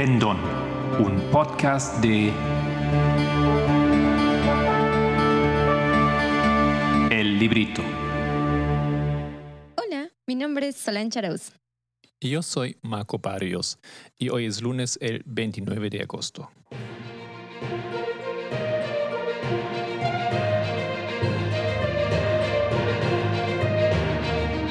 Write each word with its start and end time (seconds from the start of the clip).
Pendón, 0.00 0.38
un 0.98 1.20
podcast 1.30 2.00
de 2.00 2.32
El 7.10 7.38
Librito. 7.38 7.82
Hola, 9.76 10.10
mi 10.26 10.36
nombre 10.36 10.68
es 10.68 10.76
Solange 10.76 11.18
Arauz. 11.18 11.52
Y 12.18 12.30
yo 12.30 12.40
soy 12.40 12.78
Marco 12.80 13.18
Barrios 13.18 13.78
y 14.16 14.30
hoy 14.30 14.46
es 14.46 14.62
lunes 14.62 14.96
el 15.02 15.22
29 15.26 15.90
de 15.90 16.00
agosto. 16.00 16.50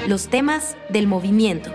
Los 0.08 0.28
temas 0.30 0.76
del 0.90 1.06
movimiento. 1.06 1.72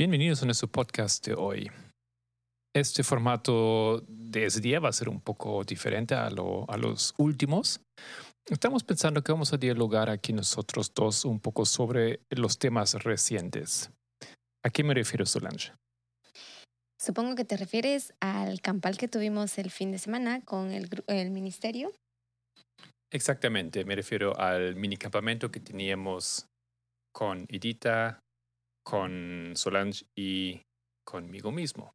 Bienvenidos 0.00 0.42
a 0.42 0.46
nuestro 0.46 0.66
podcast 0.66 1.26
de 1.26 1.34
hoy. 1.34 1.70
Este 2.74 3.02
formato 3.02 4.02
de 4.08 4.46
ese 4.46 4.62
día 4.62 4.80
va 4.80 4.88
a 4.88 4.94
ser 4.94 5.10
un 5.10 5.20
poco 5.20 5.62
diferente 5.62 6.14
a, 6.14 6.30
lo- 6.30 6.64
a 6.70 6.78
los 6.78 7.12
últimos. 7.18 7.82
Estamos 8.48 8.82
pensando 8.82 9.22
que 9.22 9.30
vamos 9.30 9.52
a 9.52 9.58
dialogar 9.58 10.08
aquí 10.08 10.32
nosotros 10.32 10.94
dos 10.94 11.26
un 11.26 11.38
poco 11.38 11.66
sobre 11.66 12.20
los 12.30 12.58
temas 12.58 12.94
recientes. 13.04 13.90
¿A 14.64 14.70
qué 14.70 14.84
me 14.84 14.94
refiero, 14.94 15.26
Solange? 15.26 15.74
Supongo 16.98 17.34
que 17.34 17.44
te 17.44 17.58
refieres 17.58 18.14
al 18.20 18.62
campal 18.62 18.96
que 18.96 19.06
tuvimos 19.06 19.58
el 19.58 19.70
fin 19.70 19.92
de 19.92 19.98
semana 19.98 20.40
con 20.46 20.72
el 20.72 21.30
ministerio. 21.30 21.92
Exactamente, 23.12 23.84
me 23.84 23.96
refiero 23.96 24.34
al 24.40 24.76
mini 24.76 24.96
campamento 24.96 25.50
que 25.50 25.60
teníamos 25.60 26.46
con 27.12 27.44
Edita, 27.50 28.18
con 28.90 29.52
Solange 29.54 30.04
y 30.16 30.62
conmigo 31.04 31.52
mismo. 31.52 31.94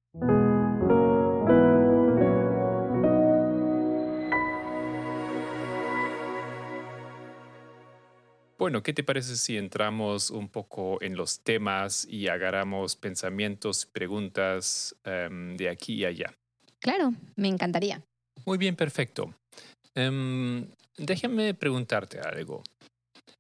Bueno, 8.58 8.82
¿qué 8.82 8.94
te 8.94 9.04
parece 9.04 9.36
si 9.36 9.58
entramos 9.58 10.32
un 10.32 10.48
poco 10.48 11.02
en 11.02 11.18
los 11.18 11.42
temas 11.42 12.08
y 12.10 12.30
agarramos 12.30 12.96
pensamientos, 12.96 13.86
preguntas 13.86 14.96
em, 15.04 15.58
de 15.58 15.68
aquí 15.68 15.96
y 15.96 16.06
allá? 16.06 16.34
Claro, 16.80 17.12
me 17.36 17.50
encantaría. 17.50 18.02
Muy 18.46 18.58
bien, 18.58 18.78
perfecto. 18.78 19.36
Em, 19.94 20.66
déjame 20.98 21.54
preguntarte 21.56 22.22
algo. 22.22 22.64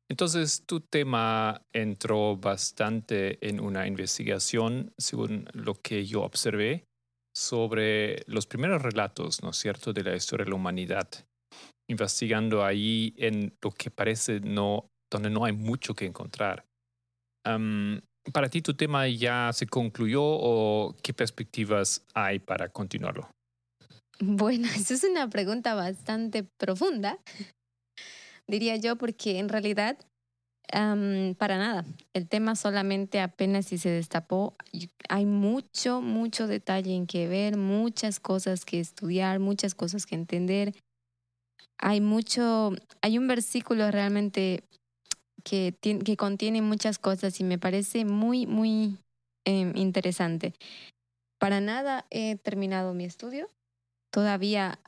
Entonces, 0.09 0.63
tu 0.65 0.81
tema 0.81 1.61
entró 1.73 2.37
bastante 2.37 3.37
en 3.47 3.59
una 3.59 3.87
investigación, 3.87 4.93
según 4.97 5.47
lo 5.53 5.75
que 5.75 6.05
yo 6.05 6.21
observé, 6.21 6.85
sobre 7.35 8.23
los 8.27 8.45
primeros 8.45 8.81
relatos, 8.81 9.41
¿no 9.41 9.49
es 9.49 9.57
cierto?, 9.57 9.93
de 9.93 10.03
la 10.03 10.15
historia 10.15 10.45
de 10.45 10.51
la 10.51 10.55
humanidad, 10.55 11.09
investigando 11.89 12.63
ahí 12.63 13.13
en 13.17 13.55
lo 13.61 13.71
que 13.71 13.89
parece 13.89 14.39
no, 14.39 14.87
donde 15.11 15.29
no 15.29 15.43
hay 15.43 15.53
mucho 15.53 15.95
que 15.95 16.05
encontrar. 16.05 16.65
¿Para 18.33 18.49
ti 18.49 18.61
tu 18.61 18.73
tema 18.73 19.07
ya 19.07 19.51
se 19.53 19.67
concluyó 19.67 20.23
o 20.23 20.95
qué 21.03 21.13
perspectivas 21.13 22.03
hay 22.13 22.39
para 22.39 22.69
continuarlo? 22.69 23.29
Bueno, 24.19 24.67
eso 24.75 24.93
es 24.93 25.03
una 25.03 25.29
pregunta 25.29 25.75
bastante 25.75 26.43
profunda, 26.57 27.19
diría 28.47 28.75
yo, 28.75 28.95
porque 28.95 29.39
en 29.39 29.49
realidad, 29.49 29.97
am, 30.71 31.35
para 31.37 31.57
nada, 31.57 31.85
el 32.13 32.27
tema 32.27 32.55
solamente 32.55 33.19
apenas 33.19 33.67
si 33.67 33.77
se 33.77 33.89
destapó, 33.89 34.55
hay 35.09 35.25
mucho, 35.25 36.01
mucho 36.01 36.47
detalle 36.47 36.95
en 36.95 37.07
que 37.07 37.27
ver, 37.27 37.57
muchas 37.57 38.19
cosas 38.19 38.65
que 38.65 38.79
estudiar, 38.79 39.39
muchas 39.39 39.75
cosas 39.75 40.05
que 40.05 40.15
entender. 40.15 40.73
Hay 41.77 42.01
mucho, 42.01 42.71
hay 43.01 43.17
un 43.17 43.27
versículo 43.27 43.91
realmente 43.91 44.63
que, 45.43 45.75
que 45.81 46.17
contiene 46.17 46.61
muchas 46.61 46.97
cosas 46.99 47.39
y 47.39 47.43
me 47.43 47.59
parece 47.59 48.05
muy, 48.05 48.47
muy 48.47 48.97
em, 49.45 49.75
interesante. 49.75 50.53
Para 51.39 51.59
nada 51.59 52.05
he 52.09 52.37
terminado 52.37 52.93
mi 52.93 53.05
estudio 53.05 53.49
todavía 54.15 54.79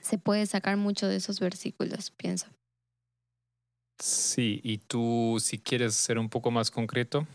se 0.00 0.18
puede 0.18 0.46
sacar 0.46 0.76
mucho 0.76 1.06
de 1.08 1.16
esos 1.16 1.40
versículos, 1.40 2.10
pienso. 2.10 2.46
Sí, 4.00 4.60
y 4.62 4.78
tú, 4.78 5.38
si 5.40 5.58
quieres 5.58 5.94
ser 5.94 6.18
un 6.18 6.28
poco 6.28 6.50
más 6.50 6.70
concreto, 6.70 7.26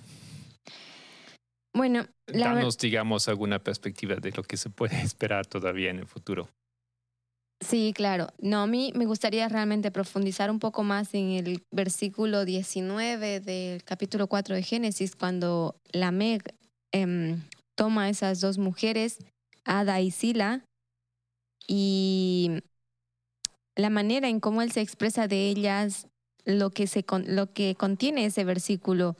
Bueno, 1.74 2.06
la 2.28 2.54
danos, 2.54 2.78
digamos, 2.78 3.28
alguna 3.28 3.60
perspectiva 3.60 4.16
de 4.16 4.32
lo 4.32 4.44
que 4.44 4.58
se 4.58 4.70
puede 4.70 5.00
esperar 5.02 5.46
todavía 5.48 5.90
en 5.90 6.00
el 6.00 6.08
futuro. 6.08 6.50
sí, 7.62 7.94
claro. 7.96 8.28
No, 8.40 8.62
a 8.64 8.68
mí 8.68 8.92
me 8.96 9.06
gustaría 9.06 9.48
realmente 9.48 9.92
profundizar 9.92 10.50
un 10.52 10.60
poco 10.60 10.84
más 10.84 11.14
en 11.14 11.32
el 11.32 11.64
versículo 11.72 12.46
19 12.46 13.40
del 13.40 13.84
capítulo 13.84 14.28
4 14.28 14.56
de 14.56 14.64
Génesis, 14.64 15.16
cuando 15.16 15.76
Lameg 15.92 16.56
em, 16.94 17.42
toma 17.78 18.04
a 18.06 18.10
esas 18.10 18.42
dos 18.42 18.58
mujeres, 18.58 19.20
Ada 19.66 20.02
y 20.02 20.12
Sila, 20.12 20.66
y 21.68 22.62
la 23.76 23.90
manera 23.90 24.28
en 24.28 24.40
cómo 24.40 24.62
él 24.62 24.72
se 24.72 24.82
expresa 24.82 25.28
de 25.28 25.50
ellas, 25.50 26.08
lo 26.46 26.70
que, 26.70 26.88
se 26.88 27.06
lo 27.28 27.54
que 27.54 27.76
contiene 27.76 28.26
ese 28.26 28.44
versículo 28.44 29.16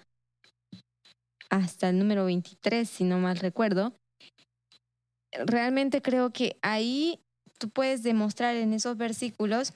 hasta 1.50 1.90
el 1.90 2.00
número 2.00 2.26
23, 2.26 2.88
si 2.88 3.04
no 3.04 3.20
mal 3.20 3.38
recuerdo. 3.38 3.94
Realmente 5.32 6.02
creo 6.02 6.32
que 6.32 6.58
ahí 6.62 7.20
tú 7.58 7.70
puedes 7.70 8.04
demostrar 8.04 8.56
en 8.56 8.74
esos 8.74 8.98
versículos 8.98 9.74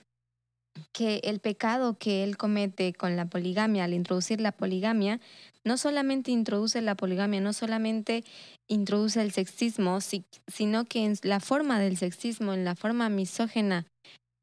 que 0.92 1.20
el 1.24 1.40
pecado 1.40 1.96
que 1.98 2.24
él 2.24 2.36
comete 2.36 2.92
con 2.92 3.16
la 3.16 3.26
poligamia, 3.26 3.84
al 3.84 3.94
introducir 3.94 4.40
la 4.40 4.52
poligamia, 4.52 5.20
no 5.64 5.76
solamente 5.78 6.30
introduce 6.30 6.80
la 6.82 6.94
poligamia, 6.94 7.40
no 7.40 7.52
solamente 7.52 8.24
introduce 8.68 9.20
el 9.22 9.32
sexismo, 9.32 10.00
si- 10.00 10.24
sino 10.46 10.84
que 10.84 11.04
en 11.04 11.16
la 11.22 11.40
forma 11.40 11.78
del 11.80 11.96
sexismo, 11.96 12.52
en 12.54 12.64
la 12.64 12.74
forma 12.74 13.08
misógena 13.08 13.86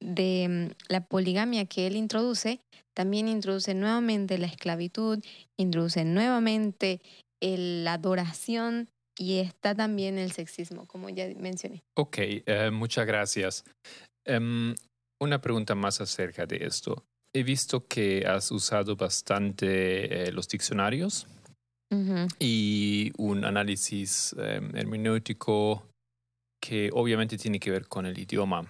de 0.03 0.47
mm, 0.71 0.91
la 0.91 1.01
poligamia 1.05 1.65
que 1.65 1.85
él 1.87 1.95
introduce, 1.95 2.59
también 2.95 3.27
introduce 3.27 3.73
nuevamente 3.73 4.37
la 4.37 4.47
esclavitud, 4.47 5.19
introduce 5.59 6.03
nuevamente 6.05 7.01
la 7.43 7.93
adoración 7.93 8.87
y 9.17 9.39
está 9.39 9.75
también 9.75 10.17
el 10.17 10.31
sexismo, 10.31 10.85
como 10.87 11.09
ya 11.09 11.27
mencioné. 11.37 11.81
Ok, 11.97 12.17
eh, 12.19 12.69
muchas 12.71 13.05
gracias. 13.05 13.63
Em, 14.25 14.75
una 15.21 15.39
pregunta 15.39 15.75
más 15.75 16.01
acerca 16.01 16.45
de 16.45 16.65
esto. 16.65 17.05
He 17.33 17.43
visto 17.43 17.87
que 17.87 18.25
has 18.27 18.51
usado 18.51 18.95
bastante 18.95 20.27
eh, 20.27 20.31
los 20.31 20.47
diccionarios 20.47 21.27
y 22.39 23.11
un 23.17 23.43
análisis 23.43 24.33
em, 24.37 24.73
hermenéutico 24.77 25.83
que 26.61 26.89
obviamente 26.93 27.37
tiene 27.37 27.59
que 27.59 27.69
ver 27.69 27.87
con 27.87 28.05
el 28.05 28.17
idioma. 28.17 28.65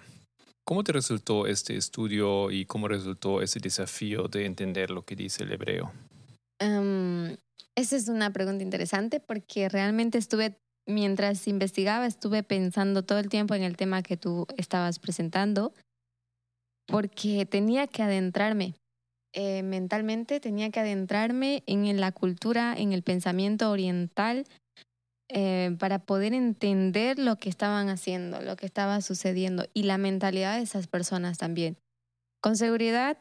¿Cómo 0.64 0.82
te 0.82 0.92
resultó 0.92 1.46
este 1.46 1.76
estudio 1.76 2.50
y 2.50 2.66
cómo 2.66 2.88
resultó 2.88 3.40
ese 3.40 3.60
desafío 3.60 4.26
de 4.26 4.44
entender 4.44 4.90
lo 4.90 5.04
que 5.04 5.14
dice 5.14 5.44
el 5.44 5.52
hebreo? 5.52 5.92
Am, 6.60 7.36
esa 7.76 7.96
es 7.96 8.08
una 8.08 8.32
pregunta 8.32 8.64
interesante 8.64 9.20
porque 9.20 9.68
realmente 9.68 10.18
estuve, 10.18 10.58
mientras 10.86 11.46
investigaba, 11.46 12.06
estuve 12.06 12.42
pensando 12.42 13.04
todo 13.04 13.20
el 13.20 13.28
tiempo 13.28 13.54
en 13.54 13.62
el 13.62 13.76
tema 13.76 14.02
que 14.02 14.16
tú 14.16 14.46
estabas 14.56 14.98
presentando, 14.98 15.72
porque 16.86 17.46
tenía 17.46 17.86
que 17.86 18.02
adentrarme 18.02 18.74
eh, 19.34 19.62
mentalmente, 19.62 20.40
tenía 20.40 20.70
que 20.70 20.80
adentrarme 20.80 21.62
en 21.66 21.98
la 22.00 22.12
cultura, 22.12 22.74
en 22.76 22.92
el 22.92 23.02
pensamiento 23.02 23.70
oriental, 23.70 24.44
eh, 25.30 25.74
para 25.78 26.00
poder 26.00 26.34
entender 26.34 27.18
lo 27.18 27.36
que 27.36 27.48
estaban 27.48 27.88
haciendo, 27.88 28.42
lo 28.42 28.56
que 28.56 28.66
estaba 28.66 29.00
sucediendo 29.00 29.66
y 29.72 29.84
la 29.84 29.96
mentalidad 29.96 30.56
de 30.56 30.62
esas 30.62 30.86
personas 30.86 31.38
también. 31.38 31.78
Con 32.42 32.56
seguridad, 32.56 33.16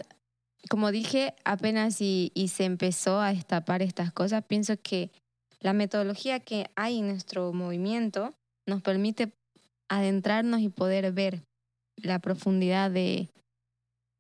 como 0.70 0.92
dije, 0.92 1.34
apenas 1.46 2.02
y, 2.02 2.34
y 2.34 2.50
se 2.50 2.66
empezó 2.66 3.22
a 3.22 3.32
destapar 3.32 3.82
estas 3.82 4.12
cosas, 4.12 4.44
pienso 4.44 4.76
que 4.82 5.12
la 5.62 5.72
metodología 5.72 6.42
que 6.42 6.66
hay 6.76 7.00
en 7.00 7.08
nuestro 7.08 7.54
movimiento 7.54 8.34
nos 8.68 8.82
permite 8.82 9.32
adentrarnos 9.90 10.60
y 10.60 10.68
poder 10.68 11.14
ver 11.14 11.44
la 11.96 12.20
profundidad 12.20 12.92
de, 12.92 13.30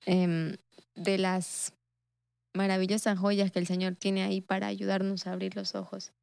em, 0.06 0.57
de 0.95 1.18
las 1.18 1.74
maravillosas 2.53 3.18
joyas 3.18 3.51
que 3.51 3.59
el 3.59 3.68
Señor 3.68 3.95
tiene 3.95 4.24
ahí 4.24 4.42
para 4.42 4.68
ayudarnos 4.68 5.27
a 5.27 5.33
abrir 5.33 5.56
los 5.56 5.75
ojos. 5.75 6.13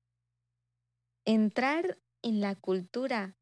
Entrar 1.25 1.99
en 2.23 2.41
la 2.41 2.55
cultura 2.55 3.35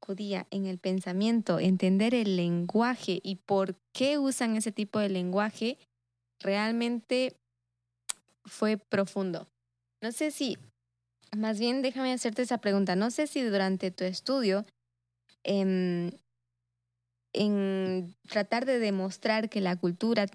judía, 0.00 0.46
en 0.50 0.66
el 0.66 0.78
pensamiento, 0.78 1.60
entender 1.60 2.14
el 2.14 2.36
lenguaje 2.36 3.20
y 3.22 3.36
por 3.36 3.76
qué 3.92 4.18
usan 4.18 4.56
ese 4.56 4.72
tipo 4.72 4.98
de 4.98 5.08
lenguaje, 5.08 5.78
realmente 6.40 7.36
fue 8.44 8.76
profundo. 8.76 9.48
No 10.02 10.10
sé 10.10 10.32
si, 10.32 10.58
más 11.36 11.60
bien 11.60 11.82
déjame 11.82 12.12
hacerte 12.12 12.42
esa 12.42 12.58
pregunta, 12.58 12.96
no 12.96 13.10
sé 13.10 13.28
si 13.28 13.42
durante 13.42 13.92
tu 13.92 14.04
estudio, 14.04 14.66
en, 15.44 16.18
en 17.32 18.14
tratar 18.28 18.66
de 18.66 18.78
demostrar 18.78 19.48
que 19.48 19.60
la 19.60 19.76
cultura 19.76 20.26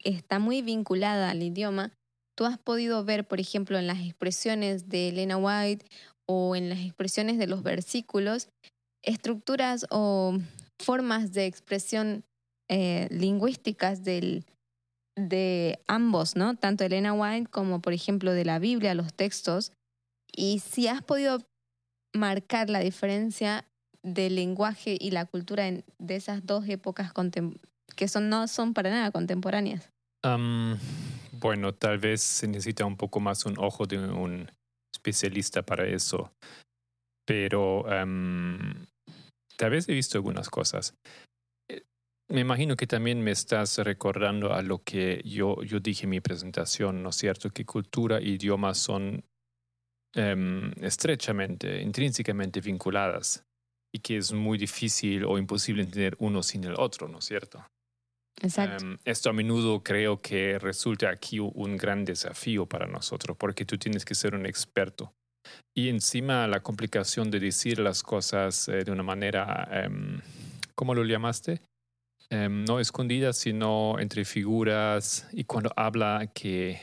está 0.00 0.38
muy 0.38 0.62
vinculada 0.62 1.30
al 1.30 1.42
idioma, 1.42 1.92
tú 2.36 2.44
has 2.44 2.58
podido 2.58 3.04
ver, 3.04 3.26
por 3.26 3.40
ejemplo, 3.40 3.78
en 3.78 3.86
las 3.86 4.00
expresiones 4.00 4.88
de 4.88 5.08
Elena 5.08 5.36
White 5.36 5.86
o 6.26 6.56
en 6.56 6.68
las 6.68 6.80
expresiones 6.80 7.38
de 7.38 7.46
los 7.46 7.62
versículos, 7.62 8.48
estructuras 9.02 9.86
o 9.90 10.38
formas 10.78 11.32
de 11.32 11.46
expresión 11.46 12.24
eh, 12.68 13.08
lingüísticas 13.10 14.04
del, 14.04 14.44
de 15.16 15.80
ambos, 15.86 16.36
¿no? 16.36 16.56
Tanto 16.56 16.84
Elena 16.84 17.12
White 17.12 17.50
como, 17.50 17.80
por 17.80 17.92
ejemplo, 17.92 18.32
de 18.32 18.44
la 18.44 18.58
Biblia, 18.58 18.94
los 18.94 19.14
textos. 19.14 19.72
Y 20.32 20.60
si 20.60 20.88
has 20.88 21.02
podido 21.02 21.38
marcar 22.14 22.70
la 22.70 22.80
diferencia 22.80 23.64
del 24.04 24.36
lenguaje 24.36 24.96
y 25.00 25.10
la 25.10 25.24
cultura 25.24 25.64
de 25.64 26.14
esas 26.14 26.46
dos 26.46 26.68
épocas 26.68 27.12
que 27.96 28.06
son, 28.06 28.28
no 28.28 28.46
son 28.46 28.74
para 28.74 28.90
nada 28.90 29.10
contemporáneas. 29.10 29.90
bueno, 31.32 31.74
tal 31.74 31.98
vez 31.98 32.20
se 32.20 32.46
necesita 32.46 32.84
un 32.84 32.96
poco 32.96 33.18
más 33.18 33.44
un 33.46 33.58
ojo 33.58 33.86
de 33.86 33.98
un 33.98 34.50
especialista 34.94 35.62
para 35.62 35.86
eso. 35.86 36.32
Pero 37.26 37.84
tal 39.56 39.70
vez 39.70 39.88
he 39.88 39.94
visto 39.94 40.18
algunas 40.18 40.50
cosas. 40.50 40.94
Eh, 41.70 41.82
me 42.28 42.40
imagino 42.40 42.76
que 42.76 42.86
también 42.86 43.22
me 43.22 43.30
estás 43.30 43.78
recordando 43.78 44.52
a 44.52 44.60
lo 44.60 44.82
que 44.82 45.22
yo, 45.24 45.62
yo 45.62 45.80
dije 45.80 46.04
en 46.04 46.10
mi 46.10 46.20
presentación, 46.20 47.02
¿no 47.02 47.08
es 47.08 47.16
cierto? 47.16 47.48
Que 47.48 47.64
cultura 47.64 48.18
e 48.18 48.28
idioma 48.28 48.74
son 48.74 49.24
em, 50.14 50.72
estrechamente, 50.82 51.80
intrínsecamente 51.80 52.60
vinculadas 52.60 53.46
y 53.94 54.00
que 54.00 54.16
es 54.16 54.32
muy 54.32 54.58
difícil 54.58 55.24
o 55.24 55.38
imposible 55.38 55.82
entender 55.82 56.16
uno 56.18 56.42
sin 56.42 56.64
el 56.64 56.74
otro, 56.76 57.08
¿no 57.08 57.18
es 57.18 57.24
cierto? 57.24 57.64
Exacto. 58.42 58.84
Em, 58.84 58.98
esto 59.04 59.30
a 59.30 59.32
menudo 59.32 59.82
creo 59.82 60.20
que 60.20 60.58
resulta 60.58 61.10
aquí 61.10 61.38
un 61.38 61.76
gran 61.76 62.04
desafío 62.04 62.66
para 62.66 62.86
nosotros 62.86 63.36
porque 63.38 63.64
tú 63.64 63.78
tienes 63.78 64.04
que 64.04 64.14
ser 64.14 64.34
un 64.34 64.46
experto 64.46 65.12
y 65.76 65.88
encima 65.88 66.46
la 66.46 66.60
complicación 66.60 67.30
de 67.30 67.40
decir 67.40 67.78
las 67.78 68.02
cosas 68.02 68.68
eh, 68.68 68.84
de 68.84 68.92
una 68.92 69.02
manera, 69.02 69.68
em, 69.70 70.20
¿cómo 70.74 70.94
lo 70.94 71.04
llamaste? 71.04 71.60
Em, 72.30 72.64
no 72.64 72.80
escondida, 72.80 73.32
sino 73.32 73.98
entre 73.98 74.24
figuras. 74.24 75.28
Y 75.32 75.44
cuando 75.44 75.72
habla 75.76 76.30
que 76.32 76.80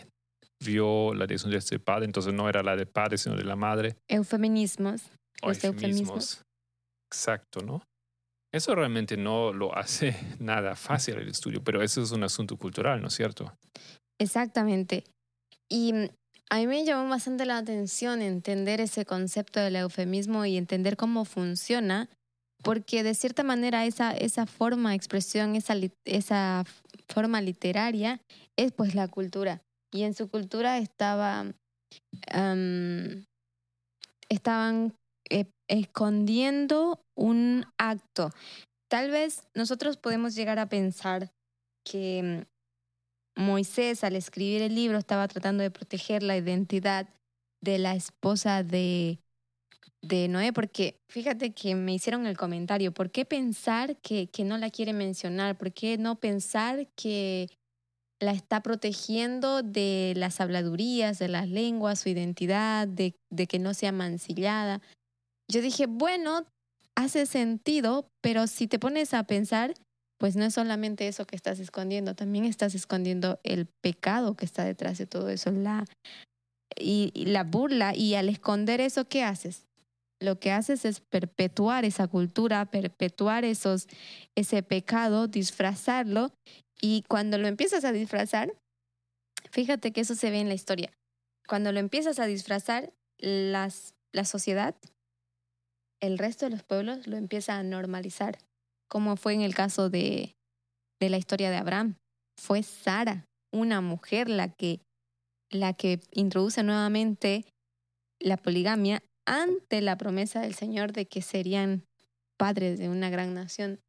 vio 0.64 1.14
la 1.14 1.26
desnudez 1.26 1.70
de 1.70 1.76
este 1.76 1.80
padre, 1.80 2.06
entonces 2.06 2.34
no 2.34 2.48
era 2.48 2.62
la 2.62 2.76
del 2.76 2.88
padre, 2.88 3.18
sino 3.18 3.36
de 3.36 3.44
la 3.44 3.56
madre. 3.56 3.96
Eufemismos. 4.08 5.02
eufemismos. 5.42 6.42
Exacto, 7.12 7.62
¿no? 7.62 7.84
Eso 8.54 8.74
realmente 8.74 9.18
no 9.18 9.52
lo 9.52 9.76
hace 9.76 10.16
nada 10.40 10.76
fácil 10.76 11.16
el 11.18 11.28
estudio, 11.28 11.64
pero 11.64 11.82
eso 11.82 12.02
es 12.02 12.12
un 12.12 12.24
asunto 12.24 12.58
cultural, 12.58 13.02
¿no 13.02 13.08
es 13.08 13.14
cierto? 13.14 13.54
Exactamente. 14.20 15.04
Y 15.70 15.94
a 16.50 16.58
mí 16.58 16.68
me 16.68 16.86
llamó 16.86 17.10
bastante 17.10 17.46
la 17.46 17.58
atención 17.58 18.22
entender 18.22 18.82
ese 18.82 19.06
concepto 19.06 19.60
del 19.60 19.78
eufemismo 19.78 20.46
y 20.46 20.58
entender 20.58 20.98
cómo 20.98 21.26
funciona, 21.26 22.10
porque 22.64 23.04
de 23.04 23.14
cierta 23.14 23.44
manera 23.44 23.86
esa, 23.86 24.12
esa 24.12 24.46
forma 24.46 24.96
expresión, 24.96 25.56
esa, 25.56 25.76
esa 26.06 26.66
forma 27.08 27.42
literaria 27.42 28.22
es 28.58 28.72
pues 28.74 28.96
la 28.96 29.08
cultura. 29.08 29.62
Y 29.94 30.04
en 30.04 30.14
su 30.14 30.30
cultura 30.30 30.78
estaba, 30.78 31.46
estaban 34.30 34.94
eh, 35.32 35.46
escondiendo 35.70 37.04
un 37.16 37.66
acto. 37.78 38.32
Tal 38.90 39.10
vez 39.10 39.48
nosotros 39.56 39.96
podemos 39.96 40.36
llegar 40.36 40.60
a 40.60 40.68
pensar 40.68 41.32
que 41.86 42.46
Moisés 43.38 44.04
al 44.04 44.18
escribir 44.18 44.62
el 44.62 44.76
libro 44.76 44.98
estaba 44.98 45.28
tratando 45.30 45.64
de 45.64 45.72
proteger 45.72 46.24
la 46.24 46.36
identidad 46.36 47.08
de 47.64 47.78
la 47.80 47.96
esposa 47.96 48.64
de, 48.64 49.20
de 50.02 50.28
Noé, 50.28 50.52
porque 50.52 51.00
fíjate 51.10 51.54
que 51.54 51.76
me 51.76 51.94
hicieron 51.94 52.26
el 52.26 52.38
comentario, 52.38 52.94
¿por 52.94 53.10
qué 53.12 53.24
pensar 53.24 53.98
que, 54.02 54.28
que 54.28 54.44
no 54.44 54.58
la 54.58 54.70
quiere 54.70 54.92
mencionar? 54.92 55.58
¿Por 55.58 55.72
qué 55.72 55.98
no 55.98 56.20
pensar 56.20 56.88
que 56.96 57.50
la 58.20 58.32
está 58.34 58.62
protegiendo 58.62 59.64
de 59.64 60.14
las 60.18 60.42
habladurías, 60.42 61.18
de 61.18 61.30
las 61.30 61.48
lenguas, 61.48 62.00
su 62.02 62.10
identidad, 62.10 62.88
de, 62.88 63.16
de 63.32 63.48
que 63.48 63.60
no 63.60 63.74
sea 63.74 63.92
mancillada? 63.92 64.82
Yo 65.52 65.62
dije, 65.62 65.86
bueno, 65.86 66.46
hace 66.96 67.26
sentido, 67.26 68.08
pero 68.22 68.48
si 68.48 68.68
te 68.68 68.80
pones 68.80 69.14
a 69.14 69.26
pensar, 69.26 69.74
pues 70.18 70.38
no 70.38 70.46
es 70.46 70.54
solamente 70.54 71.08
eso 71.08 71.26
que 71.26 71.36
estás 71.36 71.60
escondiendo, 71.60 72.16
también 72.16 72.46
estás 72.46 72.74
escondiendo 72.74 73.40
el 73.44 73.68
pecado 73.84 74.36
que 74.36 74.46
está 74.46 74.64
detrás 74.64 74.98
de 74.98 75.08
todo 75.08 75.28
eso, 75.30 75.52
la, 75.52 75.86
y, 76.80 77.12
la 77.26 77.44
burla. 77.44 77.94
Y 77.96 78.16
al 78.16 78.30
esconder 78.30 78.80
eso, 78.80 79.10
¿qué 79.10 79.24
haces? 79.24 79.66
Lo 80.22 80.40
que 80.40 80.52
haces 80.52 80.86
es 80.86 81.02
perpetuar 81.02 81.84
esa 81.84 82.08
cultura, 82.08 82.66
perpetuar 82.72 83.44
esos, 83.44 83.88
ese 84.38 84.64
pecado, 84.64 85.28
disfrazarlo. 85.28 86.32
Y 86.80 87.04
cuando 87.10 87.38
lo 87.38 87.48
empiezas 87.48 87.84
a 87.84 87.92
disfrazar, 87.92 88.54
fíjate 89.50 89.92
que 89.92 90.02
eso 90.02 90.16
se 90.16 90.30
ve 90.30 90.40
en 90.40 90.48
la 90.48 90.54
historia. 90.54 90.94
Cuando 91.46 91.74
lo 91.74 91.80
empiezas 91.80 92.20
a 92.20 92.26
disfrazar, 92.26 92.94
las, 93.20 93.96
la 94.14 94.24
sociedad, 94.24 94.76
el 96.02 96.18
resto 96.18 96.46
de 96.46 96.52
los 96.52 96.64
pueblos 96.64 97.08
lo 97.08 97.18
empieza 97.18 97.58
a 97.58 97.64
normalizar 97.64 98.38
como 98.92 99.16
fue 99.16 99.34
en 99.34 99.42
el 99.42 99.56
caso 99.56 99.90
de, 99.90 100.36
de 101.00 101.10
la 101.10 101.18
historia 101.18 101.50
de 101.50 101.56
Abraham. 101.56 101.96
Fue 102.38 102.62
Sara, 102.62 103.26
una 103.54 103.80
mujer, 103.80 104.30
la 104.30 104.50
que, 104.50 104.82
la 105.50 105.74
que 105.74 106.02
introduce 106.12 106.62
nuevamente 106.62 107.46
la 108.20 108.36
poligamia 108.36 109.02
ante 109.26 109.80
la 109.80 109.98
promesa 109.98 110.42
del 110.42 110.56
Señor 110.56 110.92
de 110.92 111.08
que 111.08 111.22
serían 111.22 111.86
padres 112.38 112.80
de 112.80 112.90
una 112.90 113.10
gran 113.10 113.34
nación, 113.34 113.80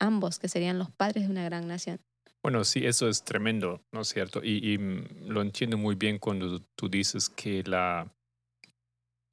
ambos 0.00 0.38
que 0.38 0.46
serían 0.46 0.78
los 0.78 0.92
padres 0.92 1.24
de 1.24 1.30
una 1.30 1.44
gran 1.44 1.66
nación. 1.66 1.98
Bueno, 2.40 2.62
sí, 2.62 2.86
eso 2.86 3.08
es 3.08 3.24
tremendo, 3.24 3.82
¿no 3.92 4.02
es 4.02 4.08
cierto? 4.08 4.44
Y, 4.44 4.74
y, 4.74 4.78
lo 5.26 5.42
entiendo 5.42 5.76
muy 5.76 5.96
bien 5.96 6.18
cuando 6.20 6.60
tú 6.76 6.88
dices 6.88 7.28
que 7.28 7.64
la, 7.64 8.12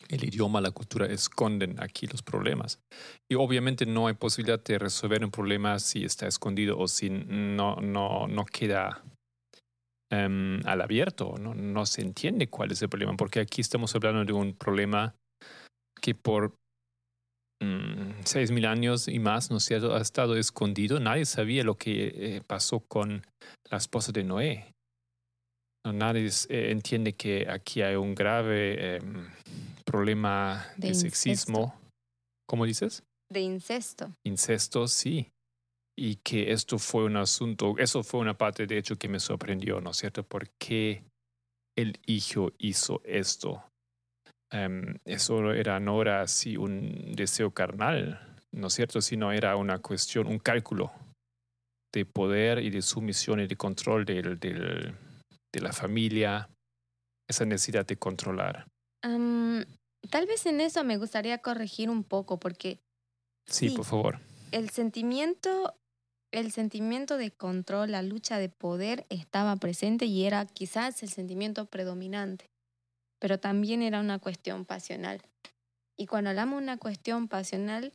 el 0.07 0.23
idioma, 0.23 0.61
la 0.61 0.71
cultura 0.71 1.05
esconden 1.05 1.81
aquí 1.81 2.07
los 2.07 2.21
problemas. 2.21 2.79
Y 3.29 3.35
obviamente 3.35 3.85
no 3.85 4.07
hay 4.07 4.13
posibilidad 4.13 4.63
de 4.63 4.79
resolver 4.79 5.23
un 5.23 5.31
problema 5.31 5.79
si 5.79 6.03
está 6.03 6.27
escondido 6.27 6.77
o 6.77 6.87
si 6.87 7.09
no, 7.09 7.75
no, 7.77 8.27
no 8.27 8.45
queda 8.45 9.03
em, 10.11 10.61
al 10.65 10.81
abierto, 10.81 11.35
¿no? 11.39 11.53
no 11.53 11.85
se 11.85 12.01
entiende 12.01 12.47
cuál 12.47 12.71
es 12.71 12.81
el 12.81 12.89
problema, 12.89 13.15
porque 13.17 13.39
aquí 13.39 13.61
estamos 13.61 13.93
hablando 13.95 14.25
de 14.25 14.33
un 14.33 14.53
problema 14.53 15.15
que 16.01 16.15
por 16.15 16.55
mm, 17.61 18.21
seis 18.23 18.51
mil 18.51 18.65
años 18.65 19.07
y 19.07 19.19
más, 19.19 19.51
¿no 19.51 19.57
es 19.57 19.63
cierto?, 19.63 19.95
ha 19.95 20.01
estado 20.01 20.35
escondido. 20.37 20.99
Nadie 20.99 21.25
sabía 21.25 21.63
lo 21.63 21.75
que 21.75 22.07
eh, 22.15 22.41
pasó 22.47 22.79
con 22.79 23.21
la 23.69 23.77
esposa 23.77 24.11
de 24.11 24.23
Noé. 24.23 24.73
Nadie 25.85 26.29
eh, 26.49 26.71
entiende 26.71 27.13
que 27.13 27.47
aquí 27.49 27.81
hay 27.81 27.95
un 27.95 28.13
grave 28.13 28.97
em, 28.97 29.29
problema 29.85 30.65
de, 30.77 30.93
sexismo. 30.93 31.73
¿Cómo 32.47 32.65
dices? 32.65 33.03
De 33.31 33.41
incesto. 33.41 34.11
Incesto, 34.25 34.87
sí. 34.87 35.31
Y 35.97 36.15
que 36.17 36.51
esto 36.51 36.79
fue 36.79 37.05
un 37.05 37.17
asunto, 37.17 37.75
eso 37.77 38.03
fue 38.03 38.19
una 38.19 38.37
parte 38.37 38.65
de 38.67 38.77
hecho 38.77 38.97
que 38.97 39.09
me 39.09 39.19
sorprendió, 39.19 39.81
¿no 39.81 39.91
es 39.91 39.97
cierto? 39.97 40.23
¿Por 40.23 40.49
qué 40.57 41.03
el 41.77 41.99
hijo 42.05 42.51
hizo 42.57 43.01
esto? 43.03 43.63
Em, 44.51 44.95
eso 45.05 45.51
era, 45.51 45.79
no 45.79 46.01
era 46.01 46.21
así 46.21 46.57
un 46.57 47.13
deseo 47.15 47.51
carnal, 47.51 48.37
¿no 48.51 48.67
es 48.67 48.73
cierto? 48.73 49.01
Sino 49.01 49.31
era 49.31 49.55
una 49.55 49.79
cuestión, 49.79 50.27
un 50.27 50.39
cálculo 50.39 50.91
de 51.93 52.05
poder 52.05 52.59
y 52.59 52.69
de 52.69 52.81
sumisión 52.81 53.39
y 53.41 53.47
de 53.47 53.55
control 53.55 54.05
del, 54.05 54.39
del, 54.39 54.95
de 55.53 55.61
la 55.61 55.73
familia, 55.73 56.49
esa 57.27 57.45
necesidad 57.45 57.85
de 57.85 57.97
controlar. 57.97 58.67
Tal 59.01 60.25
vez 60.25 60.45
en 60.45 60.61
eso 60.61 60.83
me 60.83 60.97
gustaría 60.97 61.39
corregir 61.39 61.89
un 61.89 62.03
poco 62.03 62.39
porque... 62.39 62.79
Sí, 63.45 63.69
por 63.69 63.85
favor. 63.85 64.19
El 64.51 64.69
sentimiento 64.69 65.75
el 66.31 66.51
sentimiento 66.51 67.17
de 67.17 67.31
control, 67.31 67.91
la 67.91 68.01
lucha 68.01 68.37
de 68.37 68.49
poder 68.49 69.05
estaba 69.09 69.55
presente 69.55 70.05
y 70.05 70.25
era 70.25 70.45
quizás 70.45 71.01
el 71.01 71.09
sentimiento 71.09 71.65
predominante, 71.65 72.45
pero 73.19 73.39
también 73.39 73.81
era 73.81 73.99
una 73.99 74.19
cuestión 74.19 74.65
pasional. 74.65 75.21
Y 75.97 76.05
cuando 76.05 76.29
hablamos 76.29 76.59
de 76.59 76.63
una 76.63 76.77
cuestión 76.77 77.27
pasional, 77.27 77.93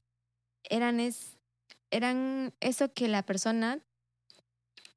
eran, 0.68 1.00
es, 1.00 1.38
eran 1.90 2.52
eso 2.61 2.92
que 2.92 3.08
la 3.08 3.23
persona 3.23 3.78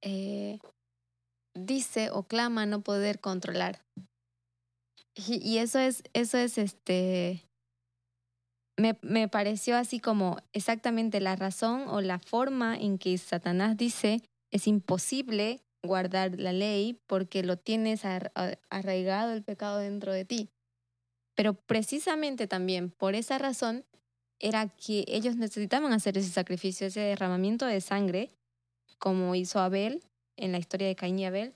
eh, 0.02 0.60
dice 1.58 2.10
o 2.12 2.24
clama 2.24 2.66
no 2.66 2.82
poder 2.82 3.20
controlar. 3.20 3.82
Y, 5.16 5.58
eso 5.58 5.80
es, 5.80 6.04
eso 6.14 6.38
es 6.38 6.60
este, 6.60 7.44
me, 8.78 9.00
me, 9.02 9.28
pareció 9.28 9.76
así 9.76 10.00
como 10.00 10.38
exactamente 10.54 11.20
la 11.20 11.36
razón 11.36 11.88
o 11.88 12.02
la 12.02 12.20
forma 12.20 12.78
en 12.78 13.00
que 13.00 13.18
Satanás 13.18 13.78
dice 13.78 14.22
es 14.52 14.68
imposible 14.68 15.64
guardar 15.84 16.40
la 16.40 16.54
ley 16.54 17.00
porque 17.08 17.42
lo 17.42 17.58
tienes 17.58 18.04
arraigado 18.06 19.34
el 19.34 19.44
pecado 19.44 19.80
dentro 19.80 20.14
de 20.14 20.26
ti. 20.26 20.50
Pero 21.36 21.54
precisamente 21.54 22.48
también 22.48 22.92
por 22.92 23.16
esa 23.16 23.38
razón 23.40 23.86
era 24.40 24.68
que 24.70 25.04
ellos 25.08 25.36
necesitaban 25.36 25.94
hacer 25.94 26.18
ese 26.18 26.30
sacrificio, 26.30 26.88
ese 26.88 27.00
derramamiento 27.00 27.66
de 27.66 27.82
sangre, 27.82 28.30
como 29.00 29.34
hizo 29.34 29.60
Abel 29.60 30.04
en 30.38 30.52
la 30.52 30.58
historia 30.60 30.88
de 30.88 30.96
Caín 30.96 31.20
y 31.20 31.26
Abel, 31.26 31.56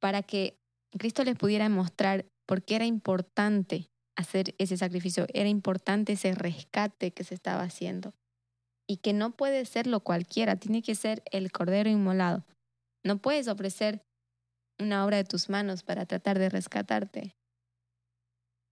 para 0.00 0.22
que 0.22 0.58
Cristo 0.98 1.24
les 1.24 1.36
pudiera 1.36 1.68
mostrar 1.68 2.26
por 2.46 2.62
qué 2.62 2.76
era 2.76 2.86
importante 2.86 3.88
hacer 4.16 4.54
ese 4.58 4.76
sacrificio, 4.76 5.26
era 5.32 5.48
importante 5.48 6.14
ese 6.14 6.34
rescate 6.34 7.12
que 7.12 7.24
se 7.24 7.34
estaba 7.34 7.62
haciendo. 7.62 8.14
Y 8.88 8.98
que 8.98 9.12
no 9.12 9.36
puede 9.36 9.64
serlo 9.66 10.00
cualquiera, 10.00 10.56
tiene 10.56 10.82
que 10.82 10.94
ser 10.94 11.22
el 11.32 11.50
cordero 11.50 11.90
inmolado. 11.90 12.44
No 13.04 13.18
puedes 13.18 13.48
ofrecer 13.48 14.02
una 14.78 15.04
obra 15.04 15.18
de 15.18 15.24
tus 15.24 15.48
manos 15.48 15.82
para 15.82 16.06
tratar 16.06 16.38
de 16.38 16.48
rescatarte. 16.48 17.34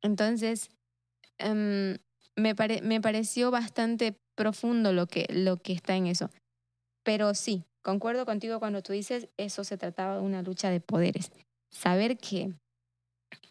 Entonces, 0.02 0.70
um, 1.44 1.96
me, 2.36 2.54
pare 2.54 2.80
me 2.82 3.00
pareció 3.00 3.50
bastante 3.50 4.16
profundo 4.36 4.92
lo 4.92 5.06
que, 5.06 5.26
lo 5.30 5.56
que 5.58 5.72
está 5.72 5.96
en 5.96 6.06
eso. 6.06 6.30
Pero 7.04 7.34
sí, 7.34 7.64
concuerdo 7.84 8.26
contigo 8.26 8.58
cuando 8.58 8.82
tú 8.82 8.92
dices 8.92 9.28
eso 9.36 9.62
se 9.62 9.76
trataba 9.76 10.16
de 10.16 10.22
una 10.22 10.42
lucha 10.42 10.70
de 10.70 10.80
poderes. 10.80 11.30
Saber 11.70 12.18
que 12.18 12.54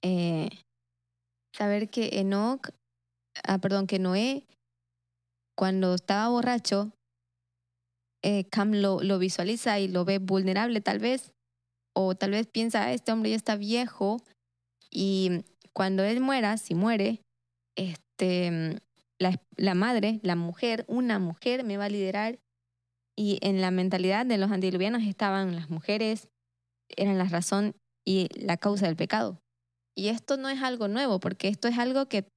eh, 0.01 0.49
saber 1.55 1.89
que 1.89 2.19
Enoch, 2.19 2.69
ah, 3.43 3.59
perdón, 3.59 3.87
que 3.87 3.99
Noé, 3.99 4.45
cuando 5.55 5.93
estaba 5.93 6.27
borracho, 6.29 6.91
eh, 8.23 8.45
Cam 8.49 8.73
lo, 8.73 9.01
lo, 9.01 9.19
visualiza 9.19 9.79
y 9.79 9.87
lo 9.87 10.05
ve 10.05 10.17
vulnerable 10.17 10.81
tal 10.81 10.99
vez, 10.99 11.31
o 11.95 12.15
tal 12.15 12.31
vez 12.31 12.47
piensa, 12.47 12.85
ah, 12.85 12.93
este 12.93 13.11
hombre 13.11 13.31
ya 13.31 13.35
está 13.35 13.55
viejo, 13.55 14.17
y 14.89 15.43
cuando 15.73 16.03
él 16.03 16.19
muera, 16.21 16.57
si 16.57 16.75
muere, 16.75 17.21
este, 17.75 18.79
la, 19.19 19.39
la 19.57 19.75
madre, 19.75 20.19
la 20.23 20.35
mujer, 20.35 20.85
una 20.87 21.19
mujer 21.19 21.63
me 21.63 21.77
va 21.77 21.85
a 21.85 21.89
liderar, 21.89 22.39
y 23.17 23.39
en 23.41 23.61
la 23.61 23.71
mentalidad 23.71 24.25
de 24.25 24.37
los 24.37 24.51
antidiluvianos 24.51 25.03
estaban 25.03 25.55
las 25.55 25.69
mujeres, 25.69 26.29
eran 26.89 27.17
la 27.17 27.25
razón 27.25 27.75
y 28.05 28.27
la 28.35 28.57
causa 28.57 28.87
del 28.87 28.95
pecado. 28.95 29.39
Y 29.95 30.07
esto 30.07 30.37
no 30.37 30.49
es 30.49 30.61
algo 30.61 30.87
nuevo, 30.87 31.19
porque 31.19 31.47
esto 31.47 31.67
es 31.67 31.77
algo 31.77 32.07
que, 32.07 32.27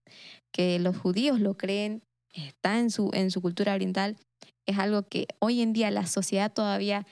que 0.53 0.79
los 0.79 0.97
judíos 0.97 1.41
lo 1.41 1.57
creen, 1.57 2.03
está 2.35 2.79
en 2.79 2.91
su, 2.91 3.11
en 3.15 3.31
su 3.31 3.41
cultura 3.41 3.75
oriental, 3.75 4.17
es 4.67 4.79
algo 4.79 5.05
que 5.05 5.27
hoy 5.41 5.63
en 5.63 5.73
día 5.73 5.91
la 5.91 6.07
sociedad 6.07 6.53
todavía 6.53 7.07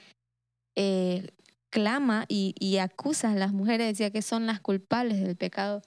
eh, 0.76 1.30
clama 1.70 2.26
y, 2.28 2.54
y, 2.58 2.78
acusa 2.78 3.32
a 3.32 3.34
las 3.34 3.52
mujeres, 3.52 3.88
decía 3.88 4.10
que 4.10 4.22
son 4.22 4.46
las 4.46 4.60
culpables 4.60 5.20
del 5.20 5.36
pecado. 5.36 5.82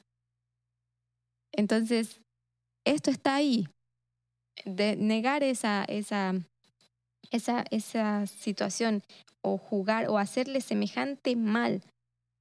Entonces, 1.53 2.22
esto 2.86 3.12
está 3.12 3.36
ahí. 3.36 3.67
De 4.65 4.96
negar 4.96 5.43
esa, 5.43 5.86
esa, 5.86 6.34
esa, 7.31 7.65
esa 7.72 8.27
situación 8.27 9.03
o 9.41 9.57
jugar 9.57 10.10
o 10.10 10.17
hacerle 10.17 10.62
semejante 10.62 11.36
mal 11.36 11.81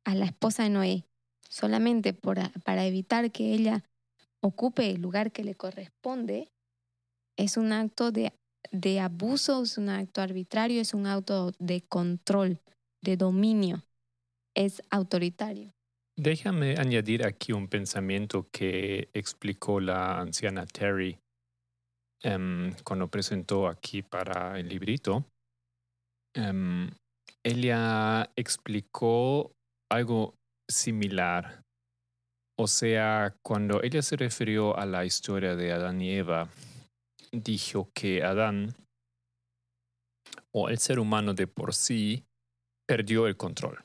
a 0.05 0.15
la 0.15 0.27
esposa 0.27 0.63
de 0.63 0.71
Noé 0.71 1.05
solamente 1.49 2.13
para 2.13 2.87
evitar 2.87 3.31
que 3.31 3.53
ella 3.53 3.85
ocupe 4.41 4.91
el 4.91 5.01
lugar 5.01 5.33
que 5.33 5.45
le 5.45 5.55
corresponde, 5.55 6.51
es 7.37 7.57
un 7.57 7.73
acto 7.73 8.13
de, 8.13 8.33
de 8.71 9.01
abuso, 9.01 9.63
es 9.63 9.79
un 9.79 9.89
acto 9.89 10.21
arbitrario, 10.21 10.81
es 10.81 10.95
un 10.95 11.07
acto 11.07 11.53
de 11.59 11.83
control, 11.83 12.61
de 13.03 13.17
dominio, 13.17 13.85
es 14.55 14.83
autoritario. 14.91 15.73
Déjame 16.19 16.77
añadir 16.79 17.27
aquí 17.27 17.53
un 17.53 17.69
pensamiento 17.69 18.49
que 18.51 19.11
explicó 19.13 19.81
la 19.81 20.19
anciana 20.19 20.65
Terry 20.65 21.19
um, 22.27 22.73
cuando 22.85 23.09
presentó 23.09 23.69
aquí 23.69 24.03
para 24.03 24.59
el 24.59 24.69
librito. 24.69 25.25
Um, 26.37 26.91
ella 27.45 28.31
explicó 28.37 29.53
algo 29.91 30.35
similar. 30.71 31.63
O 32.59 32.67
sea, 32.67 33.37
cuando 33.43 33.83
ella 33.83 34.03
se 34.03 34.17
refirió 34.17 34.77
a 34.77 34.87
la 34.87 35.05
historia 35.05 35.55
de 35.57 35.73
Adán 35.73 36.01
y 36.01 36.11
Eva, 36.11 36.49
dijo 37.31 37.91
que 37.95 38.23
Adán 38.23 38.75
o 40.55 40.69
el 40.69 40.79
ser 40.79 40.99
humano 40.99 41.35
de 41.35 41.47
por 41.47 41.75
sí 41.75 42.25
perdió 42.89 43.27
el 43.27 43.37
control 43.37 43.85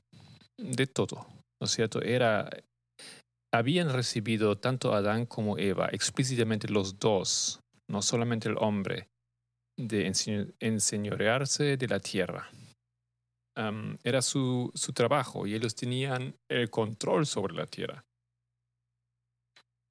de 0.57 0.87
todo, 0.87 1.27
¿no 1.59 1.65
es 1.65 1.71
cierto? 1.71 2.01
Era, 2.01 2.49
habían 3.53 3.91
recibido 3.91 4.57
tanto 4.57 4.93
Adán 4.93 5.25
como 5.25 5.57
Eva, 5.57 5.89
explícitamente 5.91 6.69
los 6.69 6.97
dos, 6.97 7.60
no 7.91 8.01
solamente 8.01 8.49
el 8.49 8.57
hombre, 8.57 9.09
de 9.77 10.11
enseñorearse 10.59 11.77
de 11.77 11.87
la 11.87 11.99
tierra 11.99 12.49
era 14.03 14.21
su, 14.21 14.71
trabajo 14.93 15.45
y 15.45 15.55
ellos 15.55 15.75
tenían 15.75 16.35
el 16.49 16.69
control 16.69 17.25
sobre 17.25 17.53
la 17.53 17.65
tierra. 17.65 18.05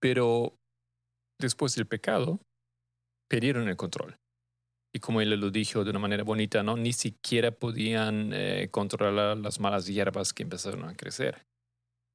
Pero 0.00 0.56
después 1.38 1.74
del 1.74 1.86
pecado, 1.86 2.40
perdieron 3.28 3.68
el 3.68 3.76
control. 3.76 4.16
Y 4.92 4.98
como 4.98 5.20
él 5.20 5.30
lo 5.30 5.50
dijo 5.50 5.84
de 5.84 5.90
una 5.90 6.00
manera 6.00 6.24
bonita, 6.24 6.62
¿no? 6.62 6.76
Ni 6.76 6.92
siquiera 6.92 7.52
podían 7.52 8.32
eh, 8.32 8.68
controlar 8.70 9.36
las 9.36 9.60
malas 9.60 9.86
hierbas 9.86 10.32
que 10.32 10.42
empezaron 10.42 10.84
a 10.84 10.96
crecer. 10.96 11.46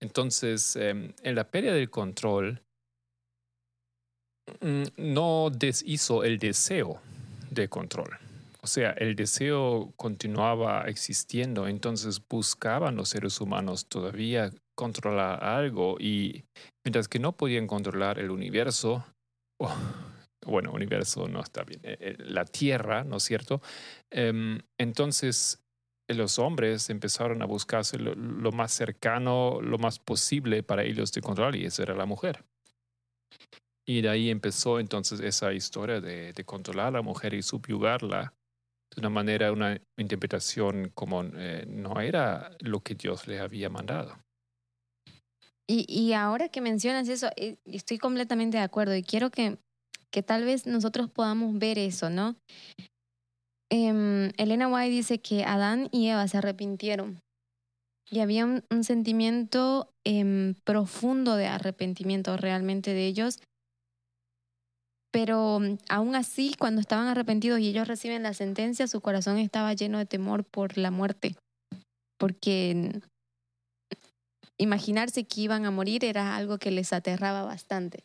Entonces, 0.02 0.76
em, 0.76 1.14
en 1.24 1.36
la 1.36 1.50
pérdida 1.50 1.74
del 1.74 1.90
control, 1.90 2.65
no 4.98 5.50
deshizo 5.52 6.24
el 6.24 6.40
deseo 6.40 7.02
de 7.52 7.68
control. 7.68 8.18
O 8.62 8.68
sea, 8.68 8.92
el 8.92 9.16
deseo 9.16 9.94
continuaba 9.96 10.86
existiendo, 10.88 11.68
entonces 11.68 12.20
buscaban 12.28 12.96
los 12.96 13.10
seres 13.10 13.40
humanos 13.40 13.86
todavía 13.86 14.52
controlar 14.76 15.44
algo 15.44 15.98
y 16.00 16.46
mientras 16.84 17.08
que 17.08 17.20
no 17.20 17.34
podían 17.34 17.68
controlar 17.68 18.18
el 18.20 18.32
universo, 18.32 19.06
bueno, 20.46 20.72
universo 20.72 21.28
no 21.28 21.42
está 21.42 21.64
bien, 21.64 21.80
eh, 21.84 21.98
eh, 22.00 22.16
la 22.18 22.46
Tierra, 22.46 23.04
¿no 23.04 23.18
es 23.18 23.24
cierto? 23.24 23.62
Em, 24.12 24.60
entonces 24.80 25.62
los 26.08 26.40
hombres 26.40 26.90
empezaron 26.90 27.42
a 27.42 27.46
buscarse 27.46 27.98
lo, 27.98 28.52
más 28.52 28.72
cercano, 28.72 29.60
lo 29.62 29.78
más 29.78 30.00
posible 30.00 30.64
para 30.64 30.84
ellos 30.84 31.12
de 31.12 31.22
controlar 31.22 31.56
y 31.56 31.66
esa 31.66 31.84
era 31.84 31.96
la 31.96 32.06
mujer. 32.06 32.44
Y 33.88 34.02
de 34.02 34.10
ahí 34.10 34.30
empezó 34.30 34.80
entonces 34.80 35.20
esa 35.20 35.54
historia 35.54 36.02
de, 36.02 36.34
de 36.34 36.44
controlar 36.44 36.88
a 36.88 36.92
la 36.92 37.02
mujer 37.02 37.34
y 37.34 37.44
subyugarla 37.44 38.34
de 38.94 39.02
una 39.02 39.10
manera, 39.10 39.52
una 39.52 39.80
interpretación 39.98 40.92
como 40.94 41.24
eh, 41.24 41.66
no 41.68 42.00
era 42.00 42.56
lo 42.60 42.80
que 42.80 42.96
Dios 42.96 43.28
le 43.28 43.40
había 43.40 43.70
mandado. 43.70 44.18
Y, 45.68 45.86
y 45.88 46.14
ahora 46.14 46.50
que 46.50 46.62
mencionas 46.62 47.10
eso, 47.10 47.30
eh, 47.36 47.58
estoy 47.66 47.98
completamente 47.98 48.58
de 48.58 48.64
acuerdo 48.64 48.96
y 48.96 49.04
quiero 49.04 49.32
que, 49.32 49.58
que 50.12 50.24
tal 50.24 50.46
vez 50.46 50.68
nosotros 50.68 51.10
podamos 51.10 51.58
ver 51.58 51.80
eso, 51.80 52.10
¿no? 52.10 52.36
Eh, 53.72 54.32
Elena 54.38 54.68
White 54.68 54.92
dice 54.92 55.20
que 55.20 55.44
Adán 55.44 55.90
y 55.92 56.08
Eva 56.08 56.28
se 56.28 56.38
arrepintieron 56.38 57.20
y 58.12 58.20
había 58.20 58.46
un, 58.46 58.64
un 58.70 58.84
sentimiento 58.84 59.90
eh, 60.06 60.54
profundo 60.64 61.36
de 61.36 61.48
arrepentimiento 61.48 62.38
realmente 62.38 62.94
de 62.94 63.08
ellos 63.08 63.40
pero 65.16 65.62
mm, 65.62 65.78
aún 65.88 66.14
así, 66.14 66.56
cuando 66.60 66.82
estaban 66.82 67.08
arrepentidos 67.08 67.62
y 67.62 67.70
ellos 67.70 67.88
reciben 67.88 68.22
la 68.22 68.34
sentencia, 68.34 68.86
su 68.86 69.00
corazón 69.00 69.38
estaba 69.38 69.74
lleno 69.74 69.98
de 69.98 70.06
temor 70.06 70.44
por 70.44 70.78
la 70.78 70.92
muerte, 70.92 71.38
porque 72.20 73.00
imaginarse 74.58 75.24
que 75.24 75.40
iban 75.40 75.64
a 75.64 75.72
morir 75.72 76.04
era 76.04 76.36
algo 76.36 76.58
que 76.58 76.70
les 76.70 76.92
aterraba 76.92 77.44
bastante. 77.44 78.04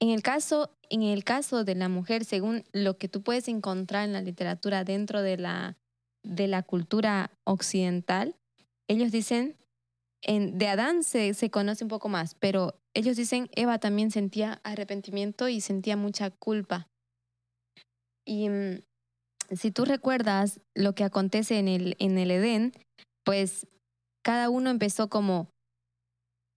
En 0.00 0.08
el 0.10 0.20
caso, 0.20 0.76
en 0.88 1.02
el 1.02 1.22
caso 1.22 1.62
de 1.62 1.76
la 1.76 1.88
mujer, 1.88 2.24
según 2.24 2.64
lo 2.72 2.98
que 2.98 3.08
tú 3.08 3.22
puedes 3.22 3.46
encontrar 3.46 4.04
en 4.04 4.12
la 4.12 4.20
literatura 4.20 4.82
dentro 4.82 5.22
de 5.22 5.36
la 5.36 5.76
de 6.24 6.48
la 6.48 6.64
cultura 6.64 7.30
occidental, 7.44 8.34
ellos 8.88 9.12
dicen, 9.12 9.56
de 10.26 10.66
Adán 10.68 11.02
se, 11.02 11.34
se 11.34 11.50
conoce 11.50 11.84
un 11.84 11.88
poco 11.88 12.08
más, 12.08 12.34
pero 12.34 12.78
ellos 12.94 13.16
dicen, 13.16 13.48
Eva 13.54 13.78
también 13.78 14.10
sentía 14.10 14.60
arrepentimiento 14.64 15.48
y 15.48 15.60
sentía 15.60 15.96
mucha 15.96 16.30
culpa. 16.30 16.88
Y 18.26 18.48
mm, 18.48 18.82
si 19.50 19.70
tú 19.70 19.84
recuerdas 19.84 20.60
lo 20.74 20.94
que 20.94 21.04
acontece 21.04 21.58
en 21.58 21.68
el, 21.68 21.96
en 21.98 22.18
el 22.18 22.30
Edén, 22.30 22.72
pues 23.24 23.66
cada 24.22 24.50
uno 24.50 24.70
empezó 24.70 25.08
como 25.08 25.48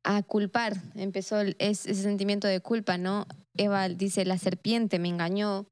a 0.04 0.22
culpar, 0.24 0.82
empezó 0.96 1.40
ese 1.40 1.94
sentimiento 1.96 2.48
de 2.48 2.60
culpa, 2.60 2.98
¿no? 2.98 3.26
Eva 3.56 3.88
dice, 3.88 4.26
la 4.26 4.38
serpiente 4.38 5.00
me 5.00 5.08
engañó. 5.08 5.66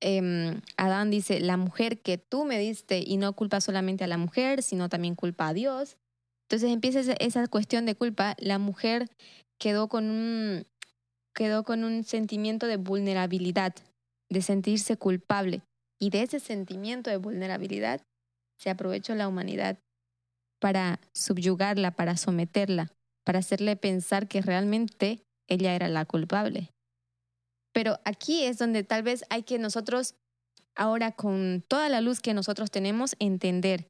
Em, 0.00 0.60
Adán 0.76 1.10
dice, 1.10 1.40
la 1.40 1.56
mujer 1.56 2.02
que 2.02 2.18
tú 2.18 2.44
me 2.44 2.58
diste 2.58 3.02
y 3.04 3.16
no 3.16 3.32
culpa 3.32 3.60
solamente 3.60 4.04
a 4.04 4.08
la 4.08 4.18
mujer, 4.18 4.62
sino 4.62 4.88
también 4.88 5.14
culpa 5.14 5.48
a 5.48 5.54
Dios. 5.54 5.96
Entonces 6.48 6.72
empieza 6.72 7.00
esa 7.20 7.46
cuestión 7.46 7.84
de 7.84 7.94
culpa. 7.94 8.34
La 8.38 8.58
mujer 8.58 9.10
quedó 9.60 9.88
con 9.88 10.08
un, 10.08 10.66
quedó 11.34 11.62
con 11.62 11.84
un 11.84 12.04
sentimiento 12.04 12.66
de 12.66 12.78
vulnerabilidad, 12.78 13.74
de 14.30 14.40
sentirse 14.40 14.96
culpable. 14.96 15.60
Y 16.00 16.08
de 16.08 16.22
ese 16.22 16.40
sentimiento 16.40 17.10
de 17.10 17.18
vulnerabilidad 17.18 18.00
se 18.58 18.70
aprovechó 18.70 19.14
la 19.14 19.28
humanidad 19.28 19.78
para 20.58 21.00
subyugarla, 21.14 21.90
para 21.90 22.16
someterla, 22.16 22.92
para 23.26 23.40
hacerle 23.40 23.76
pensar 23.76 24.26
que 24.26 24.40
realmente 24.40 25.20
ella 25.50 25.74
era 25.74 25.88
la 25.88 26.06
culpable. 26.06 26.70
Pero 27.74 28.00
aquí 28.04 28.44
es 28.44 28.56
donde 28.56 28.84
tal 28.84 29.02
vez 29.02 29.24
hay 29.28 29.42
que 29.42 29.58
nosotros, 29.58 30.14
ahora 30.74 31.12
con 31.12 31.62
toda 31.68 31.90
la 31.90 32.00
luz 32.00 32.20
que 32.20 32.32
nosotros 32.32 32.70
tenemos, 32.70 33.16
entender. 33.18 33.88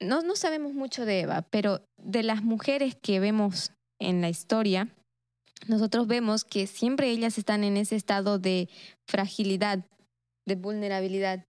No, 0.00 0.22
no 0.22 0.36
sabemos 0.36 0.74
mucho 0.74 1.04
de 1.04 1.20
Eva, 1.20 1.42
pero 1.50 1.80
de 1.96 2.22
las 2.22 2.42
mujeres 2.42 2.96
que 3.00 3.20
vemos 3.20 3.72
en 4.00 4.20
la 4.20 4.28
historia, 4.28 4.88
nosotros 5.66 6.06
vemos 6.06 6.44
que 6.44 6.66
siempre 6.66 7.10
ellas 7.10 7.38
están 7.38 7.64
en 7.64 7.76
ese 7.76 7.96
estado 7.96 8.38
de 8.38 8.68
fragilidad, 9.08 9.84
de 10.46 10.56
vulnerabilidad, 10.56 11.44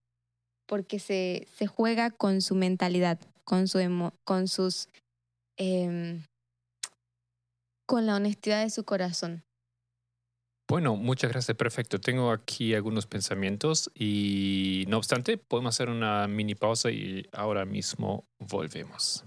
porque 0.67 0.99
se, 0.99 1.47
se 1.57 1.67
juega 1.67 2.11
con 2.11 2.41
su 2.41 2.55
mentalidad, 2.55 3.19
con, 3.43 3.67
su 3.67 3.79
con 4.23 4.47
sus... 4.47 4.89
Em, 5.57 6.23
con 7.87 8.05
la 8.05 8.15
honestidad 8.15 8.63
de 8.63 8.69
su 8.69 8.83
corazón. 8.83 9.43
Bueno, 10.67 10.95
muchas 10.95 11.31
gracias, 11.31 11.55
perfecto. 11.55 12.00
Tengo 12.00 12.31
aquí 12.31 12.74
algunos 12.74 13.05
pensamientos 13.05 13.91
y 13.93 14.86
no 14.88 14.98
obstante, 14.98 15.38
podemos 15.38 15.75
hacer 15.75 15.89
una 15.89 16.27
mini 16.27 16.55
pausa 16.55 16.89
y 16.89 17.27
ahora 17.31 17.65
mismo 17.65 18.25
volvemos. 18.39 19.24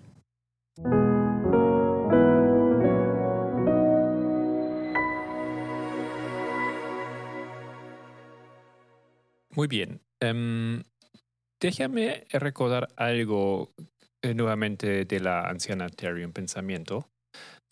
Muy 9.59 9.69
bien. 9.69 10.01
Em, 10.21 10.83
déjame 11.61 12.27
recordar 12.31 12.89
algo 12.97 13.73
eh, 14.23 14.35
nuevamente 14.35 15.05
de 15.05 15.21
la 15.21 15.43
anciana 15.43 15.89
Terry 15.89 16.25
en 16.25 16.33
pensamiento. 16.33 17.09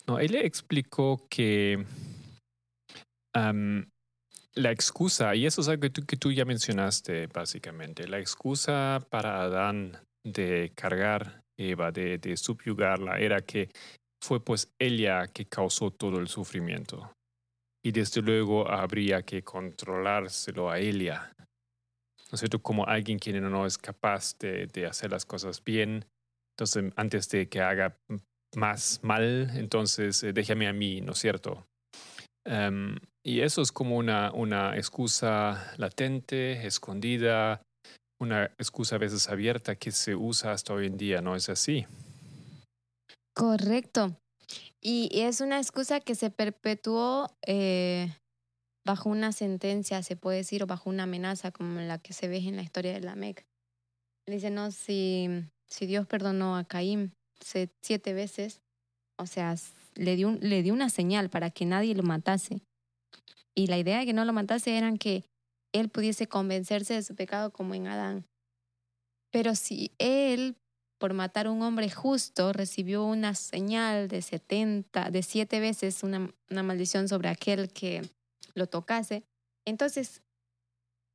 No, 0.07 0.19
él 0.19 0.35
explicó 0.35 1.27
que 1.29 1.85
la 4.53 4.71
excusa, 4.71 5.35
y 5.35 5.45
eso 5.45 5.61
es 5.61 5.67
algo 5.67 5.87
que 5.89 6.17
tú, 6.17 6.31
ya 6.31 6.45
mencionaste 6.45 7.27
básicamente, 7.27 8.07
la 8.07 8.19
excusa 8.19 8.99
para 9.09 9.41
Adán 9.41 9.97
de 10.25 10.71
cargar 10.75 11.43
Eva, 11.57 11.91
de, 11.91 12.17
de 12.17 12.37
subyugarla, 12.37 13.19
era 13.19 13.41
que 13.41 13.69
fue 14.21 14.43
pues 14.43 14.73
ella 14.79 15.27
que 15.27 15.45
causó 15.45 15.91
todo 15.91 16.19
el 16.19 16.27
sufrimiento. 16.27 17.11
Y 17.83 17.91
desde 17.91 18.21
luego 18.21 18.69
habría 18.69 19.21
que 19.21 19.43
controlárselo 19.43 20.69
a 20.69 20.79
ella. 20.79 21.33
¿no 21.37 22.35
es 22.35 22.39
cierto? 22.39 22.61
Como 22.61 22.85
alguien 22.85 23.19
quien 23.19 23.41
no 23.49 23.65
es 23.65 23.77
capaz 23.77 24.37
de, 24.39 24.67
de, 24.67 24.85
hacer 24.85 25.11
las 25.11 25.25
cosas 25.25 25.63
bien. 25.63 26.05
Entonces, 26.57 26.91
antes 26.95 27.29
de 27.29 27.47
que 27.47 27.61
haga 27.61 27.95
más 28.55 28.99
mal, 29.03 29.51
entonces 29.55 30.23
eh, 30.23 30.33
déjame 30.33 30.67
a 30.67 30.73
mí, 30.73 31.01
¿no 31.01 31.13
es 31.13 31.19
cierto? 31.19 31.65
Y 33.27 33.41
eso 33.41 33.61
es 33.61 33.73
como 33.73 33.97
una, 33.97 34.31
una 34.31 34.77
excusa 34.77 35.73
latente, 35.75 36.65
escondida, 36.65 37.61
una 38.21 38.45
excusa 38.57 38.95
a 38.95 38.99
veces 38.99 39.27
abierta 39.27 39.75
que 39.75 39.91
se 39.91 40.15
usa 40.15 40.53
hasta 40.53 40.73
hoy 40.73 40.85
en 40.85 40.95
día, 40.95 41.21
¿no 41.21 41.35
es 41.35 41.49
así? 41.49 41.85
Correcto. 43.35 44.17
Y 44.81 45.09
es 45.11 45.41
una 45.41 45.57
excusa 45.57 45.99
que 45.99 46.15
se 46.15 46.29
perpetuó 46.29 47.27
eh, 47.45 48.15
bajo 48.85 49.09
una 49.09 49.33
sentencia, 49.33 50.01
se 50.03 50.15
puede 50.15 50.37
decir, 50.37 50.63
o 50.63 50.65
bajo 50.67 50.89
una 50.89 51.03
amenaza 51.03 51.51
como 51.51 51.81
la 51.81 51.97
que 51.97 52.13
se 52.13 52.29
ve 52.29 52.37
en 52.37 52.55
la 52.55 52.61
historia 52.61 52.93
de 52.93 53.01
la 53.01 53.15
Mec. 53.15 53.43
Dice, 54.25 54.51
no, 54.51 54.71
si, 54.71 55.27
si 55.69 55.85
Dios 55.85 56.07
perdonó 56.07 56.55
a 56.55 56.63
Caín 56.63 57.11
siete 57.41 58.13
veces, 58.13 58.61
o 59.19 59.25
sea, 59.25 59.53
le 59.95 60.15
dio, 60.15 60.31
le 60.39 60.63
dio 60.63 60.73
una 60.73 60.87
señal 60.87 61.29
para 61.29 61.49
que 61.49 61.65
nadie 61.65 61.93
lo 61.93 62.03
matase. 62.03 62.61
Y 63.57 63.65
la 63.65 63.79
idea 63.79 63.97
de 63.97 64.05
que 64.05 64.13
no 64.13 64.23
lo 64.23 64.33
matase 64.33 64.77
era 64.77 64.93
que 64.97 65.25
él 65.73 65.89
pudiese 65.89 66.27
convencerse 66.27 66.93
de 66.93 67.01
su 67.01 67.15
pecado 67.15 67.51
como 67.51 67.73
en 67.73 67.87
Adán. 67.87 68.27
Pero 69.31 69.55
si 69.55 69.91
él, 69.97 70.57
por 70.99 71.15
matar 71.15 71.47
a 71.47 71.51
un 71.51 71.63
hombre 71.63 71.89
justo, 71.89 72.53
recibió 72.53 73.03
una 73.03 73.33
señal 73.33 74.09
de 74.09 74.21
70, 74.21 75.09
de 75.09 75.23
siete 75.23 75.59
veces 75.59 76.03
una, 76.03 76.31
una 76.51 76.61
maldición 76.61 77.07
sobre 77.07 77.29
aquel 77.29 77.73
que 77.73 78.07
lo 78.53 78.67
tocase. 78.67 79.23
Entonces, 79.65 80.21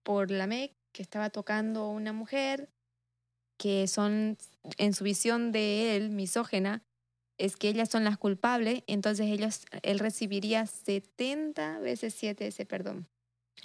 por 0.03 0.33
la 0.33 0.49
MEC 0.49 0.75
que 0.93 1.03
estaba 1.03 1.31
tocando 1.31 1.91
una 1.91 2.13
mujer, 2.13 2.73
que 3.57 3.87
son, 3.87 4.37
en 4.79 4.95
su 4.95 5.05
visión 5.05 5.53
de 5.53 5.95
él, 5.95 6.11
misógena, 6.11 6.83
es 7.43 7.57
que 7.57 7.69
ellas 7.69 7.89
son 7.89 8.05
las 8.05 8.19
culpables, 8.19 8.85
entonces 8.87 9.27
ellos, 9.27 9.67
él 9.83 9.99
recibiría 9.99 10.65
70 10.65 11.81
veces 11.81 12.15
7 12.15 12.47
ese 12.47 12.65
perdón. 12.67 13.09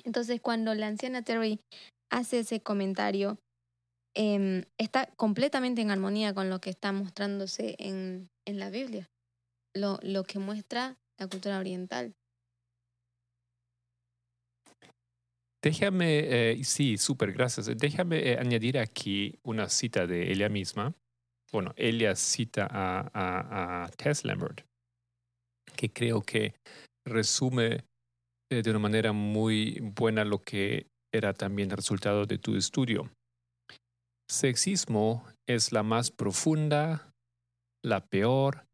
Entonces, 0.04 0.42
cuando 0.42 0.74
la 0.74 0.88
anciana 0.88 1.22
Terry 1.22 1.60
hace 2.12 2.40
ese 2.40 2.60
comentario, 2.60 3.38
eh, 4.16 4.66
está 4.80 5.06
completamente 5.16 5.82
en 5.82 5.92
armonía 5.92 6.34
con 6.34 6.50
lo 6.50 6.60
que 6.60 6.72
está 6.72 6.92
mostrándose 6.92 7.76
en, 7.78 8.30
en 8.48 8.58
la 8.58 8.72
Biblia, 8.72 9.12
lo, 9.76 10.00
lo 10.02 10.24
que 10.24 10.40
muestra 10.40 10.98
la 11.20 11.28
cultura 11.28 11.60
oriental. 11.60 12.16
Déjame, 15.62 16.52
eh, 16.52 16.64
sí, 16.64 16.98
súper, 16.98 17.32
gracias. 17.32 17.70
Déjame 17.78 18.32
eh, 18.32 18.38
añadir 18.40 18.80
aquí 18.80 19.38
una 19.44 19.70
cita 19.70 20.08
de 20.08 20.32
ella 20.32 20.50
misma. 20.50 20.96
Bueno, 21.52 21.74
ella 21.78 22.16
cita 22.16 22.68
a, 22.70 23.84
a, 23.84 23.90
Tess 23.90 24.26
Lambert, 24.26 24.62
que 25.76 25.90
creo 25.90 26.22
que 26.22 26.56
resume 27.06 27.86
eh, 28.52 28.62
de 28.62 28.70
una 28.70 28.80
manera 28.80 29.14
muy 29.14 29.80
buena 29.82 30.26
lo 30.26 30.42
que 30.42 30.88
era 31.14 31.34
también 31.34 31.72
el 31.72 31.78
resultado 31.78 32.26
de 32.26 32.38
tu 32.38 32.56
estudio. 32.56 33.10
Sexismo 34.30 35.26
es 35.48 35.72
la 35.72 35.84
más 35.84 36.12
profunda, 36.12 37.14
la 37.84 38.06
peor, 38.06 38.66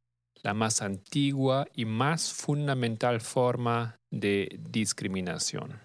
la 0.42 0.56
más 0.56 0.82
antigua 0.82 1.68
y 1.76 1.86
más 1.86 2.34
fundamental 2.34 3.22
forma 3.22 3.98
de 4.12 4.60
discriminación 4.60 5.80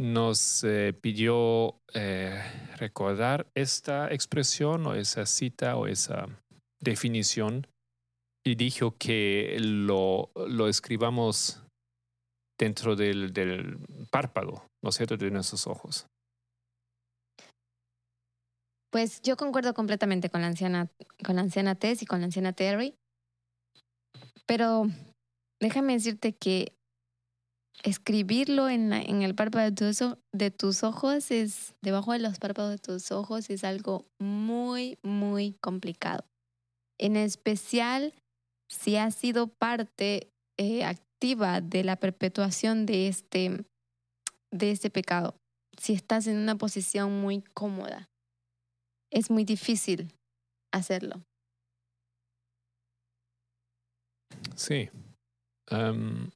nos 0.00 0.64
eh, 0.64 0.94
pidió 0.98 1.78
eh, 1.92 2.42
recordar 2.78 3.46
esta 3.54 4.10
expresión 4.10 4.86
o 4.86 4.94
esa 4.94 5.26
cita 5.26 5.76
o 5.76 5.86
esa 5.86 6.26
definición 6.80 7.66
y 8.42 8.54
dijo 8.54 8.96
que 8.96 9.58
lo, 9.60 10.30
lo 10.34 10.68
escribamos 10.68 11.62
dentro 12.58 12.96
del, 12.96 13.34
del, 13.34 13.78
párpado, 14.10 14.64
¿no 14.82 14.88
es 14.88 14.96
cierto?, 14.96 15.18
de 15.18 15.30
nuestros 15.30 15.66
ojos. 15.66 16.06
Pues 18.90 19.20
yo 19.20 19.36
concuerdo 19.36 19.74
completamente 19.74 20.30
con 20.30 20.40
la 20.40 20.46
anciana, 20.46 20.88
con 21.24 21.36
la 21.36 21.42
anciana 21.42 21.74
Tess 21.74 22.02
y 22.02 22.06
con 22.06 22.20
la 22.20 22.24
anciana 22.24 22.54
Terry, 22.54 22.94
pero 24.46 24.86
déjame 25.60 25.92
decirte 25.92 26.32
que 26.32 26.72
escribirlo 27.82 28.68
en, 28.68 28.92
en 28.92 29.22
el 29.22 29.34
párpado 29.34 29.70
de, 29.70 30.16
de 30.32 30.50
tus 30.50 30.82
ojos 30.82 31.30
es, 31.30 31.74
debajo 31.82 32.12
de 32.12 32.18
los 32.18 32.38
párpados 32.38 32.70
de 32.72 32.78
tus 32.78 33.10
ojos 33.12 33.50
es 33.50 33.64
algo 33.64 34.06
muy, 34.20 34.98
muy 35.02 35.54
complicado. 35.60 36.24
En 36.98 37.16
especial 37.16 38.12
si 38.70 38.96
has 38.96 39.14
sido 39.14 39.48
parte 39.48 40.30
eh, 40.58 40.84
activa 40.84 41.60
de 41.60 41.84
la 41.84 41.96
perpetuación 41.96 42.86
de 42.86 43.08
este, 43.08 43.64
de 44.52 44.70
este 44.70 44.90
pecado, 44.90 45.34
si 45.78 45.92
estás 45.92 46.26
en 46.26 46.36
una 46.36 46.56
posición 46.56 47.20
muy 47.20 47.42
cómoda. 47.54 48.08
es 49.12 49.30
muy 49.30 49.44
difícil 49.44 50.14
hacerlo. 50.72 51.20
Sí. 54.54 54.88
Em, 55.68 56.30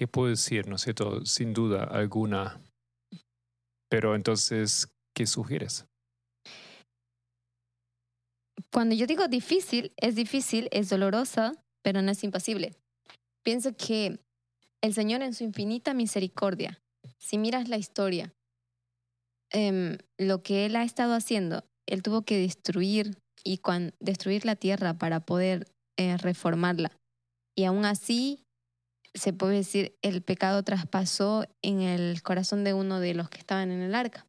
¿Qué 0.00 0.08
puedo 0.08 0.30
decir? 0.30 0.66
¿No 0.66 0.76
es 0.76 0.80
cierto? 0.80 1.26
Sin 1.26 1.52
duda 1.52 1.84
alguna. 1.84 2.58
Pero 3.90 4.14
entonces, 4.14 4.88
¿qué 5.14 5.26
sugieres? 5.26 5.84
Cuando 8.72 8.94
yo 8.94 9.06
digo 9.06 9.28
difícil, 9.28 9.92
es 9.98 10.14
difícil, 10.14 10.70
es 10.72 10.88
dolorosa, 10.88 11.52
pero 11.82 12.00
no 12.00 12.12
es 12.12 12.24
imposible. 12.24 12.74
Pienso 13.44 13.76
que 13.76 14.20
el 14.82 14.94
Señor 14.94 15.20
en 15.20 15.34
su 15.34 15.44
infinita 15.44 15.92
misericordia, 15.92 16.80
si 17.18 17.36
miras 17.36 17.68
la 17.68 17.76
historia, 17.76 18.32
em, 19.52 19.98
lo 20.18 20.42
que 20.42 20.64
Él 20.64 20.76
ha 20.76 20.84
estado 20.84 21.12
haciendo, 21.12 21.62
Él 21.86 22.02
tuvo 22.02 22.22
que 22.22 22.38
destruir 22.38 23.18
y 23.44 23.60
destruir 24.00 24.46
la 24.46 24.56
tierra 24.56 24.96
para 24.96 25.20
poder 25.20 25.70
eh, 25.98 26.16
reformarla. 26.16 26.90
Y 27.54 27.64
aún 27.64 27.84
así, 27.84 28.46
se 29.14 29.32
puede 29.32 29.56
decir, 29.56 29.96
el 30.02 30.22
pecado 30.22 30.62
traspasó 30.62 31.46
en 31.62 31.80
el 31.80 32.22
corazón 32.22 32.64
de 32.64 32.74
uno 32.74 33.00
de 33.00 33.14
los 33.14 33.28
que 33.28 33.38
estaban 33.38 33.70
en 33.70 33.82
el 33.82 33.94
arca. 33.94 34.26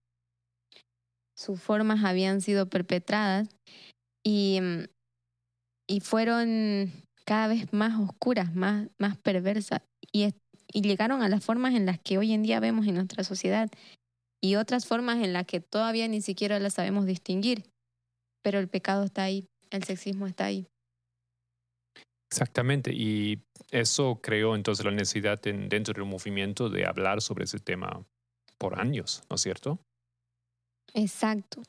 Sus 1.36 1.62
formas 1.62 2.04
habían 2.04 2.41
sido 2.41 2.70
perpetradas 2.70 3.50
y, 4.24 4.60
mm, 4.62 4.86
y 5.88 6.00
fueron 6.00 6.91
cada 7.26 7.48
vez 7.48 7.72
más 7.74 8.00
oscuras, 8.00 8.56
más, 8.56 8.89
más 8.98 9.17
perversas 9.17 9.82
y, 10.12 10.34
y 10.67 10.82
llegaron 10.82 11.22
a 11.22 11.30
las 11.30 11.44
formas 11.44 11.76
en 11.76 11.86
las 11.86 12.00
que 12.00 12.17
hoy 12.17 12.34
en 12.34 12.44
día 12.44 12.60
vemos 12.60 12.88
en 12.88 12.96
nuestra 12.96 13.24
sociedad 13.24 13.70
y 14.44 14.56
otras 14.56 14.86
formas 14.86 15.24
en 15.24 15.34
las 15.34 15.46
que 15.46 15.60
todavía 15.60 16.08
ni 16.08 16.22
siquiera 16.22 16.60
las 16.60 16.74
sabemos 16.74 17.06
distinguir. 17.06 17.63
Pero 18.44 18.60
el 18.60 18.67
pecado 18.67 19.04
está 19.04 19.24
ahí, 19.24 19.48
el 19.70 19.84
sexismo 19.84 20.26
está 20.26 20.46
ahí. 20.46 20.67
Exactamente, 22.32 22.94
y 22.94 23.44
eso 23.72 24.22
creó 24.24 24.56
entonces 24.56 24.86
la 24.86 24.91
necesidad 24.91 25.41
dentro 25.41 25.94
del 25.94 26.06
movimiento 26.06 26.70
de 26.70 26.86
hablar 26.86 27.22
sobre 27.22 27.44
ese 27.44 27.60
tema 27.60 28.06
por 28.58 28.80
años, 28.80 29.22
¿no 29.30 29.36
es 29.36 29.41
cierto? 29.41 29.80
Exacto. 30.94 31.62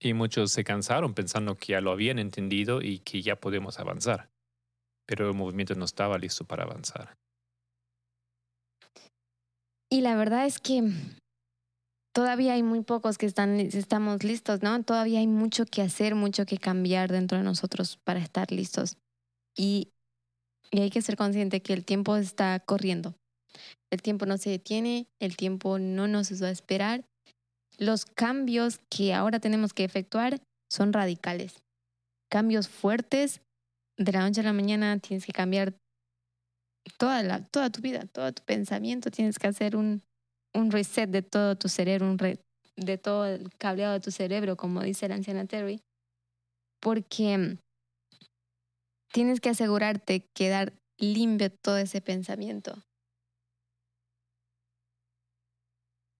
Y 0.00 0.14
muchos 0.14 0.52
se 0.52 0.62
cansaron 0.62 1.12
pensando 1.12 1.56
que 1.56 1.72
ya 1.72 1.80
lo 1.80 1.90
habían 1.90 2.20
entendido 2.20 2.80
y 2.82 3.00
que 3.00 3.20
ya 3.20 3.34
podemos 3.34 3.80
avanzar, 3.80 4.30
pero 5.06 5.28
el 5.28 5.34
movimiento 5.34 5.74
no 5.74 5.86
estaba 5.86 6.18
listo 6.18 6.44
para 6.44 6.62
avanzar. 6.62 7.16
Y 9.90 10.02
la 10.02 10.14
verdad 10.14 10.46
es 10.46 10.60
que 10.60 10.84
todavía 12.14 12.52
hay 12.52 12.62
muy 12.62 12.82
pocos 12.82 13.18
que 13.18 13.26
están, 13.26 13.58
estamos 13.58 14.22
listos, 14.22 14.62
¿no? 14.62 14.80
Todavía 14.84 15.18
hay 15.18 15.26
mucho 15.26 15.66
que 15.66 15.82
hacer, 15.82 16.14
mucho 16.14 16.46
que 16.46 16.58
cambiar 16.58 17.10
dentro 17.10 17.38
de 17.38 17.44
nosotros 17.44 17.98
para 18.04 18.20
estar 18.20 18.52
listos. 18.52 18.96
Y, 19.56 19.92
hay 20.72 20.90
que 20.90 21.02
ser 21.02 21.16
consciente 21.16 21.62
que 21.62 21.72
el 21.72 21.84
tiempo 21.84 22.16
está 22.16 22.60
corriendo. 22.60 23.14
El 23.90 24.02
tiempo 24.02 24.24
no 24.24 24.38
se 24.38 24.50
detiene, 24.50 25.08
el 25.18 25.36
tiempo 25.36 25.80
no 25.80 26.06
nos 26.06 26.30
va 26.40 26.46
a 26.46 26.52
esperar. 26.52 27.04
Los 27.76 28.04
cambios 28.04 28.78
que 28.88 29.12
ahora 29.12 29.40
tenemos 29.40 29.72
que 29.72 29.82
efectuar 29.82 30.40
son 30.70 30.92
radicales. 30.92 31.56
Cambios 32.30 32.68
fuertes. 32.68 33.40
De 33.98 34.12
la 34.12 34.20
noche 34.20 34.40
a 34.40 34.44
la 34.44 34.52
mañana 34.52 34.98
tienes 34.98 35.26
que 35.26 35.32
cambiar 35.32 35.74
toda, 36.98 37.22
la, 37.22 37.44
toda 37.44 37.70
tu 37.70 37.80
vida, 37.80 38.06
todo 38.06 38.32
tu 38.32 38.42
pensamiento, 38.44 39.10
tienes 39.10 39.38
que 39.38 39.48
hacer 39.48 39.76
un, 39.76 40.02
un 40.54 40.70
reset 40.70 41.10
de 41.10 41.22
todo 41.22 41.56
tu 41.56 41.68
cerebro, 41.68 42.06
un 42.06 42.16
de 42.76 42.98
todo 42.98 43.26
el 43.26 43.50
cableado 43.58 43.94
de 43.94 44.00
tu 44.00 44.10
cerebro, 44.10 44.56
como 44.56 44.82
dice 44.82 45.08
la 45.08 45.16
anciana 45.16 45.44
Terry, 45.44 45.80
porque 46.80 47.58
tienes 49.12 49.40
que 49.40 49.50
asegurarte 49.50 50.28
que 50.34 50.48
dar 50.48 50.72
limpio 50.98 51.50
todo 51.50 51.78
ese 51.78 52.00
pensamiento. 52.00 52.74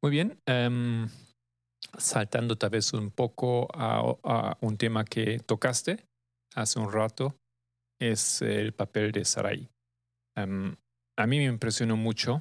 Muy 0.03 0.11
bien. 0.11 0.41
Em, 0.47 1.09
saltando 1.99 2.57
tal 2.57 2.71
vez 2.71 2.93
un 2.93 3.11
poco 3.11 3.69
a, 3.75 4.57
un 4.61 4.77
tema 4.77 5.05
que 5.05 5.39
tocaste 5.41 6.07
hace 6.55 6.79
un 6.79 6.91
rato, 6.91 7.37
es 8.01 8.43
el 8.43 8.73
papel 8.73 9.13
de 9.13 9.25
Sarai. 9.25 9.69
Em, 10.37 10.75
a 11.19 11.27
mí 11.27 11.39
me 11.39 11.45
impresionó 11.45 11.97
mucho 11.97 12.41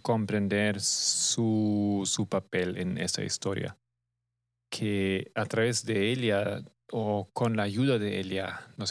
comprender 0.00 0.80
su, 0.80 2.04
su 2.06 2.26
papel 2.26 2.78
en 2.78 2.96
esa 2.96 3.22
historia, 3.22 3.76
que 4.70 5.30
a 5.34 5.44
través 5.44 5.84
de 5.84 6.10
ella 6.10 6.62
o 6.92 7.28
con 7.32 7.56
la 7.56 7.64
ayuda 7.64 7.98
de 7.98 8.20
ella, 8.20 8.68
¿no 8.76 8.86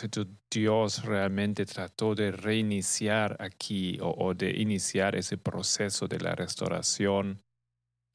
Dios 0.51 1.03
realmente 1.03 1.65
trató 1.65 2.15
de 2.15 2.31
reiniciar 2.31 3.37
aquí 3.39 3.97
o, 4.01 4.33
de 4.33 4.51
iniciar 4.51 5.15
ese 5.15 5.37
proceso 5.37 6.07
de 6.07 6.19
la 6.19 6.35
restauración, 6.35 7.41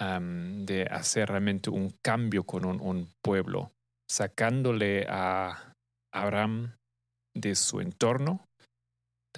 de 0.00 0.86
hacer 0.90 1.28
realmente 1.28 1.70
un 1.70 1.90
cambio 2.02 2.44
con 2.44 2.64
un 2.64 3.08
pueblo, 3.22 3.72
sacándole 4.10 5.06
a 5.08 5.72
Abraham 6.12 6.76
de 7.34 7.54
su 7.54 7.80
entorno 7.80 8.48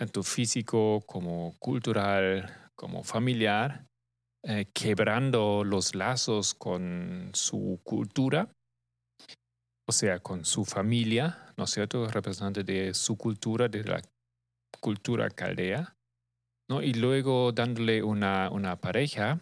tanto 0.01 0.23
físico 0.23 1.03
como 1.07 1.55
cultural, 1.59 2.71
como 2.75 3.03
familiar, 3.05 3.85
eh, 4.43 4.67
quebrando 4.73 5.63
los 5.65 5.95
lazos 5.95 6.55
con 6.55 7.31
su 7.35 7.81
cultura, 7.85 8.51
o 9.91 9.93
sea, 9.93 10.21
con 10.21 10.45
su 10.45 10.65
familia, 10.65 11.53
¿no 11.57 11.65
es 11.65 11.71
cierto? 11.71 12.07
Representante 12.07 12.63
de 12.63 12.95
su 12.95 13.19
cultura, 13.19 13.67
de 13.67 13.83
la 13.83 14.01
cultura 14.79 15.29
caldea, 15.31 15.97
¿no? 16.71 16.81
Y 16.81 16.95
luego 16.95 17.51
dándole 17.51 18.05
una, 18.05 18.51
una 18.51 18.77
pareja 18.77 19.41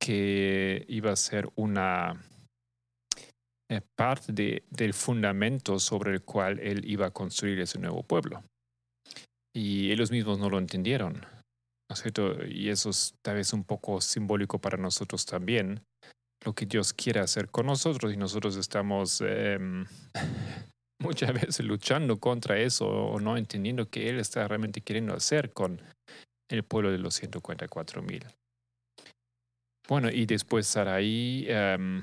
que 0.00 0.86
iba 0.88 1.12
a 1.12 1.16
ser 1.16 1.50
una 1.56 2.18
eh, 3.70 3.82
parte 3.94 4.32
de, 4.32 4.62
del 4.70 4.94
fundamento 4.94 5.78
sobre 5.78 6.12
el 6.12 6.22
cual 6.22 6.60
él 6.60 6.82
iba 6.90 7.08
a 7.08 7.10
construir 7.10 7.60
ese 7.60 7.78
nuevo 7.78 8.02
pueblo 8.02 8.42
y 9.54 9.92
ellos 9.92 10.10
mismos 10.10 10.38
no 10.38 10.48
lo 10.48 10.58
entendieron. 10.58 11.12
¿no 11.14 11.92
es 11.92 12.00
cierto? 12.00 12.42
Y 12.46 12.70
eso 12.70 12.88
es 12.88 13.14
tal 13.22 13.36
vez 13.36 13.52
un 13.52 13.64
poco 13.64 14.00
simbólico 14.00 14.58
para 14.58 14.78
nosotros 14.78 15.26
también, 15.26 15.82
lo 16.44 16.54
que 16.54 16.66
Dios 16.66 16.92
quiere 16.92 17.20
hacer 17.20 17.48
con 17.48 17.66
nosotros 17.66 18.12
y 18.12 18.16
nosotros 18.16 18.56
estamos 18.56 19.22
em, 19.22 19.84
muchas 21.02 21.32
veces 21.32 21.60
luchando 21.60 22.18
contra 22.18 22.58
eso 22.58 22.86
o 22.86 23.20
no 23.20 23.36
entendiendo 23.36 23.88
que 23.88 24.08
Él 24.08 24.20
está 24.20 24.46
realmente 24.46 24.80
queriendo 24.80 25.14
hacer 25.14 25.52
con 25.52 25.80
el 26.50 26.62
pueblo 26.62 26.90
de 26.92 26.98
los 26.98 27.14
144 27.14 28.02
mil. 28.02 28.24
Bueno, 29.88 30.10
y 30.10 30.24
después 30.26 30.66
Saraí 30.66 31.46
em, 31.48 32.02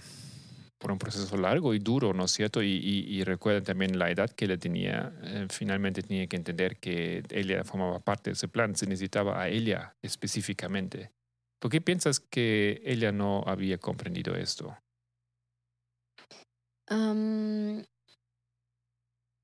por 0.81 0.91
un 0.91 0.97
proceso 0.97 1.37
largo 1.37 1.73
y 1.73 1.79
duro, 1.79 2.13
¿no 2.13 2.25
es 2.25 2.31
cierto? 2.31 2.61
Y, 2.61 2.67
y, 2.67 3.23
recuerden 3.23 3.63
también 3.63 3.97
la 3.97 4.09
edad 4.09 4.29
que 4.31 4.45
él 4.45 4.59
tenía. 4.59 5.13
Eh, 5.23 5.47
finalmente 5.49 6.01
tenía 6.01 6.27
que 6.27 6.35
entender 6.35 6.77
que 6.77 7.23
ella 7.29 7.63
formaba 7.63 7.99
parte 7.99 8.31
de 8.31 8.33
ese 8.33 8.47
plan. 8.47 8.75
Se 8.75 8.87
necesitaba 8.87 9.41
a 9.41 9.47
ella 9.47 9.95
específicamente. 10.01 11.11
¿Por 11.61 11.69
qué 11.69 11.79
piensas 11.79 12.19
que 12.19 12.81
ella 12.83 13.11
no 13.11 13.43
había 13.45 13.77
comprendido 13.77 14.35
esto? 14.35 14.75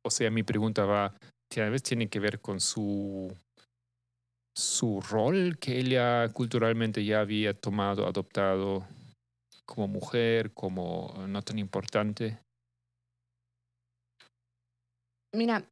O 0.03 0.10
sea, 0.10 0.32
mi 0.32 0.41
pregunta 0.41 0.86
va, 0.86 1.15
tal 1.47 1.69
vez 1.69 1.84
tiene 1.84 2.10
que 2.10 2.19
ver 2.19 2.41
con 2.41 2.60
su, 2.60 3.32
su 4.58 4.99
rol 5.01 5.58
que 5.60 5.77
ella 5.77 6.27
culturalmente 6.30 7.06
ya 7.06 7.19
había 7.19 7.53
tomado, 7.53 8.08
adoptado 8.08 8.88
como 9.65 9.88
mujer, 9.88 10.53
como 10.53 11.13
no 11.27 11.41
tan 11.43 11.60
importante? 11.60 12.39
Mira, 15.34 15.63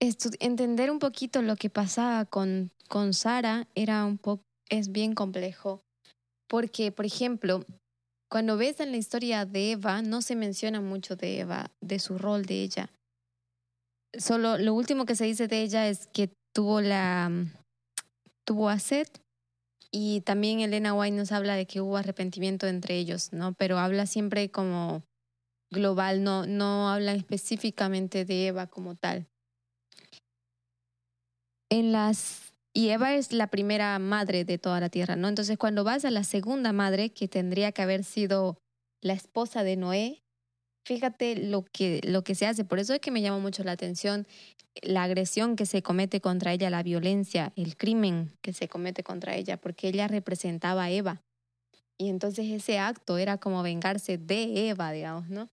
entender 0.00 0.90
un 0.90 0.98
poquito 0.98 1.40
lo 1.40 1.56
que 1.56 1.70
pasaba 1.70 2.26
con, 2.26 2.70
con 2.88 3.14
Sara 3.14 3.68
era 3.74 4.04
un 4.04 4.18
poco, 4.18 4.49
es 4.70 4.92
bien 4.92 5.14
complejo. 5.14 5.82
Porque, 6.48 6.90
por 6.90 7.04
ejemplo, 7.04 7.64
cuando 8.30 8.56
ves 8.56 8.80
en 8.80 8.92
la 8.92 8.96
historia 8.96 9.44
de 9.44 9.72
Eva, 9.72 10.02
no 10.02 10.22
se 10.22 10.36
menciona 10.36 10.80
mucho 10.80 11.16
de 11.16 11.40
Eva, 11.40 11.70
de 11.80 11.98
su 11.98 12.16
rol 12.16 12.46
de 12.46 12.62
ella. 12.62 12.90
Solo 14.18 14.58
lo 14.58 14.74
último 14.74 15.04
que 15.04 15.16
se 15.16 15.24
dice 15.24 15.46
de 15.46 15.62
ella 15.62 15.88
es 15.88 16.06
que 16.06 16.30
tuvo 16.52 16.80
la 16.80 17.30
tuvo 18.44 18.68
a 18.68 18.78
Seth 18.78 19.20
y 19.92 20.22
también 20.22 20.60
Elena 20.60 20.94
White 20.94 21.16
nos 21.16 21.32
habla 21.32 21.54
de 21.54 21.66
que 21.66 21.80
hubo 21.80 21.96
arrepentimiento 21.96 22.66
entre 22.66 22.96
ellos, 22.96 23.32
¿no? 23.32 23.52
Pero 23.54 23.78
habla 23.78 24.06
siempre 24.06 24.50
como 24.50 25.02
global, 25.70 26.24
no, 26.24 26.46
no 26.46 26.88
habla 26.88 27.12
específicamente 27.14 28.24
de 28.24 28.48
Eva 28.48 28.66
como 28.66 28.96
tal. 28.96 29.26
En 31.70 31.92
las 31.92 32.49
y 32.72 32.90
Eva 32.90 33.14
es 33.14 33.32
la 33.32 33.48
primera 33.48 33.98
madre 33.98 34.44
de 34.44 34.58
toda 34.58 34.80
la 34.80 34.88
tierra, 34.88 35.16
¿no? 35.16 35.28
Entonces, 35.28 35.58
cuando 35.58 35.84
vas 35.84 36.04
a 36.04 36.10
la 36.10 36.24
segunda 36.24 36.72
madre, 36.72 37.10
que 37.10 37.28
tendría 37.28 37.72
que 37.72 37.82
haber 37.82 38.04
sido 38.04 38.58
la 39.02 39.12
esposa 39.12 39.64
de 39.64 39.76
Noé, 39.76 40.22
fíjate 40.86 41.36
lo 41.36 41.64
que, 41.64 42.00
lo 42.04 42.22
que 42.22 42.34
se 42.34 42.46
hace. 42.46 42.64
Por 42.64 42.78
eso 42.78 42.94
es 42.94 43.00
que 43.00 43.10
me 43.10 43.22
llama 43.22 43.38
mucho 43.38 43.64
la 43.64 43.72
atención 43.72 44.26
la 44.82 45.02
agresión 45.02 45.56
que 45.56 45.66
se 45.66 45.82
comete 45.82 46.20
contra 46.20 46.52
ella, 46.52 46.70
la 46.70 46.82
violencia, 46.82 47.52
el 47.56 47.76
crimen 47.76 48.32
que 48.40 48.52
se 48.52 48.68
comete 48.68 49.02
contra 49.02 49.34
ella, 49.34 49.56
porque 49.56 49.88
ella 49.88 50.08
representaba 50.08 50.84
a 50.84 50.90
Eva. 50.90 51.22
Y 51.98 52.08
entonces 52.08 52.46
ese 52.46 52.78
acto 52.78 53.18
era 53.18 53.38
como 53.38 53.62
vengarse 53.62 54.16
de 54.16 54.70
Eva, 54.70 54.92
digamos, 54.92 55.28
¿no? 55.28 55.48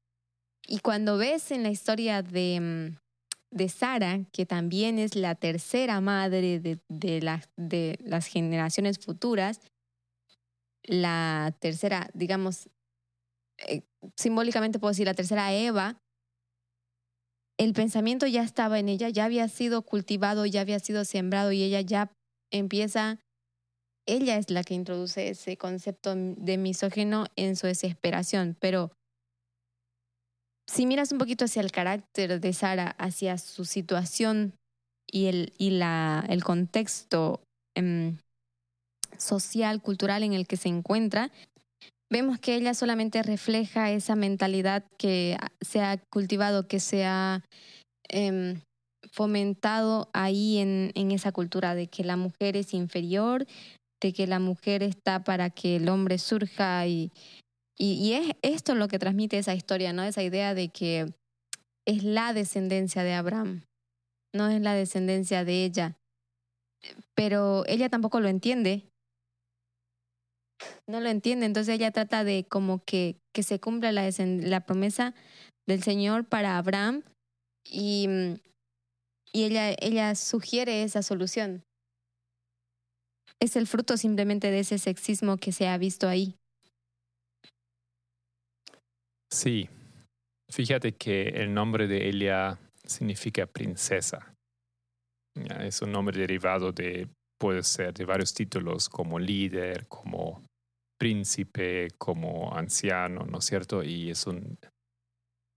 Y 0.65 0.79
cuando 0.79 1.17
ves 1.17 1.51
en 1.51 1.63
la 1.63 1.69
historia 1.69 2.21
de, 2.21 2.59
mm, 2.59 3.06
de 3.51 3.69
Sara, 3.69 4.25
que 4.31 4.45
también 4.45 4.99
es 4.99 5.15
la 5.15 5.35
tercera 5.35 6.01
madre 6.01 6.59
de, 6.59 6.79
de, 6.89 7.41
de 7.55 7.99
las 8.03 8.27
generaciones 8.27 8.99
futuras, 8.99 9.61
la 10.83 11.55
tercera, 11.59 12.09
digamos, 12.13 12.69
eh, 13.67 13.81
simbólicamente 14.15 14.79
puedo 14.79 14.91
decir 14.91 15.05
la 15.05 15.13
tercera 15.13 15.53
Eva, 15.53 15.99
el 17.57 17.73
pensamiento 17.73 18.27
ya 18.27 18.43
estaba 18.43 18.79
en 18.79 18.87
ella, 18.87 19.09
ya 19.09 19.25
había 19.25 19.47
sido 19.47 19.81
cultivado, 19.81 20.45
ya 20.45 20.61
había 20.61 20.79
sido 20.79 21.05
sembrado 21.05 21.51
y 21.51 21.63
ella 21.63 21.81
ya 21.81 22.11
empieza, 22.51 23.19
ella 24.05 24.37
es 24.37 24.51
la 24.51 24.63
que 24.63 24.75
introduce 24.75 25.29
ese 25.29 25.57
concepto 25.57 26.13
de 26.15 26.57
misógeno 26.57 27.25
en 27.35 27.55
su 27.55 27.67
desesperación, 27.67 28.55
pero 28.59 28.91
si 30.69 30.85
miras 30.85 31.11
un 31.11 31.17
poquito 31.17 31.45
hacia 31.45 31.61
el 31.61 31.71
carácter 31.71 32.39
de 32.39 32.53
Sara, 32.53 32.95
hacia 32.99 33.37
su 33.37 33.65
situación 33.65 34.53
y 35.09 35.27
el, 35.27 35.53
y 35.57 35.71
la, 35.71 36.25
el 36.29 36.43
contexto 36.43 37.41
em, 37.75 38.17
social, 39.17 39.81
cultural 39.81 40.23
en 40.23 40.33
el 40.33 40.45
que 40.45 40.57
se 40.57 40.69
encuentra, 40.69 41.31
vemos 42.11 42.39
que 42.39 42.55
ella 42.55 42.73
solamente 42.73 43.23
refleja 43.23 43.91
esa 43.91 44.15
mentalidad 44.15 44.83
que 44.97 45.37
se 45.61 45.81
ha 45.81 45.97
cultivado, 46.11 46.67
que 46.67 46.79
se 46.79 47.05
ha 47.05 47.43
em, 48.09 48.59
fomentado 49.11 50.09
ahí 50.13 50.57
en, 50.57 50.91
en 50.95 51.11
esa 51.11 51.31
cultura 51.31 51.75
de 51.75 51.87
que 51.87 52.03
la 52.03 52.17
mujer 52.17 52.57
es 52.57 52.73
inferior, 52.73 53.45
de 54.01 54.13
que 54.13 54.27
la 54.27 54.39
mujer 54.39 54.83
está 54.83 55.23
para 55.23 55.49
que 55.49 55.77
el 55.77 55.87
hombre 55.89 56.17
surja 56.17 56.85
y, 56.87 57.11
y, 57.77 58.13
es 58.13 58.31
esto 58.41 58.75
lo 58.75 58.87
que 58.87 58.99
transmite 58.99 59.37
esa 59.37 59.53
historia, 59.53 59.93
¿no? 59.93 60.03
Esa 60.03 60.23
idea 60.23 60.53
de 60.53 60.69
que 60.69 61.13
es 61.85 62.03
la 62.03 62.33
descendencia 62.33 63.03
de 63.03 63.13
Abraham, 63.13 63.63
no 64.33 64.49
es 64.49 64.61
la 64.61 64.73
descendencia 64.73 65.45
de 65.45 65.63
ella. 65.63 65.97
Pero 67.15 67.63
ella 67.67 67.89
tampoco 67.89 68.19
lo 68.19 68.27
entiende 68.27 68.89
no 70.87 70.99
lo 70.99 71.09
entiende. 71.09 71.45
Entonces 71.45 71.75
ella 71.75 71.91
trata 71.91 72.23
de 72.23 72.45
como 72.47 72.83
que, 72.83 73.17
que 73.33 73.43
se 73.43 73.59
cumpla 73.59 73.91
la, 73.91 74.09
la 74.17 74.61
promesa 74.61 75.13
del 75.67 75.83
Señor 75.83 76.25
para 76.25 76.57
Abraham 76.57 77.03
y, 77.65 78.07
y 79.31 79.43
ella, 79.43 79.75
ella 79.79 80.15
sugiere 80.15 80.83
esa 80.83 81.03
solución. 81.03 81.63
Es 83.39 83.55
el 83.55 83.67
fruto 83.67 83.97
simplemente 83.97 84.49
de 84.49 84.61
ese 84.61 84.79
sexismo 84.79 85.37
que 85.37 85.51
se 85.51 85.67
ha 85.67 85.77
visto 85.77 86.07
ahí. 86.07 86.35
Sí, 89.31 89.69
fíjate 90.49 90.93
que 90.93 91.29
el 91.29 91.53
nombre 91.53 91.87
de 91.87 92.07
ella 92.07 92.59
significa 92.85 93.45
princesa. 93.45 94.33
Es 95.59 95.81
un 95.81 95.91
nombre 95.91 96.17
derivado 96.17 96.71
de, 96.71 97.07
puede 97.39 97.63
ser, 97.63 97.93
de 97.93 98.05
varios 98.05 98.33
títulos 98.33 98.89
como 98.89 99.19
líder, 99.19 99.87
como 99.87 100.43
príncipe, 100.97 101.89
como 101.97 102.55
anciano, 102.55 103.25
¿no 103.25 103.39
es 103.39 103.45
cierto? 103.45 103.83
Y 103.83 104.09
es 104.09 104.25
un, 104.25 104.57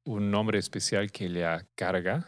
un 0.06 0.30
nombre 0.30 0.58
especial 0.58 1.10
que 1.10 1.28
le 1.28 1.46
carga 1.78 2.26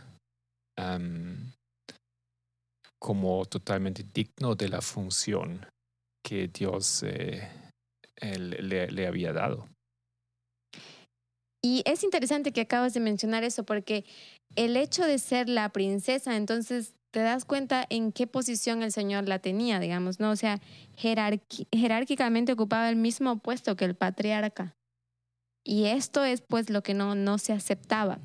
como 2.99 3.45
totalmente 3.47 4.05
digno 4.15 4.55
de 4.55 4.69
la 4.69 4.81
función 4.81 5.67
que 6.25 6.49
Dios 6.49 7.03
eh, 7.03 7.49
le, 8.21 8.91
le 8.91 9.07
había 9.07 9.33
dado. 9.33 9.69
Y 11.65 11.83
es 11.87 12.03
interesante 12.03 12.53
que 12.53 12.63
acabas 12.63 12.93
de 12.93 13.01
mencionar 13.01 13.45
eso 13.45 13.65
porque 13.65 14.05
el 14.57 14.77
hecho 14.77 15.05
de 15.05 15.19
ser 15.19 15.49
la 15.49 15.69
princesa, 15.69 16.37
entonces 16.37 16.95
te 17.13 17.21
das 17.21 17.45
cuenta 17.45 17.87
en 17.89 18.11
qué 18.11 18.27
posición 18.27 18.83
el 18.83 18.91
Señor 18.91 19.29
la 19.29 19.39
tenía, 19.39 19.79
digamos, 19.79 20.19
¿no? 20.19 20.31
O 20.31 20.37
sea, 20.37 20.61
jerárquicamente 20.97 22.53
ocupaba 22.53 22.89
el 22.89 22.97
mismo 22.97 23.39
puesto 23.39 23.77
que 23.77 23.85
el 23.85 23.95
patriarca. 23.95 24.75
Y 25.65 25.85
esto 25.85 26.25
es 26.25 26.41
pues 26.41 26.71
lo 26.71 26.83
que 26.83 26.95
no, 26.95 27.15
no 27.15 27.39
se 27.39 27.53
aceptaba. 27.53 28.19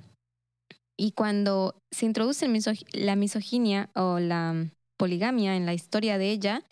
Y 0.98 1.12
cuando 1.12 1.76
se 1.92 2.08
introduce 2.08 2.48
la 2.94 3.16
misoginia 3.16 3.92
o 3.94 4.20
la 4.20 4.68
poligamia 4.98 5.56
en 5.56 5.68
la 5.68 5.76
historia 5.76 6.18
de 6.18 6.32
ella, 6.32 6.64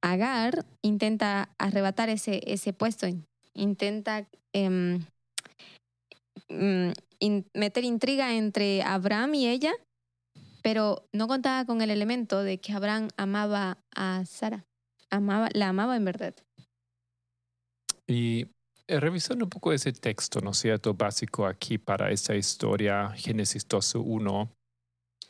Agar 0.00 0.64
intenta 0.82 1.50
arrebatar 1.58 2.08
ese, 2.08 2.40
ese 2.46 2.72
puesto, 2.72 3.08
intenta 3.54 4.28
em, 4.54 5.04
mm, 6.48 6.90
meter 7.54 7.84
intriga 7.84 8.34
entre 8.34 8.82
Abraham 8.82 9.34
y 9.34 9.48
ella 9.48 9.72
pero 10.62 11.08
no 11.12 11.28
contaba 11.28 11.64
con 11.64 11.80
el 11.82 11.90
elemento 11.90 12.42
de 12.42 12.58
que 12.58 12.72
Abraham 12.72 13.08
amaba 13.16 13.78
a 13.94 14.24
Sara, 14.26 14.66
amaba, 15.10 15.48
la 15.54 15.68
amaba 15.68 15.96
en 15.96 16.04
verdad. 16.04 16.34
Y 18.06 18.46
eh, 18.86 19.00
revisando 19.00 19.44
un 19.44 19.50
poco 19.50 19.72
ese 19.72 19.92
texto, 19.92 20.40
¿no 20.40 20.50
es 20.50 20.58
cierto?, 20.58 20.94
básico 20.94 21.46
aquí 21.46 21.78
para 21.78 22.10
esta 22.10 22.34
historia, 22.34 23.10
Génesis 23.10 23.66
12.1, 23.68 24.50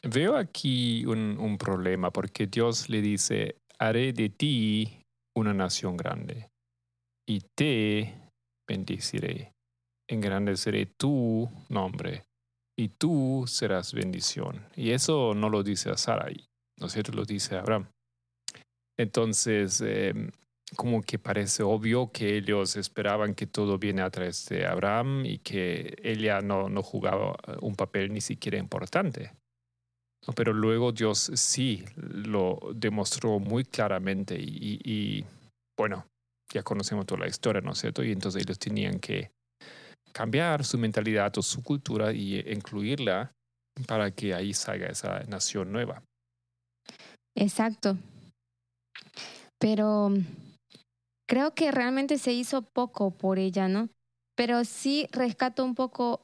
veo 0.04 0.36
aquí 0.36 1.04
un, 1.06 1.38
un 1.38 1.58
problema 1.58 2.10
porque 2.12 2.46
Dios 2.46 2.88
le 2.88 3.02
dice, 3.02 3.56
haré 3.78 4.12
de 4.12 4.28
ti 4.30 5.02
una 5.36 5.54
nación 5.54 5.96
grande 5.96 6.48
y 7.28 7.40
te 7.56 8.14
bendeciré, 8.68 9.52
engrandeceré 10.08 10.86
tu 10.86 11.48
nombre 11.68 12.24
y 12.76 12.88
tú 12.88 13.44
serás 13.46 13.92
bendición. 13.92 14.64
Y 14.74 14.90
eso 14.90 15.34
no 15.34 15.50
lo 15.50 15.62
dice 15.62 15.90
a 15.90 15.96
Sarai, 15.96 16.46
¿no 16.78 16.86
es 16.86 16.92
cierto? 16.92 17.12
Lo 17.12 17.24
dice 17.24 17.56
a 17.56 17.60
Abraham. 17.60 17.86
Entonces, 18.96 19.80
em, 19.80 20.30
como 20.76 21.02
que 21.02 21.18
parece 21.18 21.62
obvio 21.62 22.10
que 22.12 22.36
ellos 22.36 22.76
esperaban 22.76 23.34
que 23.34 23.46
todo 23.46 23.78
viene 23.78 24.02
a 24.02 24.10
través 24.10 24.46
de 24.48 24.66
Abraham 24.66 25.24
y 25.24 25.38
que 25.38 25.96
ella 26.02 26.40
no, 26.40 26.68
no 26.68 26.82
jugaba 26.82 27.36
un 27.60 27.74
papel 27.74 28.12
ni 28.12 28.20
siquiera 28.20 28.58
importante. 28.58 29.32
Pero 30.36 30.52
luego 30.52 30.92
Dios 30.92 31.30
sí 31.34 31.84
lo 31.96 32.58
demostró 32.74 33.38
muy 33.38 33.64
claramente 33.64 34.36
y, 34.38 34.80
y 34.84 35.24
bueno, 35.76 36.06
ya 36.52 36.62
conocemos 36.62 37.06
toda 37.06 37.22
la 37.22 37.28
historia, 37.28 37.62
¿no 37.62 37.72
es 37.72 37.78
cierto? 37.78 38.04
Y 38.04 38.12
entonces 38.12 38.42
ellos 38.42 38.58
tenían 38.58 38.98
que 38.98 39.30
cambiar 40.18 40.64
su 40.64 40.78
mentalidad 40.78 41.38
o 41.38 41.42
su 41.42 41.62
cultura 41.62 42.12
y 42.12 42.40
incluirla 42.40 43.30
para 43.86 44.10
que 44.10 44.34
ahí 44.34 44.52
salga 44.52 44.88
esa 44.88 45.20
nación 45.28 45.70
nueva. 45.70 46.02
Exacto. 47.36 47.96
Pero 49.60 50.10
creo 51.28 51.54
que 51.54 51.70
realmente 51.70 52.18
se 52.18 52.32
hizo 52.32 52.62
poco 52.62 53.12
por 53.12 53.38
ella, 53.38 53.68
¿no? 53.68 53.90
Pero 54.36 54.64
sí 54.64 55.06
rescato 55.12 55.64
un 55.64 55.76
poco 55.76 56.22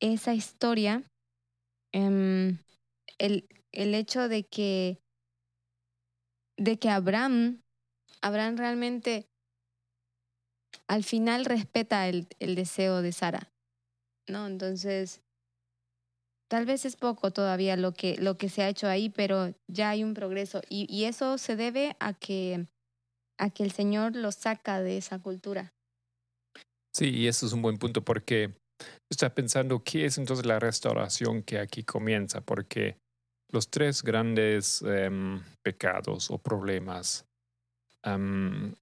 esa 0.00 0.32
historia, 0.32 1.02
em, 1.92 2.56
el, 3.18 3.46
el 3.74 3.94
hecho 3.94 4.26
de 4.26 4.44
que, 4.44 5.00
de 6.56 6.78
que 6.78 6.88
Abraham, 6.88 7.60
Abraham 8.22 8.56
realmente 8.56 9.26
al 10.88 11.04
final 11.04 11.44
respeta 11.44 12.08
el, 12.08 12.28
el 12.38 12.54
deseo 12.54 13.02
de 13.02 13.12
Sara, 13.12 13.52
¿no? 14.28 14.46
Entonces, 14.46 15.22
tal 16.48 16.66
vez 16.66 16.84
es 16.84 16.96
poco 16.96 17.30
todavía 17.30 17.76
lo 17.76 17.92
que, 17.92 18.16
lo 18.18 18.36
que 18.36 18.48
se 18.48 18.62
ha 18.62 18.68
hecho 18.68 18.88
ahí, 18.88 19.08
pero 19.08 19.54
ya 19.68 19.90
hay 19.90 20.04
un 20.04 20.14
progreso 20.14 20.60
y, 20.68 20.86
y 20.94 21.04
eso 21.04 21.38
se 21.38 21.56
debe 21.56 21.96
a 22.00 22.14
que, 22.14 22.66
a 23.38 23.50
que 23.50 23.62
el 23.62 23.72
Señor 23.72 24.14
lo 24.16 24.32
saca 24.32 24.80
de 24.80 24.98
esa 24.98 25.18
cultura. 25.18 25.72
Sí, 26.94 27.10
y 27.10 27.26
eso 27.26 27.46
es 27.46 27.52
un 27.52 27.62
buen 27.62 27.78
punto 27.78 28.04
porque 28.04 28.54
está 29.10 29.34
pensando 29.34 29.82
qué 29.82 30.06
es 30.06 30.18
entonces 30.18 30.46
la 30.46 30.60
restauración 30.60 31.42
que 31.42 31.58
aquí 31.58 31.82
comienza, 31.82 32.40
porque 32.40 32.98
los 33.50 33.68
tres 33.68 34.02
grandes 34.02 34.82
em, 34.82 35.42
pecados 35.62 36.30
o 36.30 36.38
problemas, 36.38 37.26
em, 38.04 38.74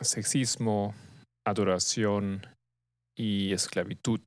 sexismo, 0.00 0.94
adoración 1.44 2.46
y 3.16 3.52
esclavitud. 3.52 4.20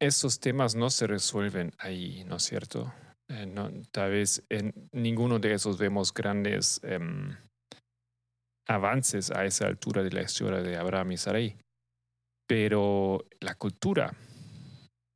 esos 0.00 0.40
temas 0.40 0.74
no 0.74 0.90
se 0.90 1.06
resuelven 1.06 1.72
ahí, 1.78 2.24
¿no 2.24 2.36
es 2.36 2.42
cierto? 2.44 2.92
Eh, 3.30 3.52
tal 3.90 4.10
vez 4.10 4.44
en 4.48 4.88
ninguno 4.92 5.38
de 5.38 5.52
esos 5.52 5.76
vemos 5.76 6.14
grandes 6.14 6.80
em, 6.82 7.36
avances 8.68 9.30
a 9.30 9.44
esa 9.44 9.66
altura 9.66 10.02
de 10.02 10.10
la 10.10 10.22
historia 10.22 10.60
de 10.60 10.76
Abraham 10.76 11.12
y 11.12 11.16
Sarai. 11.16 11.56
Pero 12.46 13.26
la 13.40 13.54
cultura, 13.54 14.14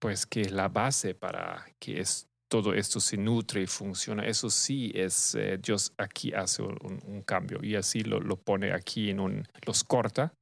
pues 0.00 0.26
que 0.26 0.42
es 0.42 0.52
la 0.52 0.68
base 0.68 1.14
para 1.14 1.66
que 1.78 2.00
es, 2.00 2.28
todo 2.52 2.74
esto 2.74 3.00
se 3.00 3.16
nutre 3.16 3.62
y 3.62 3.66
funciona, 3.66 4.26
eso 4.26 4.50
sí 4.50 4.92
es, 4.94 5.34
eh, 5.34 5.56
Dios 5.56 5.94
aquí 5.96 6.34
hace 6.34 6.62
un, 6.62 7.22
cambio 7.24 7.60
y 7.62 7.76
así 7.76 8.02
lo, 8.02 8.36
pone 8.36 8.72
aquí 8.74 9.08
en 9.08 9.48
los 9.64 9.84
corta 9.84 10.34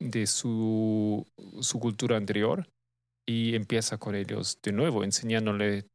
de 0.00 0.26
su, 0.26 1.24
su 1.60 1.78
cultura 1.78 2.16
anterior 2.16 2.68
y 3.28 3.54
empieza 3.54 3.96
con 3.96 4.16
ellos 4.16 4.58
de 4.60 4.72
nuevo, 4.72 5.04
enseñándole 5.04 5.86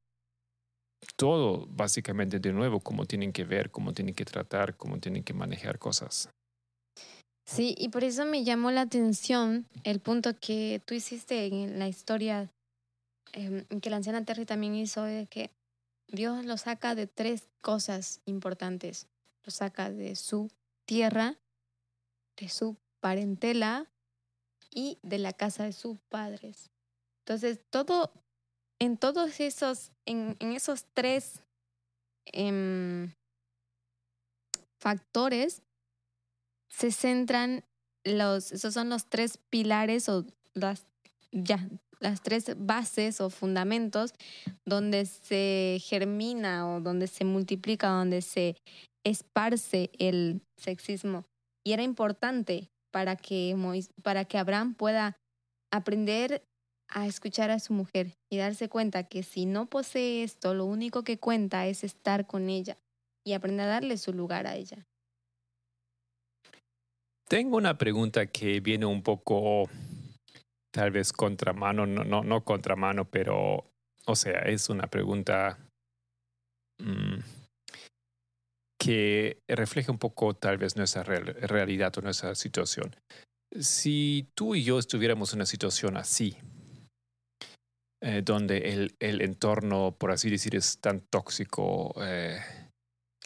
todo 1.17 1.67
básicamente 1.67 2.39
de 2.39 2.53
nuevo, 2.53 2.79
cómo 2.79 3.03
tienen 3.03 3.33
que 3.33 3.43
ver, 3.43 3.71
cómo 3.71 3.91
tienen 3.91 4.15
que 4.15 4.23
tratar, 4.23 4.77
cómo 4.77 4.99
tienen 4.99 5.23
que 5.25 5.33
manejar 5.33 5.79
cosas. 5.79 6.29
Sí, 7.45 7.75
y 7.77 7.89
por 7.89 8.05
eso 8.05 8.25
me 8.25 8.45
llamó 8.45 8.71
la 8.71 8.81
atención 8.81 9.67
el 9.83 9.99
punto 9.99 10.33
que 10.39 10.81
tú 10.85 10.93
hiciste 10.93 11.45
en 11.47 11.77
la 11.77 11.89
historia, 11.89 12.49
eh, 13.35 13.65
que 13.81 13.89
la 13.89 13.97
anciana 13.97 14.23
Terry 14.23 14.45
también 14.45 14.75
hizo, 14.75 15.03
de 15.03 15.27
que 15.27 15.51
Dios 16.07 16.45
lo 16.45 16.57
saca 16.57 16.95
de 16.95 17.05
tres 17.05 17.49
cosas 17.61 18.21
importantes. 18.25 19.07
Lo 19.43 19.51
saca 19.51 19.91
de 19.91 20.15
su 20.15 20.49
tierra, 20.85 21.37
de 22.37 22.47
su 22.47 22.77
parentela 23.01 23.91
y 24.71 24.99
de 25.03 25.19
la 25.19 25.33
casa 25.33 25.65
de 25.65 25.73
sus 25.73 25.99
padres. 26.07 26.71
Entonces, 27.19 27.59
todo, 27.69 28.13
en 28.79 28.97
todos 28.97 29.39
esos, 29.41 29.91
en, 30.05 30.37
esos 30.39 30.85
tres 30.93 31.41
eh, 32.31 33.13
factores, 34.79 35.61
se 36.69 36.91
centran 36.91 37.65
los, 38.05 38.53
esos 38.53 38.73
son 38.73 38.89
los 38.89 39.07
tres 39.07 39.39
pilares 39.49 40.07
o 40.07 40.25
las, 40.53 40.85
ya, 41.31 41.67
las 41.99 42.21
tres 42.21 42.51
bases 42.57 43.21
o 43.21 43.29
fundamentos 43.29 44.13
donde 44.65 45.05
se 45.05 45.79
germina 45.81 46.69
o 46.69 46.81
donde 46.81 47.07
se 47.07 47.25
multiplica, 47.25 47.89
donde 47.89 48.21
se 48.21 48.55
esparce 49.05 49.91
el 49.99 50.41
sexismo. 50.57 51.25
Y 51.65 51.73
era 51.73 51.83
importante 51.83 52.69
para 52.91 53.15
que, 53.15 53.55
para 54.03 54.25
que 54.25 54.37
Abraham 54.37 54.73
pueda 54.73 55.17
aprender 55.71 56.43
a 56.89 57.07
escuchar 57.07 57.51
a 57.51 57.59
su 57.59 57.73
mujer 57.73 58.13
y 58.31 58.37
darse 58.37 58.69
cuenta 58.69 59.03
que 59.03 59.23
si 59.23 59.45
no 59.45 59.65
posee 59.65 60.23
esto, 60.23 60.53
lo 60.53 60.65
único 60.65 61.03
que 61.03 61.17
cuenta 61.17 61.67
es 61.67 61.83
estar 61.83 62.27
con 62.27 62.49
ella 62.49 62.77
y 63.25 63.33
aprender 63.33 63.65
a 63.65 63.69
darle 63.69 63.97
su 63.97 64.13
lugar 64.13 64.47
a 64.47 64.55
ella. 64.55 64.85
Tengo 67.27 67.57
una 67.57 67.77
pregunta 67.77 68.27
que 68.27 68.59
viene 68.59 68.85
un 68.85 69.01
poco, 69.01 69.67
tal 70.75 70.91
vez 70.91 71.13
contramano, 71.13 71.85
no, 71.85 72.03
no, 72.03 72.21
no 72.21 72.43
contramano, 72.43 73.09
pero, 73.09 73.71
o 74.05 74.15
sea, 74.15 74.39
es 74.41 74.67
una 74.67 74.87
pregunta 74.87 75.57
mmm, 76.83 77.19
que 78.77 79.41
refleja 79.47 79.93
un 79.93 79.99
poco 79.99 80.33
tal 80.33 80.57
vez 80.57 80.75
nuestra 80.75 81.03
real, 81.03 81.27
realidad 81.27 81.97
o 81.97 82.01
nuestra 82.01 82.35
situación. 82.35 82.93
Si 83.57 84.27
tú 84.35 84.53
y 84.53 84.65
yo 84.65 84.77
estuviéramos 84.77 85.31
en 85.31 85.37
una 85.37 85.45
situación 85.45 85.95
así, 85.95 86.35
eh, 88.03 88.21
donde 88.21 88.57
el, 88.73 88.97
el, 88.99 89.21
entorno, 89.21 89.95
por 89.97 90.11
así 90.11 90.29
decir, 90.29 90.57
es 90.57 90.81
tan 90.81 90.99
tóxico, 91.09 91.95
eh, 92.03 92.37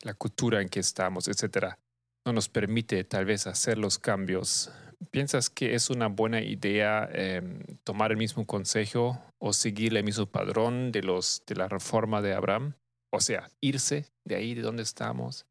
la 0.03 0.13
cultura 0.13 0.61
en 0.61 0.69
que 0.69 0.81
estamos, 0.81 1.27
etcétera, 1.27 1.79
no 2.27 2.31
nos 2.31 2.47
permite 2.47 3.03
tal 3.05 3.25
vez 3.25 3.47
hacer 3.47 3.79
los 3.79 3.97
cambios. 3.97 4.71
¿Piensas 5.11 5.49
que 5.49 5.75
es 5.75 5.89
una 5.89 6.07
buena 6.07 6.41
idea 6.41 7.09
eh, 7.13 7.41
tomar 7.83 8.11
el 8.11 8.17
mismo 8.17 8.45
consejo 8.45 9.21
o 9.39 9.53
seguir 9.53 9.95
el 9.95 10.03
mismo 10.03 10.25
padrón 10.25 10.91
de, 10.91 11.03
los, 11.03 11.43
de 11.47 11.55
la 11.55 11.67
reforma 11.67 12.21
de 12.21 12.33
Abraham? 12.33 12.73
O 13.11 13.21
sea, 13.21 13.49
irse 13.61 14.05
de 14.25 14.35
ahí 14.35 14.53
de 14.53 14.61
donde 14.61 14.83
estamos, 14.83 15.45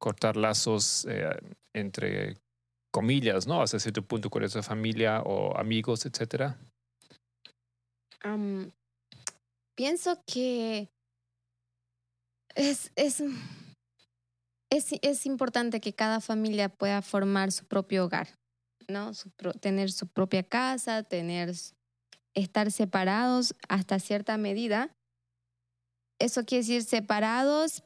cortar 0.00 0.36
lazos 0.36 1.06
eh, 1.10 1.28
entre 1.74 2.38
comillas, 2.92 3.46
¿no? 3.46 3.62
Hasta 3.62 3.80
cierto 3.80 4.02
punto 4.02 4.30
con 4.30 4.44
esa 4.44 4.62
familia 4.62 5.22
o 5.22 5.56
amigos, 5.56 6.06
etcétera. 6.06 6.56
Pienso 9.74 10.22
que 10.26 10.88
es, 12.54 12.92
es 12.94 13.22
es, 14.72 14.88
es, 15.02 15.26
importante 15.26 15.80
que 15.82 15.92
cada 15.92 16.20
familia 16.20 16.70
pueda 16.70 17.02
formar 17.02 17.52
su 17.52 17.66
propio 17.66 18.06
hogar, 18.06 18.28
¿no? 18.88 19.12
Tener 19.60 19.90
su 19.90 20.06
propia 20.08 20.42
casa, 20.42 21.02
tener, 21.02 21.52
estar 22.34 22.70
separados 22.70 23.54
hasta 23.68 23.98
cierta 23.98 24.36
medida. 24.36 24.94
Eso 26.18 26.44
quiere 26.44 26.62
decir 26.62 26.84
separados 26.84 27.82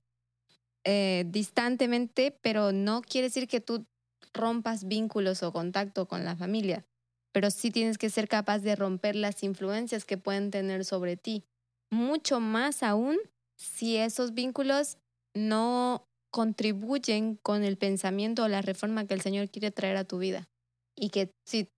eh, 0.85 1.24
distantemente, 1.28 2.38
pero 2.42 2.72
no 2.72 3.02
quiere 3.02 3.28
decir 3.28 3.48
que 3.48 3.61
tú 3.61 3.87
rompas 4.32 4.85
vínculos 4.85 5.42
o 5.42 5.52
contacto 5.52 6.06
con 6.06 6.24
la 6.24 6.37
familia, 6.37 6.87
pero 7.32 7.50
sí 7.50 7.70
tienes 7.70 7.98
que 7.98 8.11
ser 8.11 8.28
capaz 8.28 8.61
de 8.61 8.76
romper 8.76 9.16
las 9.16 9.42
influencias 9.42 10.04
que 10.04 10.18
pueden 10.18 10.50
tener 10.50 10.85
sobre 10.85 11.16
ti. 11.16 11.44
Mucho 11.90 12.40
más 12.40 12.82
aún 12.82 13.16
si 13.56 13.96
esos 13.96 14.35
vínculos 14.35 14.98
no 15.35 16.06
contribuyen 16.30 17.37
con 17.37 17.64
el 17.64 17.78
pensamiento 17.78 18.44
o 18.44 18.48
la 18.48 18.62
reforma 18.62 19.06
que 19.06 19.14
el 19.14 19.22
Señor 19.22 19.48
quiere 19.48 19.70
traer 19.70 19.96
a 19.96 20.04
tu 20.04 20.18
vida. 20.18 20.48
Y 20.96 21.11
que 21.11 21.30
si 21.46 21.68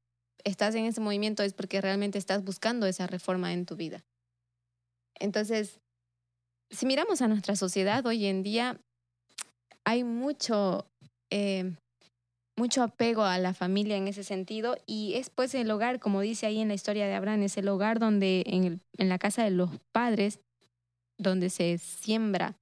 estás 0.45 0.75
en 0.75 0.85
ese 0.85 1.01
movimiento 1.01 1.43
es 1.43 1.53
porque 1.53 1.81
realmente 1.81 2.19
estás 2.19 2.45
buscando 2.45 2.87
esa 2.87 3.07
reforma 3.07 3.53
en 3.53 3.67
tu 3.67 3.77
vida. 3.77 4.05
Entonces, 5.19 5.81
si 6.71 6.87
miramos 6.87 7.23
a 7.23 7.29
nuestra 7.29 7.57
sociedad 7.57 8.05
hoy 8.07 8.27
en 8.27 8.43
día, 8.43 8.81
hay 9.85 10.05
mucho, 10.05 10.87
eh, 11.31 11.75
mucho 12.57 12.83
apego 12.83 13.23
a 13.23 13.39
la 13.39 13.55
familia 13.55 13.97
en 13.97 14.07
ese 14.07 14.23
sentido 14.23 14.77
y 14.87 15.15
es 15.15 15.31
pues 15.31 15.55
el 15.55 15.71
hogar, 15.71 15.99
como 15.99 16.21
dice 16.21 16.47
ahí 16.47 16.61
en 16.61 16.69
la 16.69 16.75
historia 16.75 17.07
de 17.07 17.15
Abraham, 17.15 17.43
es 17.43 17.57
el 17.57 17.69
hogar 17.69 17.99
donde 17.99 18.45
en, 18.47 18.65
el, 18.65 18.81
en 18.99 19.09
la 19.09 19.19
casa 19.19 19.45
de 19.45 19.51
los 19.51 19.71
padres, 19.93 20.41
donde 21.19 21.51
se 21.51 21.79
siembra 21.79 22.57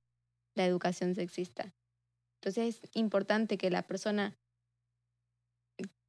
la 0.54 0.64
educación 0.64 1.14
sexista. 1.14 1.74
Entonces 2.40 2.80
es 2.82 2.90
importante 2.94 3.58
que 3.58 3.70
la 3.70 3.82
persona, 3.82 4.36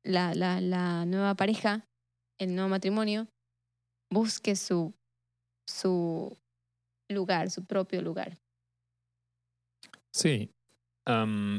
la, 0.07 0.33
la, 0.33 0.61
la 0.61 1.05
nueva 1.05 1.35
pareja, 1.35 1.85
el 2.39 2.55
nuevo 2.55 2.69
matrimonio, 2.69 3.27
busque 4.11 4.55
su, 4.55 4.93
su 5.69 6.37
lugar, 7.09 7.49
su 7.49 7.65
propio 7.65 8.01
lugar. 8.01 8.37
Sí, 10.13 10.51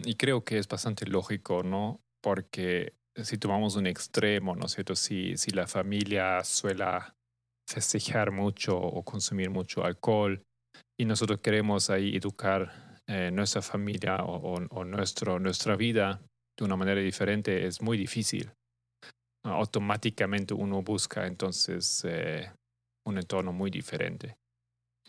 y 0.05 0.15
creo 0.17 0.45
que 0.45 0.59
es 0.59 0.69
bastante 0.69 1.07
lógico, 1.07 1.63
¿no? 1.63 2.01
Porque 2.23 2.95
si 3.15 3.39
tomamos 3.39 3.77
un 3.77 3.87
extremo, 3.87 4.55
¿no 4.55 4.67
es 4.67 4.73
cierto? 4.73 4.95
Si, 4.95 5.37
si 5.37 5.53
la 5.53 5.67
familia 5.67 6.45
suele 6.45 6.85
festejar 7.69 8.31
mucho 8.31 8.79
o 8.79 9.03
consumir 9.05 9.51
mucho 9.51 9.85
alcohol 9.85 10.43
y 10.99 11.05
nosotros 11.05 11.41
queremos 11.41 11.91
ahí 11.91 12.17
educar 12.17 13.01
eh, 13.07 13.31
nuestra 13.33 13.63
familia 13.63 14.17
o, 14.17 14.55
o, 14.69 14.85
nuestro, 14.85 15.39
nuestra 15.39 15.77
vida 15.77 16.21
de 16.59 16.65
una 16.65 16.77
manera 16.77 17.01
diferente 17.01 17.67
es 17.67 17.81
muy 17.81 17.97
difícil. 17.97 18.51
automáticamente 19.45 20.53
uno 20.53 20.83
busca 20.83 21.27
entonces 21.27 22.05
eh, 22.07 22.51
un 23.07 23.17
entorno 23.19 23.53
muy 23.53 23.71
diferente. 23.71 24.37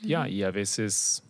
Ya, 0.02 0.30
y 0.30 0.44
a 0.44 0.52
veces, 0.52 1.24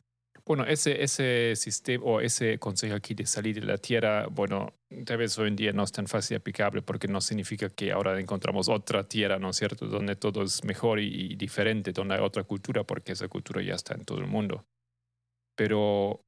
bueno, 0.45 0.63
ese, 0.65 1.01
ese 1.01 1.55
sistema 1.55 2.03
o 2.05 2.21
ese 2.21 2.59
consejo 2.59 2.95
aquí 2.95 3.15
de 3.15 3.25
salir 3.25 3.59
de 3.59 3.65
la 3.65 3.77
tierra, 3.77 4.27
bueno, 4.27 4.73
tal 5.05 5.17
vez 5.17 5.39
hoy 5.39 5.47
en 5.47 5.55
día 5.55 5.71
no 5.71 5.83
es 5.83 5.91
tan 5.91 6.05
fácil 6.05 6.37
aplicable 6.37 6.83
porque 6.83 7.07
no 7.07 7.19
significa 7.19 7.69
que 7.69 7.91
ahora 7.91 8.19
encontramos 8.19 8.69
otra 8.69 9.07
tierra, 9.07 9.39
¿no 9.39 9.49
es 9.49 9.55
cierto?, 9.55 9.87
donde 9.87 10.15
todo 10.15 10.43
es 10.43 10.63
mejor 10.63 10.99
y, 10.99 11.31
y 11.31 11.35
diferente, 11.35 11.93
donde 11.93 12.15
hay 12.15 12.21
otra 12.21 12.43
cultura, 12.43 12.83
porque 12.83 13.13
esa 13.13 13.27
cultura 13.27 13.63
ya 13.63 13.73
está 13.73 13.95
en 13.95 14.05
todo 14.05 14.19
el 14.19 14.27
mundo. 14.27 14.65
Pero 15.55 16.21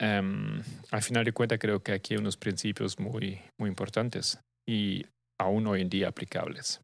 Um, 0.00 0.60
al 0.90 1.02
final 1.02 1.24
de 1.24 1.32
cuentas, 1.32 1.58
creo 1.60 1.82
que 1.82 1.92
aquí 1.92 2.14
hay 2.14 2.18
unos 2.18 2.36
principios 2.36 2.98
muy, 2.98 3.40
muy 3.58 3.68
importantes 3.68 4.40
y 4.68 5.06
aún 5.40 5.66
hoy 5.66 5.82
en 5.82 5.88
día 5.88 6.08
aplicables. 6.08 6.80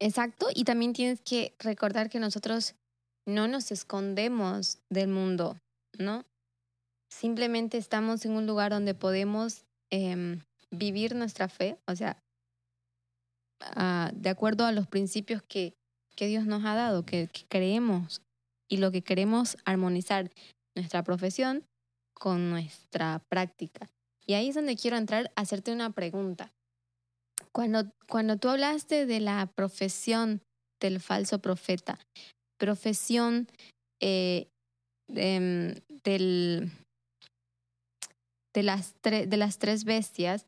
Exacto, 0.00 0.46
y 0.54 0.64
también 0.64 0.92
tienes 0.92 1.20
que 1.20 1.54
recordar 1.58 2.08
que 2.08 2.20
nosotros 2.20 2.74
no 3.26 3.48
nos 3.48 3.70
escondemos 3.72 4.78
del 4.90 5.08
mundo, 5.08 5.58
¿no? 5.98 6.24
Simplemente 7.12 7.76
estamos 7.76 8.24
en 8.24 8.32
un 8.32 8.46
lugar 8.46 8.70
donde 8.70 8.94
podemos 8.94 9.64
eh, 9.90 10.38
vivir 10.70 11.14
nuestra 11.14 11.48
fe, 11.48 11.78
o 11.86 11.94
sea, 11.96 12.22
uh, 13.76 14.14
de 14.14 14.30
acuerdo 14.30 14.64
a 14.64 14.72
los 14.72 14.86
principios 14.86 15.42
que, 15.42 15.74
que 16.16 16.26
Dios 16.26 16.46
nos 16.46 16.64
ha 16.64 16.74
dado, 16.74 17.04
que, 17.04 17.28
que 17.28 17.44
creemos 17.48 18.22
y 18.70 18.78
lo 18.78 18.90
que 18.90 19.02
queremos 19.02 19.56
armonizar 19.64 20.30
nuestra 20.76 21.02
profesión 21.02 21.64
con 22.18 22.50
nuestra 22.50 23.22
práctica. 23.28 23.88
Y 24.26 24.34
ahí 24.34 24.50
es 24.50 24.54
donde 24.54 24.76
quiero 24.76 24.96
entrar 24.96 25.32
a 25.36 25.40
hacerte 25.42 25.72
una 25.72 25.90
pregunta. 25.90 26.52
Cuando, 27.52 27.90
cuando 28.08 28.36
tú 28.36 28.48
hablaste 28.48 29.06
de 29.06 29.20
la 29.20 29.46
profesión 29.54 30.42
del 30.80 31.00
falso 31.00 31.38
profeta, 31.38 31.98
profesión 32.58 33.48
eh, 34.02 34.48
em, 35.08 35.74
del, 36.04 36.70
de, 38.54 38.62
las 38.62 38.94
de 39.02 39.36
las 39.36 39.58
tres 39.58 39.84
bestias. 39.84 40.46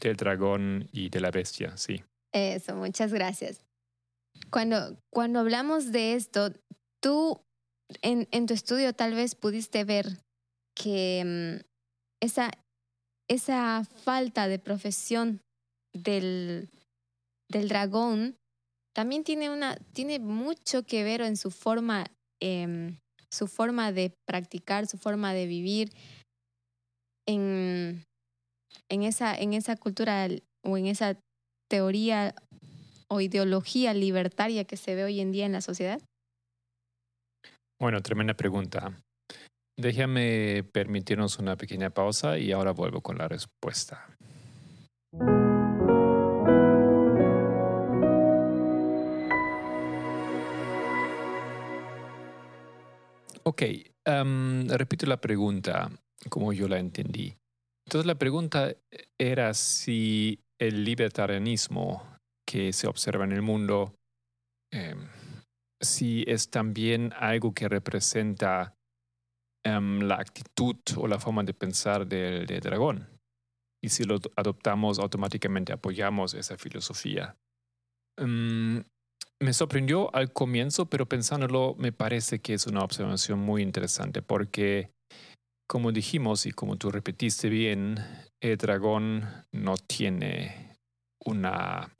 Del 0.00 0.16
dragón 0.16 0.88
y 0.92 1.10
de 1.10 1.20
la 1.20 1.30
bestia, 1.30 1.76
sí. 1.76 2.02
Eso, 2.32 2.74
muchas 2.74 3.12
gracias. 3.12 3.64
Cuando, 4.50 4.98
cuando 5.12 5.40
hablamos 5.40 5.92
de 5.92 6.14
esto, 6.14 6.52
tú 7.00 7.40
en, 8.02 8.28
en 8.30 8.46
tu 8.46 8.54
estudio 8.54 8.94
tal 8.94 9.14
vez 9.14 9.34
pudiste 9.34 9.84
ver 9.84 10.18
que 10.82 11.22
mm, 11.24 11.64
esa, 12.22 12.50
esa 13.28 13.84
falta 13.84 14.48
de 14.48 14.58
profesión 14.58 15.40
del, 15.94 16.68
del 17.50 17.68
dragón 17.68 18.36
también 18.94 19.24
tiene, 19.24 19.50
una, 19.50 19.76
tiene 19.92 20.18
mucho 20.18 20.82
que 20.82 21.04
ver 21.04 21.20
en 21.20 21.36
su 21.36 21.50
forma, 21.50 22.06
em, 22.42 22.98
su 23.32 23.46
forma 23.46 23.92
de 23.92 24.12
practicar, 24.26 24.86
su 24.86 24.98
forma 24.98 25.32
de 25.32 25.46
vivir 25.46 25.90
en, 27.28 28.04
en, 28.90 29.02
esa, 29.02 29.36
en 29.36 29.54
esa 29.54 29.76
cultura 29.76 30.28
o 30.64 30.76
en 30.76 30.86
esa 30.86 31.16
teoría 31.70 32.34
o 33.08 33.20
ideología 33.20 33.92
libertaria 33.94 34.64
que 34.64 34.76
se 34.76 34.94
ve 34.94 35.04
hoy 35.04 35.20
en 35.20 35.32
día 35.32 35.46
en 35.46 35.52
la 35.52 35.60
sociedad? 35.60 36.00
Bueno, 37.80 38.02
tremenda 38.02 38.34
pregunta. 38.34 38.92
Déjame 39.80 40.62
permitirnos 40.62 41.38
una 41.38 41.56
pequeña 41.56 41.88
pausa 41.88 42.36
y 42.36 42.52
ahora 42.52 42.72
vuelvo 42.72 43.00
con 43.00 43.16
la 43.16 43.28
respuesta. 43.28 44.14
Ok, 53.42 53.62
repito 54.68 55.06
la 55.06 55.18
pregunta 55.18 55.90
como 56.28 56.52
yo 56.52 56.68
la 56.68 56.78
entendí. 56.78 57.34
Entonces 57.86 58.06
la 58.06 58.16
pregunta 58.16 58.74
era 59.18 59.54
si 59.54 60.40
el 60.60 60.84
libertarianismo 60.84 62.18
que 62.46 62.74
se 62.74 62.86
observa 62.86 63.24
en 63.24 63.32
el 63.32 63.40
mundo, 63.40 63.94
em, 64.70 65.08
si 65.80 66.22
es 66.26 66.50
también 66.50 67.14
algo 67.16 67.54
que 67.54 67.66
representa 67.66 68.74
em, 69.64 70.00
la 70.00 70.16
actitud 70.16 70.76
o 70.96 71.06
la 71.06 71.18
forma 71.18 71.42
de 71.42 71.54
pensar 71.54 72.06
del, 72.06 72.46
dragón. 72.60 73.08
Y 73.82 73.88
si 73.88 74.04
lo 74.04 74.18
adoptamos, 74.36 74.98
automáticamente 74.98 75.72
apoyamos 75.72 76.34
esa 76.34 76.56
filosofía. 76.56 77.36
Em, 78.18 78.84
me 79.42 79.52
sorprendió 79.52 80.14
al 80.14 80.32
comienzo, 80.32 80.86
pero 80.86 81.06
pensándolo 81.06 81.74
me 81.78 81.92
parece 81.92 82.40
que 82.40 82.54
es 82.54 82.66
una 82.66 82.84
observación 82.84 83.38
muy 83.38 83.62
interesante 83.62 84.20
porque, 84.20 84.90
como 85.66 85.92
dijimos 85.92 86.44
y 86.44 86.52
como 86.52 86.76
tú 86.76 86.90
repetiste 86.90 87.48
bien, 87.48 87.96
el 88.42 88.56
dragón 88.58 89.26
no 89.52 89.76
tiene 89.78 90.76
una 91.24 91.90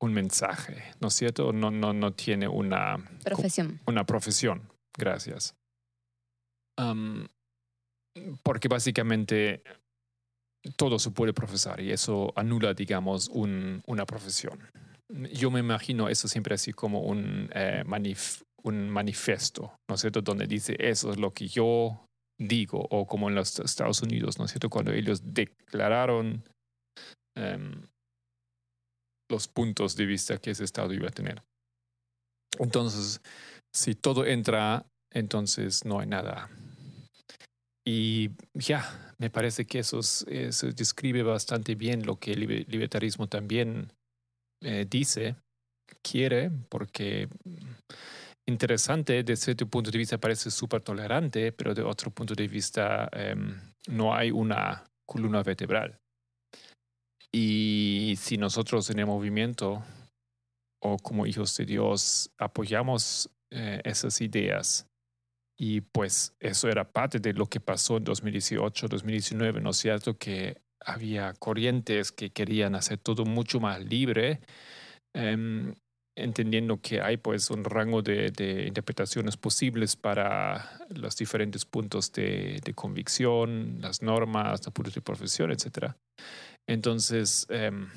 un 0.00 0.12
mensaje, 0.12 0.84
¿no 1.00 1.08
es 1.08 1.14
cierto? 1.14 1.52
No, 1.52 1.70
no, 1.70 1.92
no 1.92 2.12
tiene 2.12 2.48
una 2.48 2.98
profesión. 3.24 3.80
Una 3.86 4.04
profesión, 4.04 4.70
gracias. 4.96 5.54
Porque 8.42 8.68
básicamente 8.68 9.62
todo 10.76 10.98
se 10.98 11.10
puede 11.10 11.32
profesar 11.32 11.80
y 11.80 11.92
eso 11.92 12.32
anula, 12.36 12.74
digamos, 12.74 13.28
un, 13.28 13.82
una 13.86 14.04
profesión. 14.04 14.58
Yo 15.32 15.50
me 15.50 15.60
imagino 15.60 16.08
eso 16.08 16.26
siempre 16.26 16.54
así 16.54 16.72
como 16.72 17.00
un, 17.00 17.48
eh, 17.54 17.84
manifiesto, 17.84 19.76
¿no 19.88 19.94
es 19.94 20.00
cierto? 20.00 20.22
Donde 20.22 20.46
dice 20.46 20.76
eso 20.78 21.10
es 21.10 21.18
lo 21.18 21.32
que 21.32 21.46
yo 21.46 22.04
digo, 22.38 22.86
o 22.90 23.06
como 23.06 23.28
en 23.28 23.36
los 23.36 23.58
Estados 23.60 24.02
Unidos, 24.02 24.38
¿no 24.38 24.44
es 24.44 24.50
cierto? 24.50 24.68
Cuando 24.68 24.92
ellos 24.92 25.22
declararon 25.32 26.42
em, 27.36 27.82
los 29.30 29.48
puntos 29.48 29.96
de 29.96 30.06
vista 30.06 30.38
que 30.38 30.50
ese 30.50 30.64
Estado 30.64 30.92
iba 30.92 31.08
a 31.08 31.12
tener. 31.12 31.42
Entonces, 32.58 33.20
si 33.74 33.94
todo 33.94 34.26
entra, 34.26 34.84
entonces 35.12 35.84
no 35.84 36.00
hay 36.00 36.06
nada. 36.08 36.50
Y 37.88 38.30
ya, 38.54 39.14
me 39.18 39.30
parece 39.30 39.64
que 39.64 39.78
eso, 39.78 40.00
describe 40.74 41.22
bastante 41.22 41.76
bien 41.76 42.04
lo 42.04 42.16
que 42.16 42.32
el 42.32 42.66
libertarismo 42.66 43.28
también 43.28 43.92
eh, 44.60 44.86
dice, 44.90 45.36
quiere, 46.02 46.50
porque 46.68 47.28
interesante, 48.48 49.22
desde 49.22 49.44
cierto 49.44 49.68
punto 49.68 49.90
de 49.92 49.98
vista 49.98 50.18
parece 50.18 50.50
súper 50.50 50.80
tolerante, 50.80 51.52
pero 51.52 51.74
de 51.74 51.82
otro 51.82 52.10
punto 52.10 52.34
de 52.34 52.48
vista 52.48 53.08
em, 53.12 53.56
no 53.86 54.12
hay 54.12 54.32
una 54.32 54.84
columna 55.06 55.44
vertebral. 55.44 55.96
Y 57.32 58.14
si 58.18 58.36
nosotros 58.36 58.90
en 58.90 58.98
el 58.98 59.06
movimiento 59.06 59.84
o 60.82 60.96
como 60.96 61.26
hijos 61.26 61.56
de 61.56 61.66
Dios 61.66 62.30
apoyamos 62.38 63.30
eh, 63.52 63.80
esas 63.84 64.20
ideas, 64.20 64.88
y 65.58 65.80
pues 65.80 66.36
eso 66.38 66.68
era 66.68 66.90
parte 66.90 67.18
de 67.18 67.32
lo 67.32 67.46
que 67.46 67.60
pasó 67.60 67.96
en 67.96 68.04
2018, 68.04 68.88
2019, 68.88 69.60
¿no 69.60 69.70
es 69.70 69.78
cierto? 69.78 70.18
Que 70.18 70.60
había 70.80 71.32
corrientes 71.34 72.12
que 72.12 72.30
querían 72.30 72.74
hacer 72.74 72.98
todo 72.98 73.24
mucho 73.24 73.58
más 73.58 73.82
libre, 73.82 74.40
em, 75.14 75.74
entendiendo 76.16 76.80
que 76.80 77.00
hay 77.00 77.16
pues 77.16 77.50
un 77.50 77.64
rango 77.64 78.02
de, 78.02 78.64
interpretaciones 78.66 79.36
posibles 79.36 79.96
para 79.96 80.78
los 80.90 81.16
diferentes 81.16 81.64
puntos 81.64 82.12
de, 82.12 82.60
convicción, 82.74 83.80
las 83.80 84.02
normas, 84.02 84.60
puntos 84.72 84.94
de 84.94 85.00
profesión, 85.00 85.50
etc. 85.50 85.94
Entonces, 86.68 87.46
em, 87.48 87.88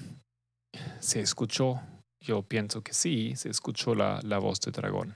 se 1.00 1.22
escuchó, 1.22 1.82
yo 2.22 2.44
pienso 2.44 2.82
que 2.82 2.94
sí, 2.94 3.36
se 3.36 3.50
escuchó 3.50 3.96
la, 3.96 4.20
la 4.24 4.40
voz 4.40 4.60
de 4.62 4.72
dragón. 4.72 5.14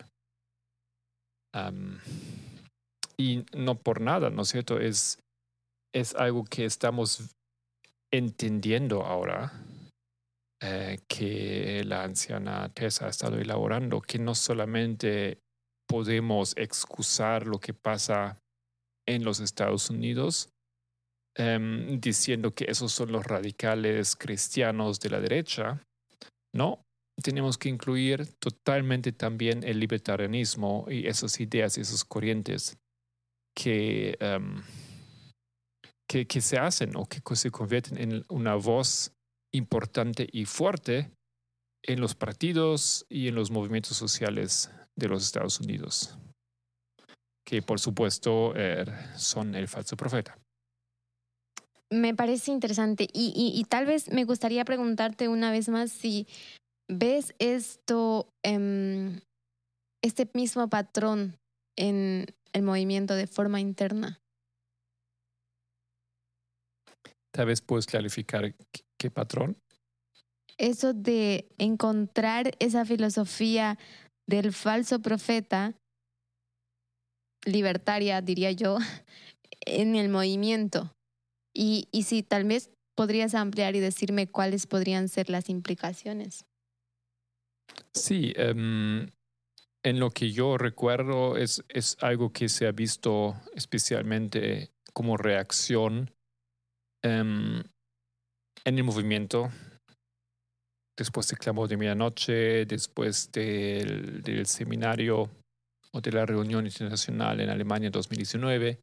Y 3.17 3.45
no 3.55 3.75
por 3.75 4.01
nada, 4.01 4.29
¿no 4.29 4.41
es 4.41 4.49
cierto? 4.49 4.79
Es, 4.79 5.19
es 5.93 6.15
algo 6.15 6.43
que 6.45 6.65
estamos 6.65 7.35
entendiendo 8.11 9.03
ahora, 9.03 9.51
eh, 10.61 10.99
que 11.07 11.83
la 11.85 12.03
anciana 12.03 12.69
Tessa 12.73 13.07
ha 13.07 13.09
estado 13.09 13.37
elaborando, 13.37 14.01
que 14.01 14.19
no 14.19 14.35
solamente 14.35 15.39
podemos 15.87 16.55
excusar 16.57 17.47
lo 17.47 17.59
que 17.59 17.73
pasa 17.73 18.39
en 19.07 19.23
los 19.23 19.39
Estados 19.39 19.89
Unidos, 19.89 20.53
Em, 21.35 21.99
diciendo 21.99 22.51
que 22.51 22.65
esos 22.67 22.91
son 22.91 23.11
los 23.11 23.25
radicales 23.25 24.15
cristianos 24.15 24.99
de 24.99 25.09
la 25.09 25.19
derecha. 25.19 25.81
No, 26.53 26.83
tenemos 27.21 27.57
que 27.57 27.69
incluir 27.69 28.25
totalmente 28.39 29.11
también 29.11 29.63
el 29.63 29.79
libertarianismo 29.79 30.85
y 30.89 31.07
esas 31.07 31.39
ideas 31.39 31.77
y 31.77 31.81
esas 31.81 32.03
corrientes 32.03 32.77
que, 33.55 34.17
em, 34.19 34.63
que, 36.07 36.25
que, 36.25 36.41
se 36.41 36.57
hacen 36.57 36.95
o 36.95 37.05
que 37.05 37.21
se 37.35 37.51
convierten 37.51 37.97
en 37.97 38.25
una 38.29 38.55
voz 38.55 39.13
importante 39.53 40.27
y 40.31 40.45
fuerte 40.45 41.11
en 41.83 41.99
los 41.99 42.15
partidos 42.15 43.05
y 43.09 43.27
en 43.27 43.35
los 43.35 43.51
movimientos 43.51 43.97
sociales 43.97 44.71
de 44.95 45.07
los 45.07 45.23
Estados 45.23 45.59
Unidos, 45.59 46.17
que 47.45 47.61
por 47.61 47.79
supuesto 47.79 48.55
er, 48.55 48.91
son 49.17 49.55
el 49.55 49.67
falso 49.67 49.97
profeta. 49.97 50.37
Me 51.89 52.15
parece 52.15 52.51
interesante 52.51 53.07
y, 53.13 53.63
tal 53.69 53.85
vez 53.85 54.11
me 54.11 54.23
gustaría 54.23 54.65
preguntarte 54.65 55.27
una 55.27 55.51
vez 55.51 55.69
más 55.69 55.91
si 55.91 56.25
ves 56.89 57.33
esto, 57.39 58.27
em, 58.43 59.21
este 60.03 60.29
mismo 60.33 60.69
patrón 60.69 61.37
en 61.77 62.27
el 62.53 62.63
movimiento 62.63 63.15
de 63.15 63.27
forma 63.27 63.59
interna. 63.59 64.21
Tal 67.31 67.47
vez 67.47 67.61
puedes 67.61 67.87
clarificar 67.87 68.53
qué 68.99 69.09
patrón. 69.09 69.57
Eso 70.57 70.93
de 70.93 71.47
encontrar 71.57 72.51
esa 72.59 72.85
filosofía 72.85 73.79
del 74.27 74.53
falso 74.53 75.01
profeta, 75.01 75.73
libertaria, 77.43 78.21
diría 78.21 78.51
yo, 78.51 78.77
en 79.65 79.95
el 79.95 80.09
movimiento. 80.09 80.93
Y, 81.55 81.87
y 81.91 82.03
si 82.03 82.21
tal 82.21 82.45
vez 82.45 82.69
podrías 82.95 83.33
ampliar 83.33 83.75
y 83.75 83.79
decirme 83.79 84.27
cuáles 84.27 84.67
podrían 84.67 85.09
ser 85.09 85.29
las 85.29 85.49
implicaciones. 85.49 86.45
Sí, 87.93 88.33
em, 88.35 89.07
en 89.83 89.99
lo 89.99 90.09
que 90.11 90.31
yo 90.31 90.57
recuerdo 90.57 91.37
es, 91.37 91.63
es 91.69 91.97
algo 92.01 92.31
que 92.31 92.49
se 92.49 92.67
ha 92.67 92.71
visto 92.71 93.35
especialmente 93.53 94.71
como 94.93 95.17
reacción 95.17 96.11
em, 97.03 97.63
en 98.65 98.77
el 98.77 98.83
movimiento. 98.83 99.51
Después 100.97 101.27
del 101.27 101.39
clamor 101.39 101.67
de 101.67 101.77
medianoche, 101.77 102.65
después 102.65 103.31
del, 103.31 104.21
del 104.21 104.45
seminario 104.45 105.29
o 105.91 106.01
de 106.01 106.11
la 106.11 106.25
reunión 106.25 106.65
internacional 106.65 107.39
en 107.39 107.49
Alemania 107.49 107.87
en 107.87 107.93
2019, 107.93 108.79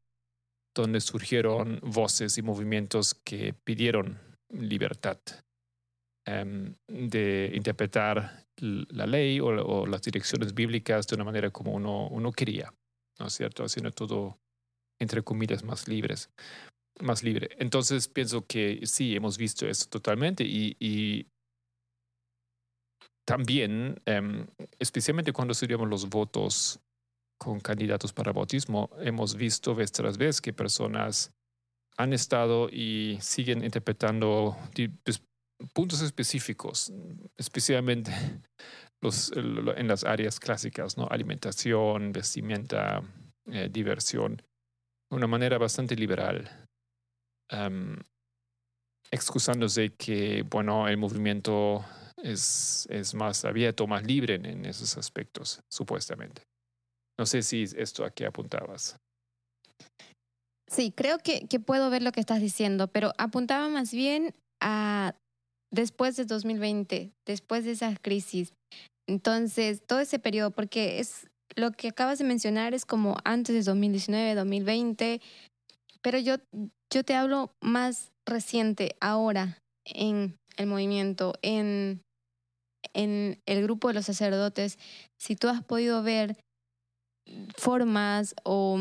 donde 0.74 1.00
surgieron 1.00 1.78
voces 1.82 2.36
y 2.36 2.42
movimientos 2.42 3.14
que 3.14 3.54
pidieron 3.54 4.18
libertad 4.50 5.18
em, 6.30 6.74
de 6.86 7.50
interpretar 7.54 8.46
la 8.60 9.06
ley 9.06 9.40
o, 9.40 9.86
las 9.86 10.02
direcciones 10.02 10.54
bíblicas 10.54 11.06
de 11.06 11.16
una 11.16 11.24
manera 11.24 11.50
como 11.50 11.72
uno, 11.72 12.08
uno 12.08 12.30
quería, 12.30 12.72
¿no 13.18 13.26
es 13.26 13.32
cierto? 13.32 13.64
Haciendo 13.64 13.90
todo, 13.90 14.38
entre 15.00 15.22
comillas, 15.22 15.64
más 15.64 15.88
libres, 15.88 16.30
más 17.00 17.22
libre. 17.22 17.48
Entonces 17.58 18.06
pienso 18.06 18.46
que 18.46 18.80
sí, 18.84 19.16
hemos 19.16 19.38
visto 19.38 19.66
eso 19.66 19.88
totalmente 19.88 20.44
y, 20.44 21.26
también, 23.26 24.00
em, 24.06 24.46
especialmente 24.78 25.32
cuando 25.32 25.52
estudiamos 25.52 25.88
los 25.88 26.08
votos 26.08 26.80
con 27.38 27.60
candidatos 27.60 28.12
para 28.12 28.32
bautismo, 28.32 28.90
hemos 28.98 29.34
visto 29.36 29.74
vez 29.74 29.92
tras 29.92 30.18
vez 30.18 30.40
que 30.40 30.52
personas 30.52 31.32
han 31.96 32.12
estado 32.12 32.68
y 32.68 33.18
siguen 33.20 33.64
interpretando 33.64 34.56
pues, 35.04 35.22
puntos 35.72 36.02
específicos, 36.02 36.92
especialmente 37.36 38.12
los, 39.02 39.32
en 39.32 39.88
las 39.88 40.04
áreas 40.04 40.40
clásicas, 40.40 40.96
¿no? 40.96 41.06
alimentación, 41.10 42.12
vestimenta, 42.12 43.02
eh, 43.46 43.68
diversión, 43.70 44.36
de 44.36 45.16
una 45.16 45.26
manera 45.26 45.58
bastante 45.58 45.96
liberal, 45.96 46.66
excusándose 49.10 49.92
que, 49.94 50.42
bueno, 50.42 50.86
el 50.86 50.96
movimiento 50.96 51.84
es, 52.22 52.86
es 52.90 53.14
más 53.14 53.44
abierto, 53.44 53.88
más 53.88 54.04
libre 54.04 54.34
en, 54.34 54.64
esos 54.64 54.96
aspectos, 54.96 55.60
supuestamente. 55.68 56.42
No 57.18 57.26
sé 57.26 57.42
si 57.42 57.64
esto 57.76 58.04
a 58.04 58.10
qué 58.10 58.26
apuntabas. 58.26 58.96
Sí, 60.68 60.92
creo 60.92 61.18
que, 61.18 61.48
que 61.48 61.58
puedo 61.58 61.90
ver 61.90 62.02
lo 62.02 62.12
que 62.12 62.20
estás 62.20 62.40
diciendo, 62.40 62.86
pero 62.86 63.12
apuntaba 63.18 63.68
más 63.68 63.92
bien 63.92 64.32
a 64.60 65.16
después 65.72 66.16
de 66.16 66.24
2020, 66.24 67.12
después 67.26 67.64
de 67.64 67.72
esa 67.72 67.96
crisis. 67.96 68.52
Entonces, 69.08 69.82
todo 69.86 70.00
ese 70.00 70.18
periodo, 70.18 70.50
porque 70.50 71.00
es 71.00 71.26
lo 71.56 71.72
que 71.72 71.88
acabas 71.88 72.18
de 72.18 72.24
mencionar 72.24 72.74
es 72.74 72.84
como 72.84 73.16
antes 73.24 73.54
de 73.54 73.62
2019, 73.62 74.34
2020, 74.34 75.20
pero 76.02 76.18
yo, 76.18 76.36
yo 76.92 77.04
te 77.04 77.14
hablo 77.14 77.52
más 77.60 78.12
reciente, 78.26 78.96
ahora, 79.00 79.58
en 79.84 80.36
el 80.56 80.66
movimiento, 80.66 81.34
en, 81.42 82.02
en 82.94 83.40
el 83.46 83.62
grupo 83.62 83.88
de 83.88 83.94
los 83.94 84.06
sacerdotes, 84.06 84.78
si 85.18 85.36
tú 85.36 85.48
has 85.48 85.64
podido 85.64 86.02
ver 86.02 86.36
formas 87.56 88.34
o 88.44 88.78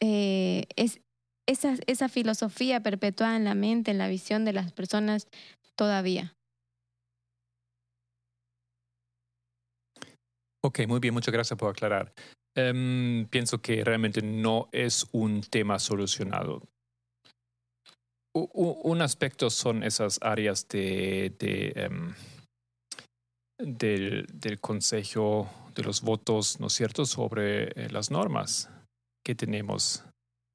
eh, 0.00 0.64
es, 0.76 1.00
esa, 1.46 1.74
esa 1.86 2.08
filosofía 2.08 2.82
perpetuada 2.82 3.36
en 3.36 3.44
la 3.44 3.54
mente, 3.54 3.90
en 3.90 3.98
la 3.98 4.08
visión 4.08 4.44
de 4.44 4.52
las 4.52 4.72
personas 4.72 5.28
todavía. 5.76 6.34
Ok, 10.64 10.80
muy 10.88 10.98
bien, 10.98 11.12
muchas 11.12 11.32
gracias 11.32 11.58
por 11.58 11.70
aclarar. 11.70 12.14
Em, 12.56 13.26
pienso 13.26 13.60
que 13.60 13.84
realmente 13.84 14.22
no 14.22 14.68
es 14.72 15.06
un 15.12 15.42
tema 15.42 15.78
solucionado. 15.78 16.62
un 18.36 19.00
aspecto 19.00 19.48
son 19.48 19.84
esas 19.84 20.18
áreas 20.20 20.66
de, 20.66 21.32
em, 21.76 22.12
del, 23.58 24.26
del, 24.26 24.60
consejo 24.60 25.48
de 25.76 25.84
los 25.84 26.02
votos, 26.02 26.58
¿no 26.58 26.66
es 26.66 26.72
cierto?, 26.72 27.06
sobre 27.06 27.68
eh, 27.80 27.88
las 27.90 28.10
normas 28.10 28.70
que 29.24 29.36
tenemos 29.36 30.02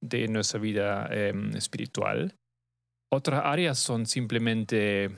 de 0.01 0.27
nuestra 0.27 0.59
vida 0.59 1.07
em, 1.11 1.55
espiritual. 1.55 2.35
Otras 3.11 3.41
áreas 3.43 3.79
son 3.79 4.05
simplemente 4.05 5.09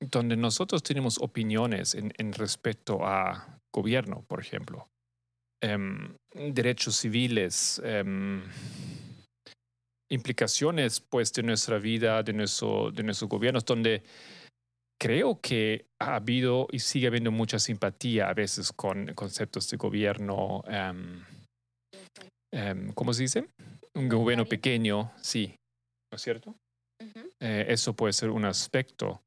donde 0.00 0.36
nosotros 0.36 0.82
tenemos 0.82 1.18
opiniones 1.20 1.94
en, 1.94 2.32
respecto 2.32 3.04
a 3.04 3.60
gobierno, 3.74 4.24
por 4.28 4.40
ejemplo, 4.40 4.88
em, 5.62 6.14
derechos 6.32 6.96
civiles, 6.96 7.80
em, 7.84 8.42
implicaciones 10.10 11.00
pues 11.00 11.32
de 11.32 11.42
nuestra 11.42 11.78
vida, 11.78 12.22
de, 12.22 12.32
nuestro, 12.32 12.90
de 12.90 13.02
nuestros 13.02 13.28
gobiernos, 13.28 13.64
donde 13.64 14.02
creo 14.98 15.40
que 15.40 15.86
ha 16.00 16.16
habido 16.16 16.66
y 16.70 16.78
sigue 16.78 17.06
habiendo 17.06 17.30
mucha 17.30 17.58
simpatía 17.58 18.28
a 18.28 18.34
veces 18.34 18.72
con 18.72 19.14
conceptos 19.14 19.68
de 19.70 19.76
gobierno, 19.76 20.64
¿cómo 22.94 23.12
se 23.12 23.22
dice? 23.22 23.48
un 23.98 24.08
gobierno 24.08 24.46
pequeño, 24.46 25.12
sí, 25.20 25.54
¿no 26.10 26.16
es 26.16 26.22
cierto? 26.22 26.54
Eh, 27.40 27.66
eso 27.68 27.94
puede 27.94 28.12
ser 28.12 28.30
un 28.30 28.44
aspecto. 28.44 29.22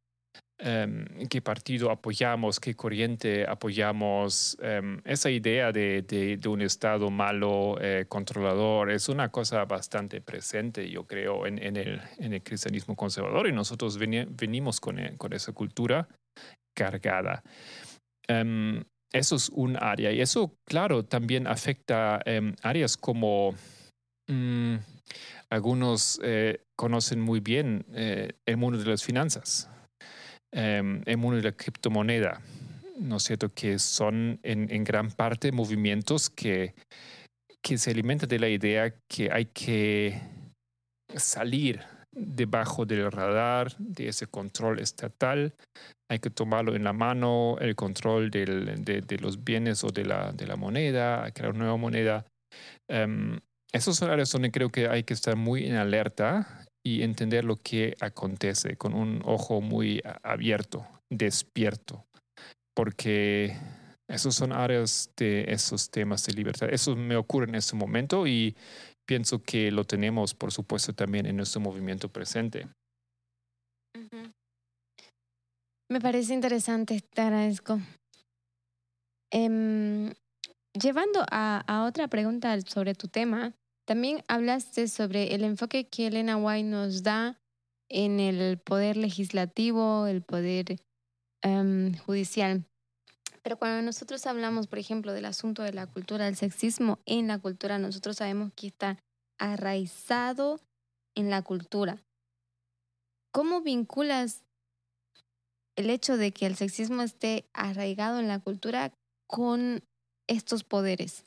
Em, 0.59 1.27
¿Qué 1.27 1.41
partido 1.41 1.89
apoyamos? 1.89 2.59
¿Qué 2.59 2.75
corriente 2.75 3.45
apoyamos? 3.47 4.57
Em, 4.61 5.01
esa 5.05 5.29
idea 5.29 5.71
de, 5.71 6.03
de, 6.03 6.47
un 6.47 6.61
Estado 6.61 7.09
malo, 7.09 7.77
eh, 7.81 8.05
controlador, 8.07 8.91
es 8.91 9.09
una 9.09 9.29
cosa 9.29 9.65
bastante 9.65 10.21
presente, 10.21 10.89
yo 10.89 11.05
creo, 11.05 11.47
en, 11.47 11.57
en, 11.57 11.77
el, 11.77 12.01
en 12.19 12.33
el, 12.33 12.43
cristianismo 12.43 12.95
conservador 12.95 13.47
y 13.47 13.51
nosotros 13.51 13.97
venimos 13.97 14.79
con, 14.79 14.99
eh, 14.99 15.15
con, 15.17 15.33
esa 15.33 15.51
cultura 15.51 16.07
cargada. 16.75 17.41
Em, 18.27 18.83
eso 19.13 19.35
es 19.35 19.49
un 19.49 19.77
área 19.81 20.11
y 20.11 20.21
eso, 20.21 20.55
claro, 20.65 21.03
también 21.03 21.47
afecta 21.47 22.21
áreas 22.63 22.97
como 22.97 23.55
Mm, 24.31 24.77
algunos 25.49 26.19
eh, 26.23 26.61
conocen 26.77 27.19
muy 27.19 27.41
bien 27.41 27.85
eh, 27.93 28.31
el 28.45 28.55
mundo 28.55 28.79
de 28.79 28.85
las 28.85 29.03
finanzas, 29.03 29.69
em, 30.53 31.01
el 31.05 31.17
mundo 31.17 31.35
de 31.37 31.43
la 31.43 31.51
criptomoneda, 31.51 32.41
¿no 32.97 33.17
es 33.17 33.23
cierto? 33.23 33.53
Que 33.53 33.77
son 33.77 34.39
en, 34.43 34.83
gran 34.85 35.11
parte 35.11 35.51
movimientos 35.51 36.29
que, 36.29 36.73
que 37.61 37.77
se 37.77 37.91
alimentan 37.91 38.29
de 38.29 38.39
la 38.39 38.47
idea 38.47 38.93
que 39.09 39.29
hay 39.31 39.45
que 39.45 40.21
salir 41.15 41.81
debajo 42.13 42.85
del 42.85 43.11
radar 43.11 43.75
de 43.77 44.07
ese 44.07 44.27
control 44.27 44.79
estatal. 44.79 45.53
Hay 46.09 46.19
que 46.19 46.29
tomarlo 46.29 46.75
en 46.75 46.83
la 46.83 46.93
mano, 46.93 47.57
el 47.59 47.75
control 47.75 48.31
de, 48.31 49.17
los 49.19 49.43
bienes 49.43 49.83
o 49.83 49.87
de 49.87 50.05
la, 50.05 50.55
moneda, 50.57 51.31
crear 51.31 51.51
una 51.51 51.59
nueva 51.59 51.77
moneda. 51.77 52.25
Em, 52.89 53.39
esos 53.73 53.95
son 53.95 54.09
áreas 54.09 54.31
donde 54.31 54.51
creo 54.51 54.69
que 54.69 54.87
hay 54.87 55.03
que 55.03 55.13
estar 55.13 55.37
muy 55.37 55.65
en 55.65 55.75
alerta 55.75 56.65
y 56.85 57.03
entender 57.03 57.45
lo 57.45 57.57
que 57.57 57.95
acontece 58.01 58.75
con 58.75 58.93
un 58.93 59.21
ojo 59.23 59.61
muy 59.61 60.01
abierto, 60.23 60.85
despierto, 61.09 62.05
porque 62.75 63.55
esos 64.09 64.35
son 64.35 64.51
áreas 64.51 65.09
de 65.15 65.45
esos 65.47 65.89
temas 65.89 66.25
de 66.25 66.33
libertad. 66.33 66.69
Eso 66.69 66.95
me 66.97 67.15
ocurre 67.15 67.47
en 67.47 67.55
este 67.55 67.77
momento 67.77 68.27
y 68.27 68.55
pienso 69.05 69.43
que 69.43 69.71
lo 69.71 69.83
tenemos, 69.85 70.33
por 70.33 70.51
supuesto, 70.51 70.93
también 70.93 71.25
en 71.25 71.37
nuestro 71.37 71.61
movimiento 71.61 72.09
presente. 72.09 72.67
Me 75.89 75.99
parece 75.99 76.33
interesante, 76.33 77.01
te 77.01 77.21
agradezco. 77.21 77.79
Em, 79.31 80.13
llevando 80.73 81.25
a, 81.29 81.63
a, 81.67 81.85
otra 81.85 82.07
pregunta 82.07 82.59
sobre 82.61 82.95
tu 82.95 83.07
tema, 83.07 83.53
también 83.85 84.23
hablaste 84.27 84.87
sobre 84.87 85.35
el 85.35 85.43
enfoque 85.43 85.87
que 85.87 86.07
Elena 86.07 86.37
White 86.37 86.69
nos 86.69 87.03
da 87.03 87.41
en 87.89 88.19
el 88.19 88.57
poder 88.57 88.95
legislativo, 88.95 90.07
el 90.07 90.21
poder 90.21 90.77
em, 91.43 91.97
judicial. 91.97 92.65
Pero 93.43 93.57
cuando 93.57 93.81
nosotros 93.81 94.25
hablamos, 94.27 94.67
por 94.67 94.79
ejemplo, 94.79 95.13
del 95.13 95.25
asunto 95.25 95.63
de 95.63 95.73
la 95.73 95.87
cultura 95.87 96.25
del 96.25 96.35
sexismo 96.35 96.99
en 97.05 97.27
la 97.27 97.39
cultura, 97.39 97.79
nosotros 97.79 98.17
sabemos 98.17 98.51
que 98.55 98.67
está 98.67 98.99
arraizado 99.39 100.59
en 101.15 101.29
la 101.29 101.41
cultura. 101.41 102.03
¿Cómo 103.33 103.61
vinculas 103.61 104.43
el 105.75 105.89
hecho 105.89 106.17
de 106.17 106.31
que 106.31 106.45
el 106.45 106.55
sexismo 106.55 107.01
esté 107.01 107.45
arraigado 107.53 108.19
en 108.19 108.27
la 108.27 108.39
cultura 108.39 108.93
con 109.27 109.83
estos 110.27 110.63
poderes? 110.63 111.25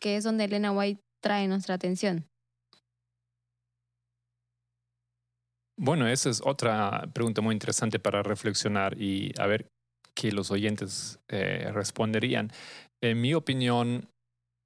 Que 0.00 0.16
es 0.16 0.24
donde 0.24 0.44
Elena 0.44 0.72
White 0.72 1.00
trae 1.22 1.48
nuestra 1.48 1.76
atención? 1.76 2.26
Bueno, 5.80 6.08
esa 6.08 6.28
es 6.28 6.42
otra 6.44 7.08
pregunta 7.14 7.40
muy 7.40 7.54
interesante 7.54 8.00
para 8.00 8.22
reflexionar 8.24 9.00
y 9.00 9.32
a 9.38 9.46
ver 9.46 9.68
qué 10.18 10.32
los 10.32 10.50
oyentes 10.50 11.20
eh, 11.28 11.70
responderían. 11.72 12.50
En 13.00 13.20
mi 13.20 13.34
opinión, 13.34 14.10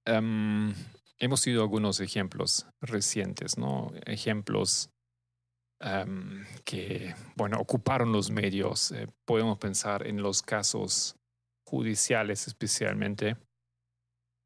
em, 0.07 0.75
hemos 1.19 1.41
sido 1.41 1.61
algunos 1.61 2.01
ejemplos 2.01 2.67
recientes, 2.81 3.59
¿no? 3.59 3.93
Ejemplos 4.07 4.89
em, 5.79 6.47
que, 6.65 7.15
bueno, 7.37 7.59
ocuparon 7.61 8.13
los 8.13 8.31
medios. 8.31 8.93
Eh, 8.93 9.09
podemos 9.27 9.59
pensar 9.59 10.07
en 10.07 10.23
los 10.23 10.41
casos 10.41 11.17
judiciales 11.67 12.47
especialmente, 12.47 13.37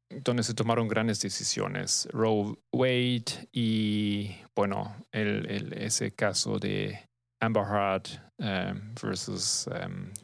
donde 0.09 0.43
se 0.43 0.53
tomaron 0.53 0.89
grandes 0.89 1.21
decisiones. 1.21 2.09
Roe 2.11 2.57
Wade 2.73 3.47
y, 3.53 4.35
bueno, 4.53 4.93
ese 5.13 6.11
caso 6.11 6.59
de 6.59 6.99
Amber 7.41 7.63
Heard 7.63 8.07
em, 8.39 8.93
versus 9.01 9.69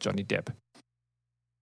Johnny 0.02 0.24
Depp 0.24 0.63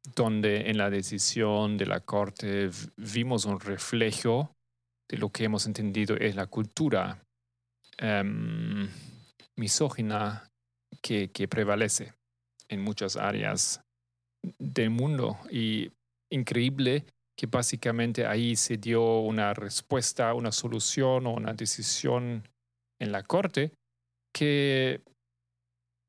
donde 0.04 0.70
en 0.70 0.78
la 0.78 0.90
decisión 0.90 1.76
de 1.76 1.86
la 1.86 2.00
Corte 2.00 2.70
vimos 2.96 3.44
un 3.44 3.60
reflejo 3.60 4.54
de 5.08 5.18
lo 5.18 5.30
que 5.30 5.44
hemos 5.44 5.66
entendido 5.66 6.16
es 6.16 6.34
la 6.34 6.46
cultura 6.46 7.22
um, 8.02 8.88
misógina 9.56 10.50
que, 11.02 11.30
que, 11.30 11.48
prevalece 11.48 12.14
en 12.68 12.82
muchas 12.82 13.16
áreas 13.16 13.80
del 14.58 14.90
mundo. 14.90 15.38
Y 15.50 15.90
increíble 16.30 17.04
que 17.36 17.46
básicamente 17.46 18.26
ahí 18.26 18.56
se 18.56 18.76
dio 18.76 19.20
una 19.20 19.54
respuesta, 19.54 20.34
una 20.34 20.52
solución 20.52 21.26
o 21.26 21.34
una 21.34 21.52
decisión 21.52 22.48
en 23.00 23.12
la 23.12 23.22
Corte 23.22 23.72
que, 24.32 25.02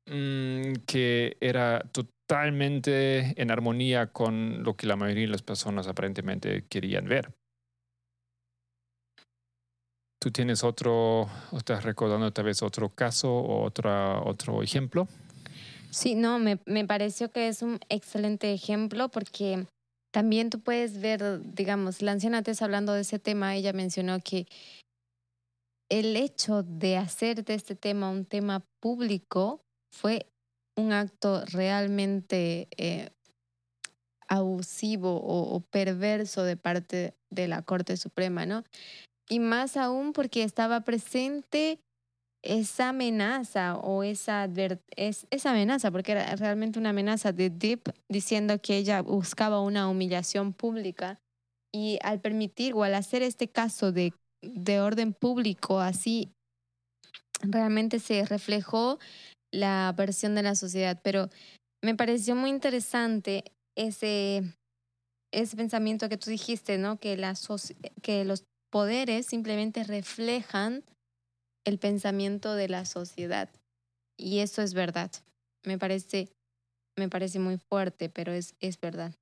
mm, 0.06 0.84
que 0.86 1.36
era 1.40 1.80
en 2.28 3.50
armonía 3.50 4.08
con 4.08 4.62
lo 4.62 4.76
que 4.76 4.86
la 4.86 4.96
mayoría 4.96 5.24
de 5.24 5.32
las 5.32 5.42
personas 5.42 5.86
aparentemente 5.86 6.64
querían 6.68 7.06
ver. 7.06 7.32
¿Tú 10.20 10.30
tienes 10.30 10.64
otro, 10.64 11.28
estás 11.56 11.84
recordando 11.84 12.32
tal 12.32 12.46
vez 12.46 12.62
otro 12.62 12.88
caso 12.88 13.30
o 13.30 13.64
otro 13.64 14.62
ejemplo? 14.62 15.06
Sí, 15.90 16.14
no, 16.14 16.38
me, 16.38 16.58
me 16.64 16.86
pareció 16.86 17.30
que 17.30 17.48
es 17.48 17.62
un 17.62 17.78
excelente 17.88 18.52
ejemplo 18.52 19.10
porque 19.10 19.66
también 20.12 20.48
tú 20.48 20.60
puedes 20.60 21.00
ver, 21.00 21.40
digamos, 21.54 22.00
la 22.00 22.12
anciana 22.12 22.38
antes 22.38 22.62
hablando 22.62 22.94
de 22.94 23.02
ese 23.02 23.18
tema, 23.18 23.54
ella 23.54 23.72
mencionó 23.72 24.18
que 24.20 24.46
el 25.90 26.16
hecho 26.16 26.62
de 26.62 26.96
hacer 26.96 27.44
de 27.44 27.54
este 27.54 27.74
tema 27.76 28.10
un 28.10 28.24
tema 28.24 28.64
público 28.80 29.60
fue 29.92 30.26
un 30.76 30.92
acto 30.92 31.44
realmente 31.46 32.68
eh, 32.76 33.10
abusivo 34.28 35.20
o, 35.22 35.60
perverso 35.60 36.44
de 36.44 36.56
parte 36.56 37.14
de 37.30 37.48
la 37.48 37.62
Corte 37.62 37.96
Suprema, 37.96 38.46
¿no? 38.46 38.64
Y 39.28 39.38
más 39.38 39.76
aún 39.76 40.12
porque 40.12 40.42
estaba 40.42 40.80
presente 40.82 41.80
esa 42.42 42.90
amenaza 42.90 43.76
o 43.76 44.02
esa, 44.02 44.48
es, 44.96 45.26
esa 45.30 45.50
amenaza, 45.50 45.90
porque 45.90 46.12
era 46.12 46.36
realmente 46.36 46.78
una 46.78 46.90
amenaza 46.90 47.32
de 47.32 47.48
Deep 47.48 47.94
diciendo 48.08 48.60
que 48.60 48.76
ella 48.76 49.00
buscaba 49.00 49.60
una 49.60 49.88
humillación 49.88 50.52
pública 50.52 51.18
y 51.72 51.98
al 52.02 52.20
permitir 52.20 52.74
o 52.74 52.82
al 52.84 52.94
hacer 52.94 53.22
este 53.22 53.48
caso 53.48 53.92
de, 53.92 54.12
de 54.42 54.80
orden 54.80 55.14
público 55.14 55.80
así, 55.80 56.30
realmente 57.40 57.98
se 57.98 58.24
reflejó 58.26 58.98
la 59.54 59.94
versión 59.96 60.34
de 60.34 60.42
la 60.42 60.54
sociedad, 60.54 61.00
pero 61.02 61.30
me 61.82 61.94
pareció 61.94 62.34
muy 62.34 62.50
interesante 62.50 63.44
ese, 63.76 64.42
ese 65.32 65.56
pensamiento 65.56 66.08
que 66.08 66.16
tú 66.16 66.30
dijiste, 66.30 66.76
¿no? 66.76 66.98
Que, 66.98 67.16
la 67.16 67.34
que 68.02 68.24
los 68.24 68.44
poderes 68.70 69.26
simplemente 69.26 69.84
reflejan 69.84 70.82
el 71.64 71.78
pensamiento 71.78 72.54
de 72.54 72.68
la 72.68 72.84
sociedad. 72.84 73.48
Y 74.18 74.40
eso 74.40 74.62
es 74.62 74.74
verdad. 74.74 75.10
Me 75.64 75.78
parece, 75.78 76.28
me 76.98 77.08
parece 77.08 77.38
muy 77.38 77.58
fuerte, 77.58 78.08
pero 78.08 78.32
es, 78.32 78.54
es 78.60 78.80
verdad. 78.80 79.14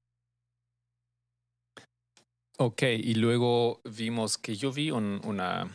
Ok, 2.59 2.83
y 2.83 3.15
luego 3.15 3.81
vimos 3.85 4.39
que 4.39 4.55
yo 4.57 4.73
vi 4.73 4.91
una, 4.91 5.71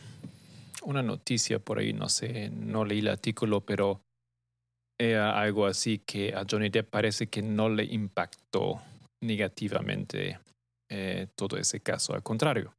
una 0.82 1.02
noticia 1.02 1.58
por 1.58 1.78
ahí, 1.78 1.92
no 1.92 2.08
sé, 2.08 2.50
no 2.50 2.84
leí 2.84 3.00
el 3.00 3.08
artículo, 3.08 3.60
pero 3.60 4.00
era 4.98 5.40
algo 5.40 5.66
así 5.66 5.98
que 5.98 6.34
a 6.34 6.44
Johnny 6.48 6.70
Depp 6.70 6.90
parece 6.90 7.28
que 7.28 7.40
no 7.40 7.68
le 7.68 7.84
impactó 7.84 8.82
negativamente 9.22 10.38
eh, 10.90 11.28
todo 11.36 11.56
ese 11.56 11.80
caso, 11.80 12.14
al 12.14 12.22
contrario. 12.22 12.74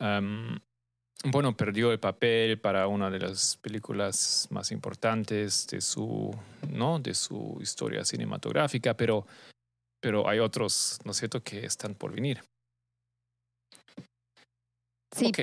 bueno, 0.00 1.56
perdió 1.56 1.92
el 1.92 2.00
papel 2.00 2.58
para 2.58 2.86
una 2.88 3.10
de 3.10 3.18
las 3.18 3.56
películas 3.58 4.48
más 4.50 4.70
importantes 4.72 5.66
de 5.66 5.80
su, 5.80 6.34
¿no? 6.70 6.98
de 6.98 7.14
su 7.14 7.58
historia 7.60 8.04
cinematográfica, 8.04 8.94
pero, 8.94 9.26
pero 10.00 10.28
hay 10.28 10.38
otros, 10.38 10.98
¿no 11.04 11.12
es 11.12 11.18
cierto?, 11.18 11.42
que 11.42 11.64
están 11.64 11.94
por 11.94 12.12
venir. 12.12 12.42
Sí. 15.14 15.26
Ok. 15.28 15.38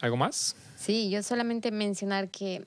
¿Algo 0.00 0.16
más? 0.16 0.56
Sí, 0.76 1.10
yo 1.10 1.22
solamente 1.22 1.70
mencionar 1.70 2.30
que 2.30 2.64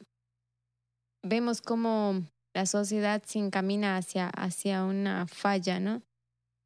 vemos 1.24 1.62
cómo 1.62 2.24
la 2.54 2.66
sociedad 2.66 3.24
se 3.26 3.40
encamina 3.40 3.98
hacia, 3.98 4.30
hacia 4.30 4.84
una 4.84 5.26
falla, 5.28 5.80
¿no? 5.80 6.04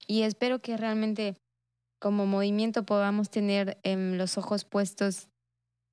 Y 0.05 0.24
espero 0.24 0.60
que 0.60 0.78
realmente 0.78 1.36
como 1.99 2.26
movimiento 2.26 2.86
podamos 2.86 3.30
tener 3.30 3.80
em, 3.84 4.18
los 4.18 4.38
ojos 4.38 4.66
puestos 4.66 5.30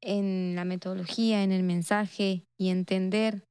en 0.02 0.54
la 0.54 0.64
metodología, 0.64 1.42
en 1.42 1.52
el 1.52 1.62
mensaje 1.62 2.44
y 2.58 2.68
entender 2.68 3.44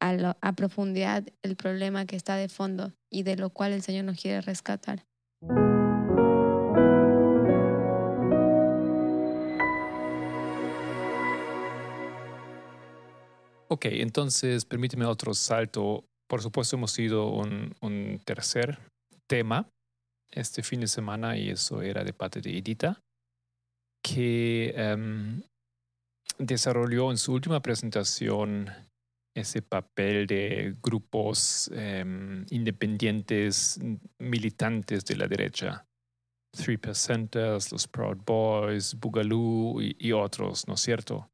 a, 0.00 0.36
a 0.40 0.52
profundidad 0.54 1.26
el 1.42 1.56
problema 1.56 2.06
que 2.06 2.16
está 2.16 2.36
de 2.36 2.48
fondo 2.48 2.92
y 3.12 3.22
de 3.22 3.36
lo 3.36 3.50
cual 3.50 3.72
el 3.72 3.82
Señor 3.82 4.04
nos 4.04 4.20
quiere 4.20 4.40
rescatar. 4.40 5.04
Ok, 13.72 13.86
entonces 13.86 14.64
permíteme 14.64 15.04
otro 15.04 15.32
salto. 15.32 16.04
Por 16.28 16.42
supuesto, 16.42 16.76
hemos 16.76 16.98
ido 16.98 17.28
un, 17.28 17.72
un 17.80 18.20
tercer 18.24 18.78
tema 19.28 19.68
este 20.32 20.62
fin 20.62 20.80
de 20.80 20.88
semana 20.88 21.36
y 21.36 21.50
eso 21.50 21.82
era 21.82 22.02
de 22.02 22.12
parte 22.12 22.40
de 22.40 22.58
Edita, 22.58 23.00
que 24.02 24.72
em, 24.76 25.42
desarrolló 26.38 27.10
en 27.10 27.18
su 27.18 27.32
última 27.32 27.60
presentación 27.60 28.70
ese 29.36 29.62
papel 29.62 30.26
de 30.26 30.74
grupos 30.82 31.70
em, 31.72 32.44
independientes, 32.50 33.78
militantes 34.18 35.04
de 35.04 35.16
la 35.16 35.28
derecha. 35.28 35.84
Three 36.56 36.78
Percenters, 36.78 37.70
los 37.70 37.86
Proud 37.86 38.18
Boys, 38.26 38.98
Boogaloo 38.98 39.80
y, 39.80 40.10
otros, 40.10 40.66
¿no 40.66 40.74
es 40.74 40.80
cierto? 40.80 41.30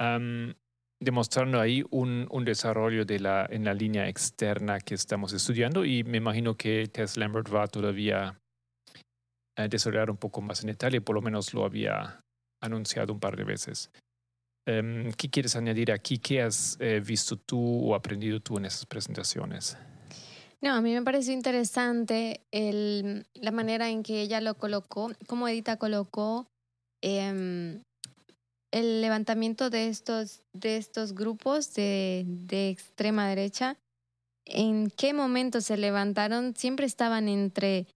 Um, 0.00 0.54
demostrando 1.00 1.60
ahí 1.60 1.84
un, 1.90 2.26
un, 2.30 2.44
desarrollo 2.44 3.04
de 3.04 3.20
la, 3.20 3.46
en 3.50 3.64
la 3.64 3.74
línea 3.74 4.08
externa 4.08 4.80
que 4.80 4.94
estamos 4.94 5.32
estudiando 5.32 5.84
y 5.84 6.02
me 6.04 6.18
imagino 6.18 6.56
que 6.56 6.88
Tess 6.88 7.16
Lambert 7.16 7.52
va 7.54 7.68
todavía 7.68 8.40
a 9.56 9.68
desarrollar 9.68 10.10
un 10.10 10.16
poco 10.16 10.40
más 10.40 10.60
en 10.62 10.68
detalle, 10.68 11.00
por 11.00 11.14
lo 11.14 11.22
menos 11.22 11.54
lo 11.54 11.64
había 11.64 12.20
anunciado 12.60 13.12
un 13.12 13.20
par 13.20 13.36
de 13.36 13.44
veces. 13.44 13.90
Um, 14.66 15.12
¿Qué 15.12 15.30
quieres 15.30 15.56
añadir 15.56 15.92
aquí? 15.92 16.18
¿Qué 16.18 16.42
has 16.42 16.76
eh, 16.80 17.00
visto 17.00 17.36
tú 17.36 17.90
o 17.90 17.94
aprendido 17.94 18.40
tú 18.40 18.58
en 18.58 18.66
esas 18.66 18.84
presentaciones? 18.84 19.78
No, 20.60 20.74
a 20.74 20.80
mí 20.80 20.92
me 20.92 21.02
pareció 21.02 21.32
interesante 21.32 22.44
el, 22.50 23.26
la 23.34 23.52
manera 23.52 23.88
en 23.88 24.02
que 24.02 24.20
ella 24.20 24.40
lo 24.40 24.56
colocó, 24.56 25.12
cómo 25.26 25.48
Edita 25.48 25.76
colocó 25.76 26.48
eh, 27.02 27.80
el 28.70 29.00
levantamiento 29.00 29.70
de 29.70 29.88
estos, 29.88 30.42
de 30.52 30.76
estos 30.76 31.14
grupos 31.14 31.74
de, 31.74 32.24
de 32.26 32.70
extrema 32.70 33.28
derecha, 33.28 33.78
en 34.44 34.90
qué 34.90 35.12
momento 35.12 35.60
se 35.60 35.76
levantaron, 35.76 36.54
siempre 36.56 36.86
estaban 36.86 37.28
entre, 37.28 37.86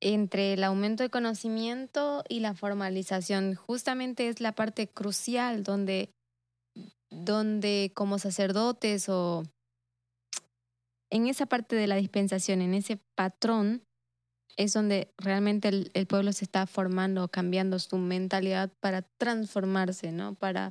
entre 0.00 0.54
el 0.54 0.64
aumento 0.64 1.02
de 1.02 1.10
conocimiento 1.10 2.22
y 2.28 2.40
la 2.40 2.54
formalización. 2.54 3.54
Justamente 3.54 4.28
es 4.28 4.40
la 4.40 4.52
parte 4.52 4.88
crucial 4.88 5.62
donde, 5.62 6.10
donde 7.10 7.92
como 7.94 8.18
sacerdotes 8.18 9.08
o 9.08 9.44
en 11.10 11.26
esa 11.26 11.46
parte 11.46 11.76
de 11.76 11.86
la 11.86 11.96
dispensación, 11.96 12.62
en 12.62 12.74
ese 12.74 12.98
patrón, 13.14 13.82
es 14.56 14.72
donde 14.72 15.12
realmente 15.18 15.68
el, 15.68 16.06
pueblo 16.06 16.32
se 16.32 16.44
está 16.44 16.66
formando, 16.66 17.28
cambiando 17.28 17.78
su 17.78 17.98
mentalidad 17.98 18.70
para 18.80 19.02
transformarse, 19.18 20.12
¿no? 20.12 20.34
Para, 20.34 20.70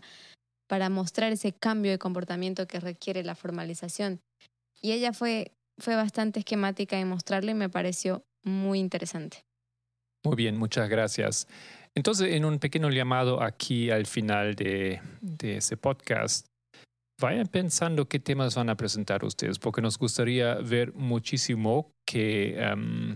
para 0.67 0.89
mostrar 0.89 1.31
ese 1.31 1.53
cambio 1.53 1.91
de 1.91 1.97
comportamiento 1.97 2.67
que 2.67 2.79
requiere 2.79 3.23
la 3.23 3.35
formalización. 3.35 4.19
Y 4.81 4.91
ella 4.91 5.13
fue, 5.13 5.51
fue 5.77 5.95
bastante 5.95 6.39
esquemática 6.39 6.99
en 6.99 7.07
mostrarlo 7.07 7.51
y 7.51 7.55
me 7.55 7.69
pareció 7.69 8.23
muy 8.43 8.79
interesante. 8.79 9.43
Muy 10.23 10.35
bien, 10.35 10.57
muchas 10.57 10.87
gracias. 10.89 11.47
Entonces, 11.95 12.33
en 12.33 12.45
un 12.45 12.59
pequeño 12.59 12.89
llamado 12.89 13.41
aquí 13.41 13.89
al 13.89 14.05
final 14.05 14.55
de, 14.55 15.01
de 15.21 15.57
ese 15.57 15.77
podcast, 15.77 16.45
vayan 17.21 17.47
pensando 17.47 18.07
qué 18.07 18.19
temas 18.19 18.55
van 18.55 18.69
a 18.69 18.75
presentar 18.75 19.23
ustedes, 19.23 19.59
porque 19.59 19.81
nos 19.81 19.97
gustaría 19.97 20.55
ver 20.55 20.93
muchísimo 20.93 21.91
que 22.05 22.59
em, 22.59 23.15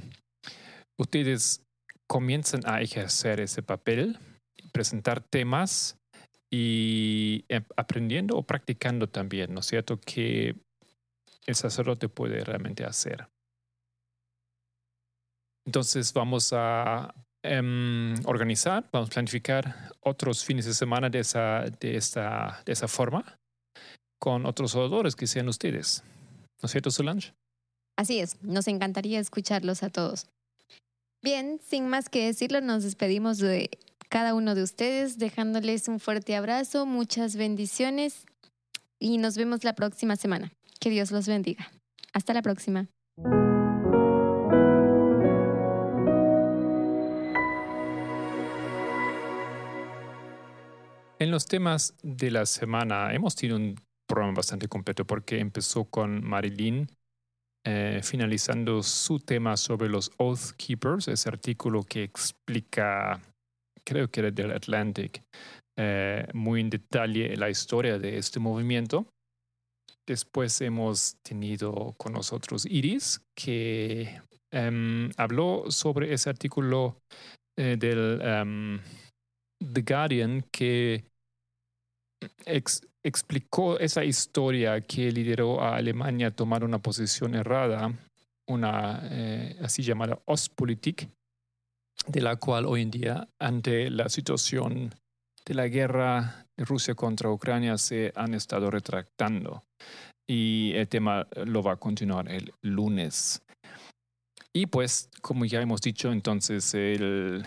ustedes 0.97 1.63
comiencen 2.07 2.61
a 2.65 2.81
ejercer 2.81 3.39
ese 3.39 3.63
papel, 3.63 4.19
presentar 4.71 5.21
temas 5.21 5.97
y 6.51 7.45
em, 7.49 7.63
aprendiendo 7.75 8.37
o 8.37 8.43
practicando 8.43 9.07
también, 9.07 9.53
¿no 9.53 9.59
es 9.61 9.65
cierto? 9.65 9.99
Que 9.99 10.55
el 11.45 11.55
sacerdote 11.55 12.09
puede 12.09 12.43
realmente 12.43 12.85
hacer. 12.85 13.27
Entonces 15.65 16.13
vamos 16.13 16.53
a 16.53 17.13
em, 17.43 18.13
organizar, 18.25 18.87
vamos 18.91 19.09
a 19.09 19.13
planificar 19.13 19.91
otros 20.01 20.45
fines 20.45 20.65
de 20.65 20.73
semana 20.73 21.09
de 21.09 21.19
esa, 21.19 21.61
de 21.79 21.97
esta, 21.97 22.61
de 22.65 22.73
esa 22.73 22.87
forma 22.87 23.39
con 24.19 24.45
otros 24.45 24.75
oradores 24.75 25.15
que 25.15 25.27
sean 25.27 25.49
ustedes. 25.49 26.03
¿No 26.61 26.67
es 26.67 26.71
cierto, 26.71 26.91
Solange? 26.91 27.33
Así 27.97 28.19
es, 28.19 28.41
nos 28.41 28.67
encantaría 28.67 29.19
escucharlos 29.19 29.83
a 29.83 29.89
todos. 29.89 30.27
Bien, 31.25 31.59
sin 31.67 31.87
más 31.87 32.07
que 32.07 32.23
decirlo, 32.23 32.61
nos 32.61 32.83
despedimos 32.83 33.39
de 33.39 33.71
cada 34.09 34.35
uno 34.35 34.53
de 34.53 34.61
ustedes, 34.61 35.17
dejándoles 35.17 35.87
un 35.87 35.99
fuerte 35.99 36.35
abrazo, 36.35 36.85
muchas 36.85 37.35
bendiciones 37.35 38.27
y 38.99 39.17
nos 39.17 39.35
vemos 39.35 39.63
la 39.63 39.73
próxima 39.73 40.17
semana. 40.17 40.51
Que 40.79 40.91
Dios 40.91 41.09
los 41.09 41.27
bendiga. 41.27 41.71
Hasta 42.13 42.35
la 42.35 42.43
próxima. 42.43 42.89
En 51.17 51.31
los 51.31 51.47
temas 51.47 51.95
de 52.03 52.29
la 52.29 52.45
semana 52.45 53.15
hemos 53.15 53.35
tenido 53.35 53.57
un 53.57 53.81
programa 54.05 54.35
bastante 54.35 54.67
completo 54.67 55.07
porque 55.07 55.39
empezó 55.39 55.85
con 55.85 56.23
Marilyn 56.23 56.87
eh, 57.67 58.01
finalizando 58.03 58.83
su 58.83 59.19
tema 59.19 59.57
sobre 59.57 59.89
los 59.89 60.11
Oath 60.17 60.51
Keepers, 60.55 61.07
ese 61.07 61.29
artículo 61.29 61.81
que 61.81 62.03
explica, 62.03 63.19
creo 63.83 64.07
que 64.07 64.19
era 64.19 64.29
del 64.29 64.51
Atlantic, 64.51 65.23
eh, 65.75 66.27
muy 66.33 66.61
en 66.61 66.69
detalle 66.69 67.35
la 67.35 67.49
historia 67.49 67.97
de 67.97 68.17
este 68.19 68.39
movimiento. 68.39 69.07
Después 70.07 70.61
hemos 70.61 71.15
tenido 71.23 71.95
con 71.97 72.13
nosotros 72.13 72.67
Iris, 72.67 73.19
que 73.35 74.21
em, 74.53 75.09
habló 75.17 75.71
sobre 75.71 76.13
ese 76.13 76.29
artículo 76.29 76.99
eh, 77.57 77.77
del 77.79 78.21
em, 78.21 78.79
The 79.73 79.81
Guardian 79.81 80.45
que 80.51 81.03
explicó 83.05 83.77
esa 83.77 84.03
historia 84.03 84.81
que 84.81 85.11
lideró 85.11 85.61
a 85.61 85.75
Alemania 85.75 86.27
a 86.27 86.31
tomar 86.31 86.63
una 86.63 86.79
posición 86.79 87.35
errada, 87.35 87.93
una 88.47 88.99
eh, 89.03 89.55
así 89.61 89.83
llamada 89.83 90.19
Ostpolitik, 90.25 91.07
de 92.07 92.21
la 92.21 92.35
cual 92.37 92.65
hoy 92.65 92.81
en 92.81 92.89
día, 92.89 93.29
ante 93.39 93.91
la 93.91 94.09
situación 94.09 94.91
de 95.45 95.53
la 95.53 95.67
guerra 95.67 96.47
de 96.57 96.65
Rusia 96.65 96.95
contra 96.95 97.29
Ucrania, 97.29 97.77
se 97.77 98.11
han 98.15 98.33
estado 98.33 98.71
retractando. 98.71 99.63
Y 100.27 100.73
el 100.73 100.87
tema 100.87 101.27
lo 101.45 101.61
va 101.61 101.73
a 101.73 101.77
continuar 101.77 102.31
el 102.31 102.51
lunes. 102.61 103.43
Y 104.51 104.65
pues, 104.65 105.09
como 105.21 105.45
ya 105.45 105.61
hemos 105.61 105.79
dicho, 105.81 106.11
entonces 106.11 106.73
el 106.73 107.45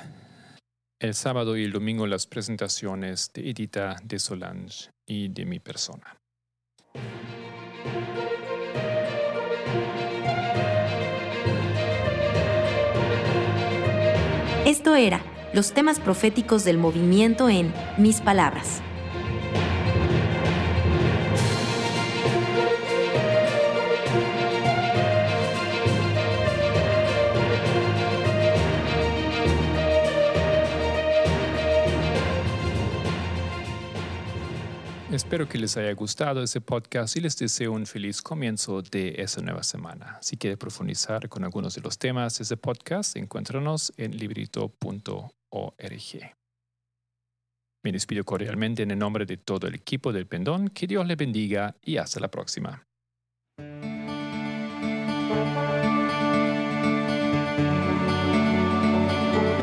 el 1.01 1.15
sábado 1.15 1.57
y 1.57 1.65
el 1.65 1.73
domingo 1.73 2.07
las 2.07 2.27
presentaciones 2.27 3.31
de 3.33 3.51
Edita, 3.51 3.97
de 4.03 4.19
Solange 4.19 4.91
y 5.07 5.29
de 5.29 5.45
mi 5.45 5.61
persona. 5.61 6.19
Esto 14.67 14.97
era 14.97 15.23
los 15.55 15.73
temas 15.73 15.99
proféticos 15.99 16.65
del 16.65 16.79
movimiento 16.79 17.49
en 17.49 17.73
Mis 17.97 18.21
Palabras. 18.21 18.83
Espero 35.19 35.49
que 35.49 35.59
les 35.59 35.77
haya 35.77 35.93
gustado 35.95 36.45
ese 36.45 36.61
podcast 36.61 37.17
y 37.17 37.21
les 37.21 37.37
deseo 37.37 37.73
un 37.73 37.87
feliz 37.87 38.23
comienzo 38.23 38.83
de 38.83 39.17
esa 39.19 39.43
nueva 39.43 39.65
semana. 39.65 40.17
Si 40.21 40.37
quiere 40.37 40.57
profundizar 40.57 41.29
con 41.29 41.43
algunos 41.43 41.75
de 41.75 41.81
los 41.81 41.99
temas 41.99 42.39
de 42.39 42.45
ese 42.45 42.57
podcast, 42.57 43.17
encuéntranos 43.17 43.93
en 43.97 44.17
librito.org. 44.17 45.33
Me 47.85 47.91
despido 47.91 48.23
cordialmente 48.23 48.85
en 48.85 48.93
el 48.93 48.99
nombre 49.01 49.27
de 49.27 49.39
todo 49.39 49.67
el 49.67 49.75
equipo 49.75 50.13
del 50.13 50.29
Pendón. 50.29 50.69
Que 50.69 50.87
Dios 50.87 51.05
le 51.05 51.17
bendiga 51.17 51.75
y 51.83 51.97
hasta 51.97 52.21
la 52.21 52.29
próxima. 52.29 52.87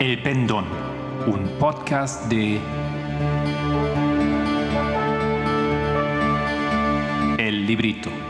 El 0.02 0.22
Pendón, 0.22 0.66
un 1.28 1.48
podcast 1.58 2.30
de 2.30 2.60
librito. 7.66 8.25